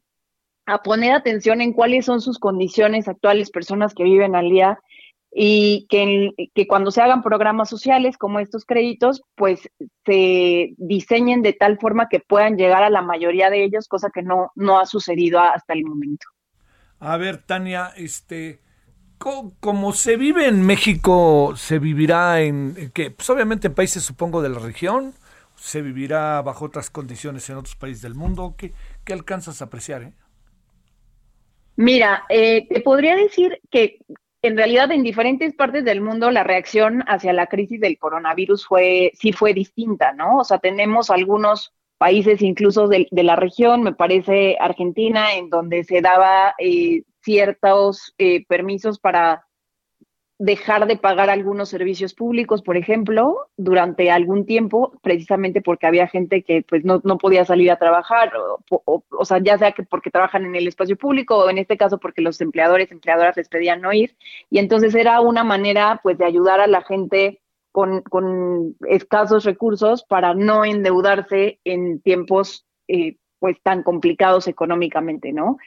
[0.65, 4.79] a poner atención en cuáles son sus condiciones actuales, personas que viven al día
[5.35, 9.67] y que, que, cuando se hagan programas sociales como estos créditos, pues
[10.05, 14.21] se diseñen de tal forma que puedan llegar a la mayoría de ellos, cosa que
[14.21, 16.27] no, no ha sucedido hasta el momento.
[16.99, 18.59] A ver, Tania, este,
[19.17, 24.49] como se vive en México, se vivirá en, que pues obviamente en países, supongo, de
[24.49, 25.13] la región,
[25.55, 28.53] se vivirá bajo otras condiciones en otros países del mundo.
[28.57, 28.73] ¿Qué,
[29.03, 30.03] qué alcanzas a apreciar?
[30.03, 30.13] Eh?
[31.75, 33.97] Mira, eh, te podría decir que
[34.43, 39.11] en realidad en diferentes partes del mundo la reacción hacia la crisis del coronavirus fue
[39.15, 40.39] sí fue distinta, ¿no?
[40.39, 46.01] O sea, tenemos algunos países incluso de, la región, me parece Argentina, en donde se
[46.01, 49.47] daba eh, ciertos eh, permisos para
[50.43, 56.43] dejar de pagar algunos servicios públicos, por ejemplo, durante algún tiempo, precisamente porque había gente
[56.43, 58.33] que pues no, podía salir a trabajar,
[58.69, 61.97] o, sea, ya sea que porque trabajan en el espacio público o en este caso
[61.97, 64.17] porque los empleadores, empleadoras les pedían no ir,
[64.49, 67.39] y entonces era una manera pues de ayudar a la gente
[67.71, 75.57] con, con escasos recursos para no endeudarse en tiempos eh, pues tan complicados económicamente, ¿no?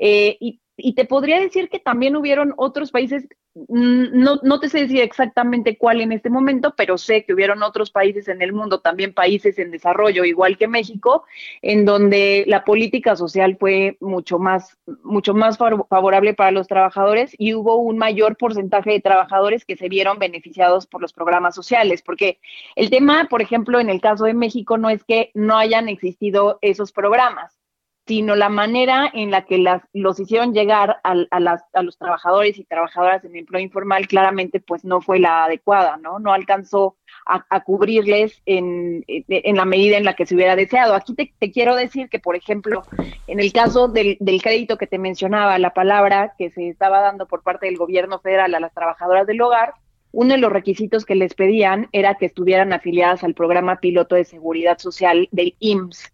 [0.00, 3.28] Eh, y y te podría decir que también hubieron otros países,
[3.68, 7.90] no, no te sé decir exactamente cuál en este momento, pero sé que hubieron otros
[7.90, 11.24] países en el mundo, también países en desarrollo, igual que México,
[11.60, 17.54] en donde la política social fue mucho más, mucho más favorable para los trabajadores y
[17.54, 22.38] hubo un mayor porcentaje de trabajadores que se vieron beneficiados por los programas sociales, porque
[22.76, 26.58] el tema, por ejemplo, en el caso de México, no es que no hayan existido
[26.62, 27.61] esos programas
[28.06, 32.58] sino la manera en la que las, los hicieron llegar a, las, a los trabajadores
[32.58, 36.18] y trabajadoras en empleo informal claramente pues no fue la adecuada, ¿no?
[36.18, 40.94] No alcanzó a, cubrirles en, en, la medida en la que se hubiera deseado.
[40.94, 42.82] Aquí te, quiero decir que, por ejemplo,
[43.28, 47.26] en el caso del, del crédito que te mencionaba, la palabra que se estaba dando
[47.26, 49.74] por parte del gobierno federal a las trabajadoras del hogar,
[50.10, 54.24] uno de los requisitos que les pedían era que estuvieran afiliadas al programa piloto de
[54.24, 56.12] seguridad social del IMSS.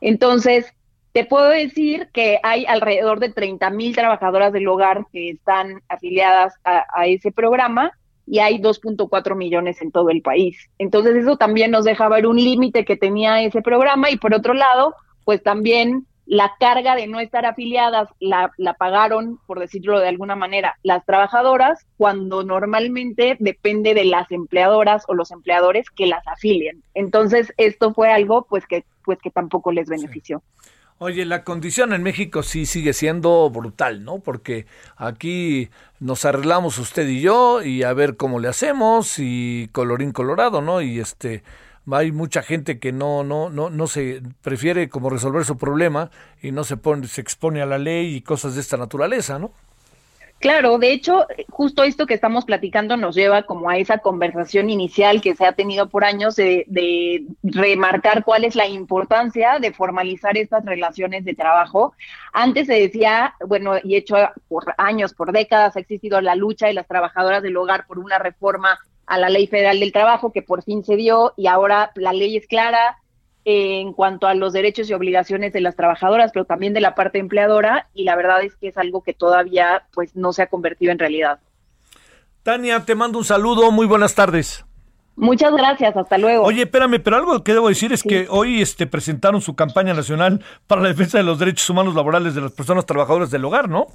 [0.00, 0.74] Entonces,
[1.18, 6.54] te puedo decir que hay alrededor de 30 mil trabajadoras del hogar que están afiliadas
[6.62, 7.90] a, ese programa
[8.24, 10.70] y hay 2.4 millones en todo el país.
[10.78, 14.54] Entonces eso también nos deja ver un límite que tenía ese programa y por otro
[14.54, 20.06] lado, pues también la carga de no estar afiliadas la, la pagaron, por decirlo de
[20.06, 26.24] alguna manera, las trabajadoras cuando normalmente depende de las empleadoras o los empleadores que las
[26.28, 26.84] afilien.
[26.94, 30.44] Entonces esto fue algo pues que, pues que tampoco les benefició.
[31.00, 34.18] Oye, la condición en México sí sigue siendo brutal, ¿no?
[34.18, 34.66] Porque
[34.96, 35.70] aquí
[36.00, 40.82] nos arreglamos usted y yo y a ver cómo le hacemos y colorín colorado, ¿no?
[40.82, 41.44] Y este
[41.90, 46.10] hay mucha gente que no no no no se prefiere como resolver su problema
[46.42, 49.52] y no se pone se expone a la ley y cosas de esta naturaleza, ¿no?
[50.40, 55.20] Claro, de hecho, justo esto que estamos platicando nos lleva como a esa conversación inicial
[55.20, 60.36] que se ha tenido por años de, de, remarcar cuál es la importancia de formalizar
[60.36, 61.92] estas relaciones de trabajo.
[62.32, 64.16] Antes se decía, bueno, y hecho
[64.46, 68.20] por años, por décadas, ha existido la lucha de las trabajadoras del hogar por una
[68.20, 72.12] reforma a la ley federal del trabajo que por fin se dio y ahora la
[72.12, 72.98] ley es clara,
[73.44, 77.18] en cuanto a los derechos y obligaciones de las trabajadoras, pero también de la parte
[77.18, 80.92] empleadora, y la verdad es que es algo que todavía pues no se ha convertido
[80.92, 81.38] en realidad.
[82.42, 84.64] Tania, te mando un saludo, muy buenas tardes.
[85.16, 86.44] Muchas gracias, hasta luego.
[86.44, 90.44] Oye, espérame, pero algo que debo decir es que hoy este, presentaron su campaña nacional
[90.68, 93.88] para la defensa de los derechos humanos laborales de las personas trabajadoras del hogar, ¿no?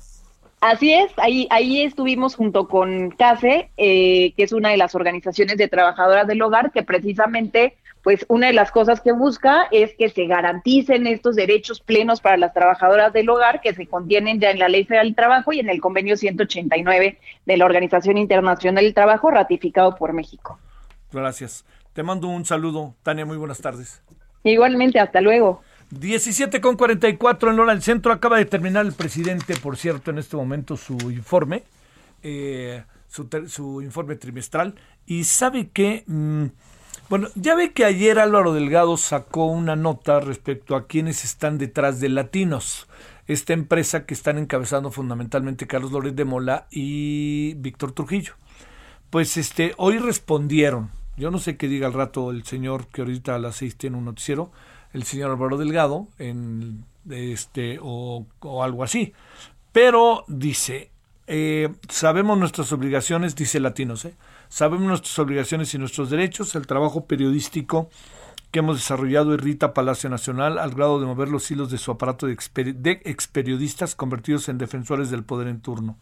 [0.59, 5.57] Así es, ahí, ahí estuvimos junto con CASE, eh, que es una de las organizaciones
[5.57, 10.09] de trabajadoras del hogar, que precisamente, pues una de las cosas que busca es que
[10.09, 14.59] se garanticen estos derechos plenos para las trabajadoras del hogar que se contienen ya en
[14.59, 18.93] la Ley Federal del Trabajo y en el Convenio 189 de la Organización Internacional del
[18.93, 20.59] Trabajo, ratificado por México.
[21.11, 21.65] Gracias.
[21.93, 24.01] Te mando un saludo, Tania, muy buenas tardes.
[24.43, 25.61] Igualmente, hasta luego.
[25.91, 28.11] 17 con 44 en hora del centro.
[28.11, 31.63] Acaba de terminar el presidente, por cierto, en este momento su informe,
[32.23, 34.75] eh, su, informe trimestral.
[35.05, 36.45] Y sabe que, mm,
[37.09, 41.99] bueno, ya ve que ayer Álvaro Delgado sacó una nota respecto a quienes están detrás
[41.99, 42.87] de Latinos.
[43.27, 48.33] Esta empresa que están encabezando fundamentalmente Carlos Lórez de Mola y Víctor Trujillo.
[49.09, 50.91] Pues este, hoy respondieron.
[51.15, 53.97] Yo no sé qué diga al rato el señor que ahorita a las seis tiene
[53.97, 54.51] un noticiero
[54.93, 58.25] el señor Álvaro Delgado en este o,
[58.63, 59.13] algo así.
[59.71, 60.91] Pero dice,
[61.27, 64.13] eh, sabemos nuestras obligaciones, dice Latinos, ¿eh?
[64.53, 67.89] Sabemos nuestras obligaciones y nuestros derechos, el trabajo periodístico
[68.51, 72.27] que hemos desarrollado irrita Palacio Nacional al grado de mover los hilos de su aparato
[72.27, 72.37] de,
[72.75, 75.97] de experiodistas convertidos en defensores del poder en turno.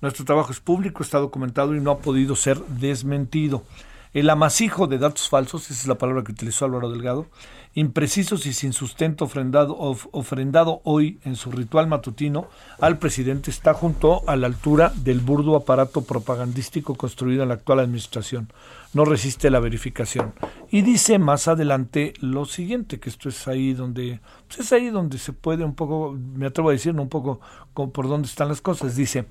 [0.00, 3.64] Nuestro trabajo es público, está documentado y no ha podido ser desmentido.
[4.12, 7.26] El amasijo de datos falsos, esa es la palabra que utilizó Álvaro Delgado,
[7.74, 12.48] imprecisos y sin sustento ofrendado, ofrendado hoy en su ritual matutino
[12.80, 17.78] al presidente está junto a la altura del burdo aparato propagandístico construido en la actual
[17.78, 18.52] administración.
[18.92, 20.32] No resiste la verificación.
[20.72, 24.18] Y dice más adelante lo siguiente, que esto es ahí donde,
[24.48, 27.40] pues es ahí donde se puede un poco, me atrevo a decir un poco
[27.72, 28.96] por dónde están las cosas.
[28.96, 29.26] Dice,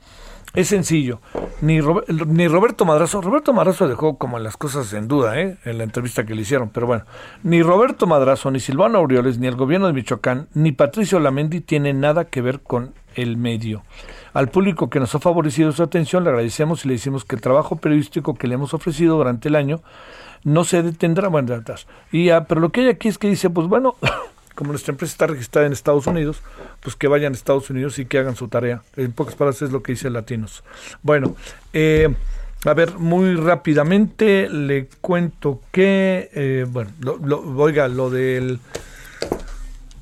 [0.54, 1.22] es sencillo.
[1.62, 1.80] Ni,
[2.28, 5.58] ni Roberto Madrazo, Roberto Madrazo dejó como las cosas en duda, ¿eh?
[5.66, 7.06] en la entrevista que le hicieron, pero bueno,
[7.44, 12.00] ni Roberto Madrazo, ni Silvano Aureoles, ni el gobierno de Michoacán, ni Patricio Lamendi tienen
[12.00, 13.84] nada que ver con el medio.
[14.34, 17.42] Al público que nos ha favorecido su atención le agradecemos y le decimos que el
[17.42, 19.82] trabajo periodístico que le hemos ofrecido durante el año
[20.44, 21.28] no se detendrá.
[21.28, 21.56] Bueno,
[22.12, 23.96] y, pero lo que hay aquí es que dice, pues bueno,
[24.60, 26.42] como nuestra empresa está registrada en Estados Unidos,
[26.82, 28.82] pues que vayan a Estados Unidos y que hagan su tarea.
[28.98, 30.66] En pocas palabras es lo que dice Latinos.
[31.02, 31.38] Bueno,
[31.72, 32.14] eh,
[32.66, 38.60] a ver, muy rápidamente le cuento que, eh, bueno, lo, oiga, lo del...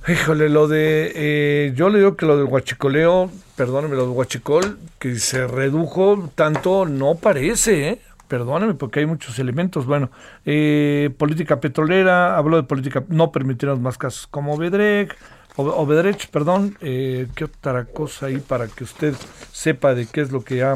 [0.07, 1.11] Híjole, lo de...
[1.13, 6.31] Eh, yo le digo que lo del huachicoleo, perdóneme, lo del huachicol, que se redujo
[6.33, 8.01] tanto, no parece, ¿eh?
[8.27, 9.85] Perdóneme porque hay muchos elementos.
[9.85, 10.09] Bueno,
[10.45, 15.15] eh, política petrolera, habló de política, no permitirnos más casos como Obedrech,
[15.57, 19.15] Obedrech, perdón, eh, ¿qué otra cosa ahí para que usted
[19.51, 20.75] sepa de qué es lo que ha,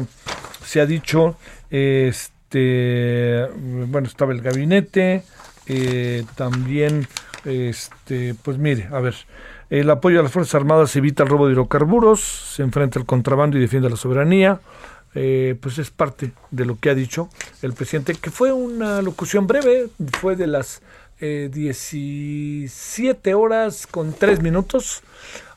[0.64, 1.36] se ha dicho?
[1.70, 5.22] Este, bueno, estaba el gabinete,
[5.66, 7.06] eh, también,
[7.44, 9.14] este, pues mire, a ver,
[9.70, 13.56] el apoyo a las Fuerzas Armadas evita el robo de hidrocarburos, se enfrenta al contrabando
[13.56, 14.60] y defiende la soberanía.
[15.14, 17.28] Eh, pues es parte de lo que ha dicho
[17.60, 20.80] el presidente, que fue una locución breve, fue de las
[21.20, 25.02] eh, 17 horas con 3 minutos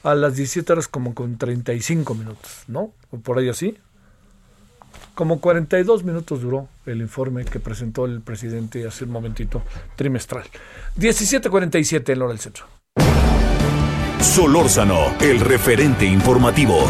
[0.04, 2.92] a las 17 horas como con 35 minutos, ¿no?
[3.12, 3.78] O por ahí así.
[5.16, 9.64] Como 42 minutos duró el informe que presentó el presidente hace un momentito
[9.96, 10.44] trimestral.
[10.98, 12.66] 17.47 en hora del centro.
[14.20, 16.90] Solórzano, el referente informativo.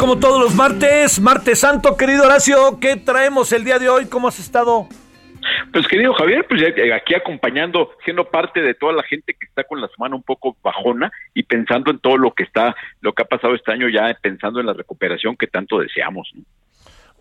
[0.00, 4.06] como todos los martes, martes santo, querido Horacio, ¿qué traemos el día de hoy?
[4.06, 4.88] ¿Cómo has estado?
[5.74, 6.62] Pues querido Javier, pues
[6.94, 10.56] aquí acompañando, siendo parte de toda la gente que está con la semana un poco
[10.62, 14.16] bajona y pensando en todo lo que está, lo que ha pasado este año ya
[14.22, 16.32] pensando en la recuperación que tanto deseamos.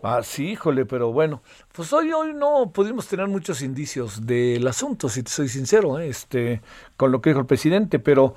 [0.02, 1.44] Ah, sí, híjole, pero bueno,
[1.74, 6.08] pues hoy, hoy no pudimos tener muchos indicios del asunto, si te soy sincero, ¿eh?
[6.08, 6.62] este,
[6.96, 8.36] con lo que dijo el presidente, pero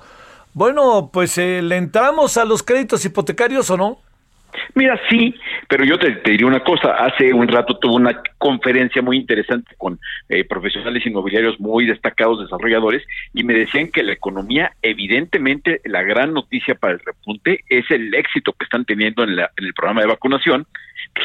[0.53, 4.02] bueno, pues eh, le entramos a los créditos hipotecarios o no?
[4.75, 5.35] Mira, sí,
[5.67, 6.91] pero yo te, diría una cosa.
[6.93, 9.99] Hace un rato tuve una conferencia muy interesante con
[10.29, 13.03] eh, profesionales inmobiliarios muy destacados, desarrolladores,
[13.33, 18.13] y me decían que la economía, evidentemente, la gran noticia para el repunte es el
[18.13, 20.65] éxito que están teniendo en, el programa de vacunación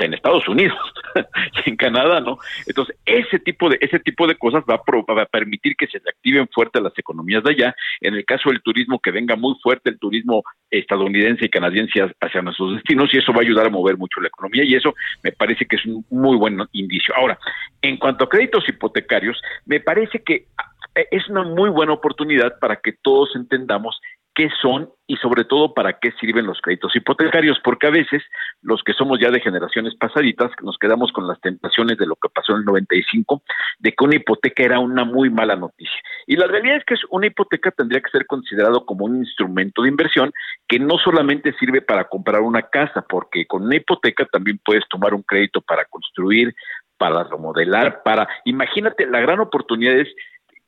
[0.00, 0.78] en Estados Unidos.
[1.66, 2.38] en Canadá, ¿no?
[2.66, 5.98] Entonces, ese tipo de ese tipo de cosas va a, va a permitir que se
[5.98, 7.74] reactiven fuerte las economías de allá.
[8.00, 12.42] En el caso del turismo, que venga muy fuerte el turismo estadounidense y canadiense hacia
[12.42, 15.32] nuestros destinos, y eso va a ayudar a mover mucho la economía, y eso me
[15.32, 17.14] parece que es un muy buen indicio.
[17.16, 17.38] Ahora,
[17.82, 20.46] en cuanto a créditos hipotecarios, me parece que
[20.94, 24.00] eh, es una muy buena oportunidad para que todos entendamos
[24.38, 28.22] qué son y sobre todo para qué sirven los créditos hipotecarios, porque a veces
[28.62, 32.28] los que somos ya de generaciones pasaditas nos quedamos con las tentaciones de lo que
[32.28, 33.42] pasó en el 95,
[33.80, 36.00] de que una hipoteca era una muy mala noticia.
[36.28, 39.88] Y la realidad es que una hipoteca tendría que ser considerado como un instrumento de
[39.88, 40.30] inversión
[40.68, 45.14] que no solamente sirve para comprar una casa, porque con una hipoteca también puedes tomar
[45.14, 46.54] un crédito para construir,
[46.96, 50.14] para remodelar, para, imagínate, la gran oportunidad es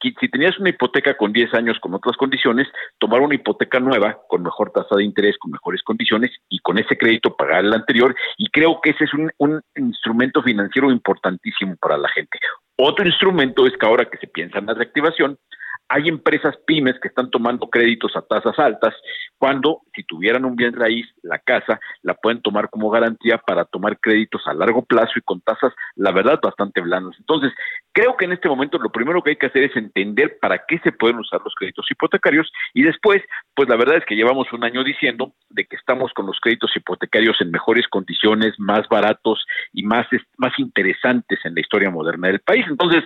[0.00, 2.66] si tenías una hipoteca con 10 años con otras condiciones,
[2.98, 6.96] tomar una hipoteca nueva con mejor tasa de interés, con mejores condiciones y con ese
[6.96, 8.14] crédito pagar el anterior.
[8.38, 12.38] Y creo que ese es un, un instrumento financiero importantísimo para la gente.
[12.76, 15.38] Otro instrumento es que ahora que se piensa en la reactivación,
[15.90, 18.94] hay empresas pymes que están tomando créditos a tasas altas
[19.38, 23.98] cuando si tuvieran un bien raíz, la casa, la pueden tomar como garantía para tomar
[23.98, 27.16] créditos a largo plazo y con tasas, la verdad, bastante blandas.
[27.18, 27.52] Entonces,
[27.92, 30.78] creo que en este momento lo primero que hay que hacer es entender para qué
[30.84, 33.20] se pueden usar los créditos hipotecarios y después,
[33.56, 36.70] pues la verdad es que llevamos un año diciendo de que estamos con los créditos
[36.76, 40.06] hipotecarios en mejores condiciones, más baratos y más,
[40.36, 42.64] más interesantes en la historia moderna del país.
[42.68, 43.02] Entonces,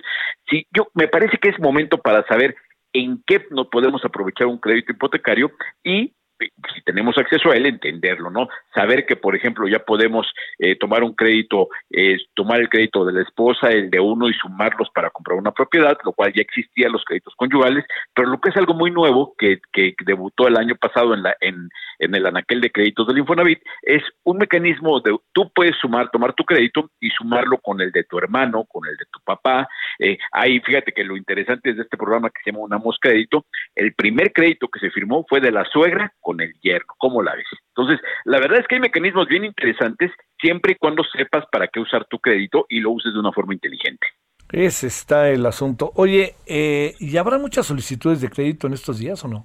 [0.47, 2.55] sí, yo me parece que es momento para saber
[2.95, 5.51] en qué nos podemos aprovechar un crédito hipotecario
[5.83, 8.47] y si tenemos acceso a él, entenderlo, ¿no?
[8.73, 10.27] Saber que, por ejemplo, ya podemos
[10.59, 14.33] eh, tomar un crédito, eh, tomar el crédito de la esposa, el de uno y
[14.33, 18.49] sumarlos para comprar una propiedad, lo cual ya existía los créditos conyugales, pero lo que
[18.49, 22.25] es algo muy nuevo que, que debutó el año pasado en, la, en, en el
[22.25, 26.89] anaquel de créditos del Infonavit es un mecanismo de tú puedes sumar, tomar tu crédito
[26.99, 29.67] y sumarlo con el de tu hermano, con el de tu papá.
[29.99, 33.45] Eh, ahí fíjate que lo interesante es de este programa que se llama Unamos Crédito,
[33.75, 36.93] el primer crédito que se firmó fue de la suegra con el yerno.
[36.97, 37.45] ¿Cómo la ves?
[37.69, 40.11] Entonces, la verdad es que hay mecanismos bien interesantes
[40.41, 43.53] siempre y cuando sepas para qué usar tu crédito y lo uses de una forma
[43.53, 44.07] inteligente.
[44.51, 45.91] Ese está el asunto.
[45.95, 49.43] Oye, eh, ¿y habrá muchas solicitudes de crédito en estos días o no?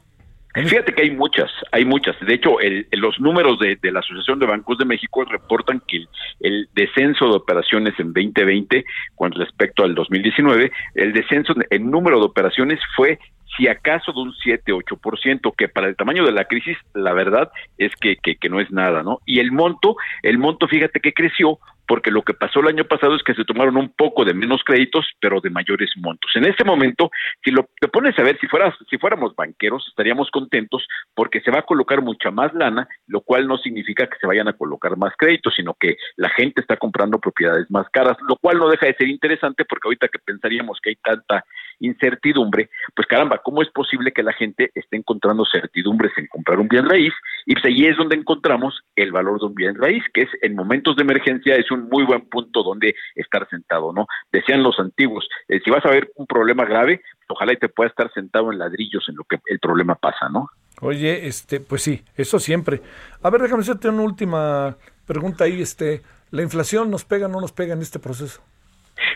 [0.52, 2.18] Fíjate que hay muchas, hay muchas.
[2.20, 2.56] De hecho,
[2.92, 6.06] los números de, la Asociación de Bancos de México reportan que
[6.40, 8.84] el, descenso de operaciones en 2020
[9.14, 13.20] con respecto al 2019, el descenso en número de operaciones fue
[13.60, 17.94] si acaso de un 7-8%, que para el tamaño de la crisis, la verdad es
[18.00, 19.20] que, que, que, no es nada, ¿no?
[19.26, 21.58] Y el monto, el monto, fíjate que creció
[21.90, 24.62] porque lo que pasó el año pasado es que se tomaron un poco de menos
[24.64, 26.30] créditos, pero de mayores montos.
[26.36, 27.10] En este momento,
[27.44, 31.50] si lo te pones a ver, si fueras, si fuéramos banqueros, estaríamos contentos porque se
[31.50, 34.96] va a colocar mucha más lana, lo cual no significa que se vayan a colocar
[34.96, 38.86] más créditos, sino que la gente está comprando propiedades más caras, lo cual no deja
[38.86, 41.44] de ser interesante porque ahorita que pensaríamos que hay tanta
[41.80, 46.68] incertidumbre, pues caramba, ¿cómo es posible que la gente esté encontrando certidumbres en comprar un
[46.68, 47.12] bien raíz?
[47.46, 50.54] Y pues ahí es donde encontramos el valor de un bien raíz, que es en
[50.54, 54.06] momentos de emergencia es un muy buen punto donde estar sentado, ¿no?
[54.30, 57.90] Decían los antiguos, eh, si vas a ver un problema grave, ojalá y te pueda
[57.90, 60.48] estar sentado en ladrillos en lo que el problema pasa, ¿no?
[60.80, 62.80] Oye, este, pues sí, eso siempre.
[63.20, 64.76] A ver, déjame hacerte una última
[65.08, 68.40] pregunta ahí, este, ¿la inflación nos pega o no nos pega en este proceso?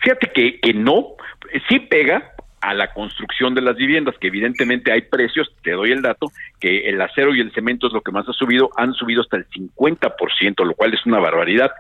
[0.03, 1.15] Fíjate que, que no,
[1.69, 2.34] sí pega,
[2.65, 6.29] a la construcción de las viviendas, que evidentemente hay precios, te doy el dato,
[6.59, 9.37] que el acero y el cemento es lo que más ha subido, han subido hasta
[9.37, 11.73] el 50%, lo cual es una barbaridad.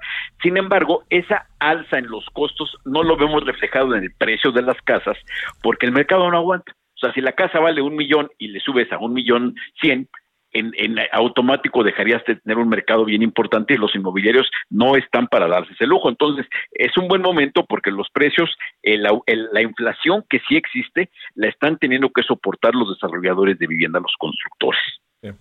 [0.43, 4.61] Sin embargo, esa alza en los costos no lo vemos reflejado en el precio de
[4.61, 5.16] las casas,
[5.62, 6.73] porque el mercado no aguanta.
[6.97, 10.09] O sea, si la casa vale un millón y le subes a un millón cien,
[10.55, 15.27] en, en, automático dejarías de tener un mercado bien importante y los inmobiliarios no están
[15.27, 16.09] para darse ese lujo.
[16.09, 18.51] Entonces, es un buen momento porque los precios,
[18.83, 24.15] la inflación que sí existe, la están teniendo que soportar los desarrolladores de vivienda, los
[24.19, 24.81] constructores.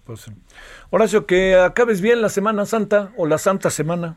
[0.06, 0.32] Pues,
[0.92, 4.16] Horacio, que acabes bien la Semana Santa o la Santa Semana.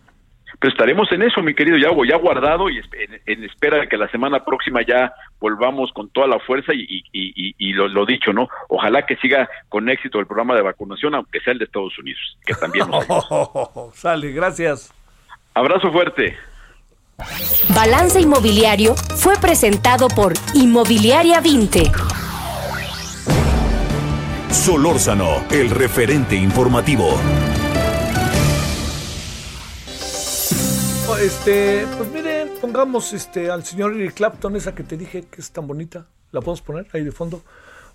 [0.61, 2.79] Pues estaremos en eso, mi querido Yago, ya guardado y
[3.27, 7.73] en, espera de que la semana próxima ya volvamos con toda la fuerza y, y,
[7.73, 8.49] lo, dicho, ¿no?
[8.69, 12.39] Ojalá que siga con éxito el programa de vacunación, aunque sea el de Estados Unidos,
[12.47, 13.07] que también nos
[13.95, 14.93] Sale, gracias.
[15.55, 16.37] Abrazo fuerte.
[17.75, 21.93] Balance Inmobiliario fue presentado por Inmobiliaria 20.
[24.51, 27.19] Solórzano, el referente informativo.
[31.21, 35.51] Este, pues miren, pongamos este al señor Eric Clapton, esa que te dije que es
[35.51, 36.07] tan bonita.
[36.31, 37.43] La podemos poner ahí de fondo.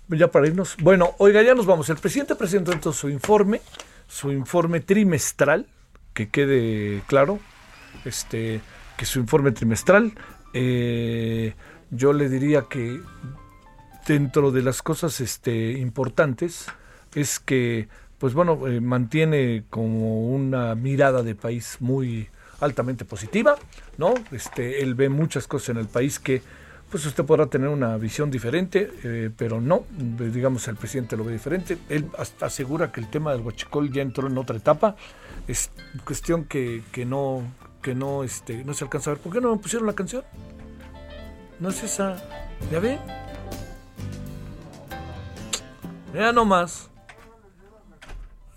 [0.08, 0.76] Ya para irnos.
[0.82, 1.88] Bueno, oiga, ya nos vamos.
[1.88, 3.62] El presidente presentó entonces su informe,
[4.08, 5.66] su informe trimestral,
[6.12, 7.38] que quede claro.
[8.04, 8.60] Este,
[8.96, 10.12] que su informe trimestral.
[10.52, 11.54] Eh,
[11.90, 13.00] yo le diría que
[14.06, 16.66] dentro de las cosas este, importantes
[17.14, 17.88] es que,
[18.18, 22.28] pues bueno, eh, mantiene como una mirada de país muy
[22.62, 23.56] altamente positiva,
[23.98, 24.14] ¿no?
[24.30, 26.42] Este, él ve muchas cosas en el país que,
[26.90, 31.32] pues usted podrá tener una visión diferente, eh, pero no, digamos, el presidente lo ve
[31.32, 31.76] diferente.
[31.88, 32.08] Él
[32.40, 34.96] asegura que el tema del huachicol ya entró en otra etapa.
[35.48, 35.70] Es
[36.04, 37.42] cuestión que, que no,
[37.82, 39.22] que no, este, no se alcanza a ver.
[39.22, 40.22] ¿Por qué no me pusieron la canción?
[41.58, 42.16] No es esa.
[42.70, 42.98] ¿Ya ven?
[46.14, 46.90] Ya nomás.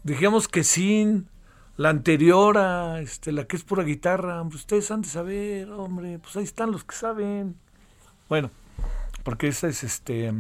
[0.03, 1.27] Dijimos que sin
[1.77, 4.41] la anterior a este, la que es pura guitarra.
[4.41, 6.19] Ustedes han de saber, hombre.
[6.19, 7.55] Pues ahí están los que saben.
[8.29, 8.51] Bueno,
[9.23, 10.33] porque esa es este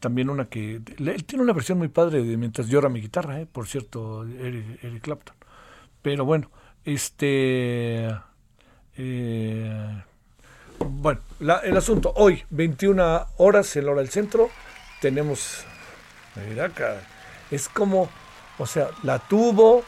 [0.00, 3.46] también una que él tiene una versión muy padre de mientras llora mi guitarra, ¿eh?
[3.46, 5.36] por cierto, Eric, Clapton.
[6.00, 6.50] Pero bueno,
[6.84, 8.08] este
[8.96, 10.02] eh,
[10.78, 14.48] bueno, el asunto hoy 21 horas en la hora del centro
[15.02, 15.66] tenemos
[16.48, 16.70] Mira.
[17.50, 18.08] Es como,
[18.58, 19.84] o sea, la tuvo,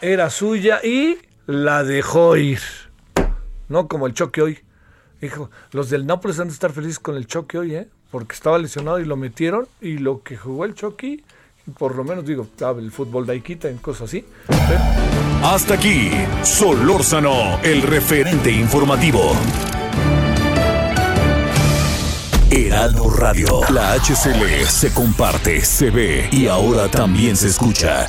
[0.00, 2.60] era suya y la dejó ir.
[3.68, 4.58] No como el choque hoy.
[5.20, 7.88] Hijo, los del Nápoles han de estar felices con el choque hoy, ¿eh?
[8.10, 9.66] Porque estaba lesionado y lo metieron.
[9.80, 11.22] Y lo que jugó el choque,
[11.78, 12.46] por lo menos digo,
[12.78, 14.24] el fútbol de Aikita en cosas así.
[15.42, 16.10] Hasta aquí,
[16.42, 19.32] Solórzano, el referente informativo.
[22.50, 23.60] Heraldo Radio.
[23.70, 28.08] La HCL se comparte, se ve y ahora también se escucha.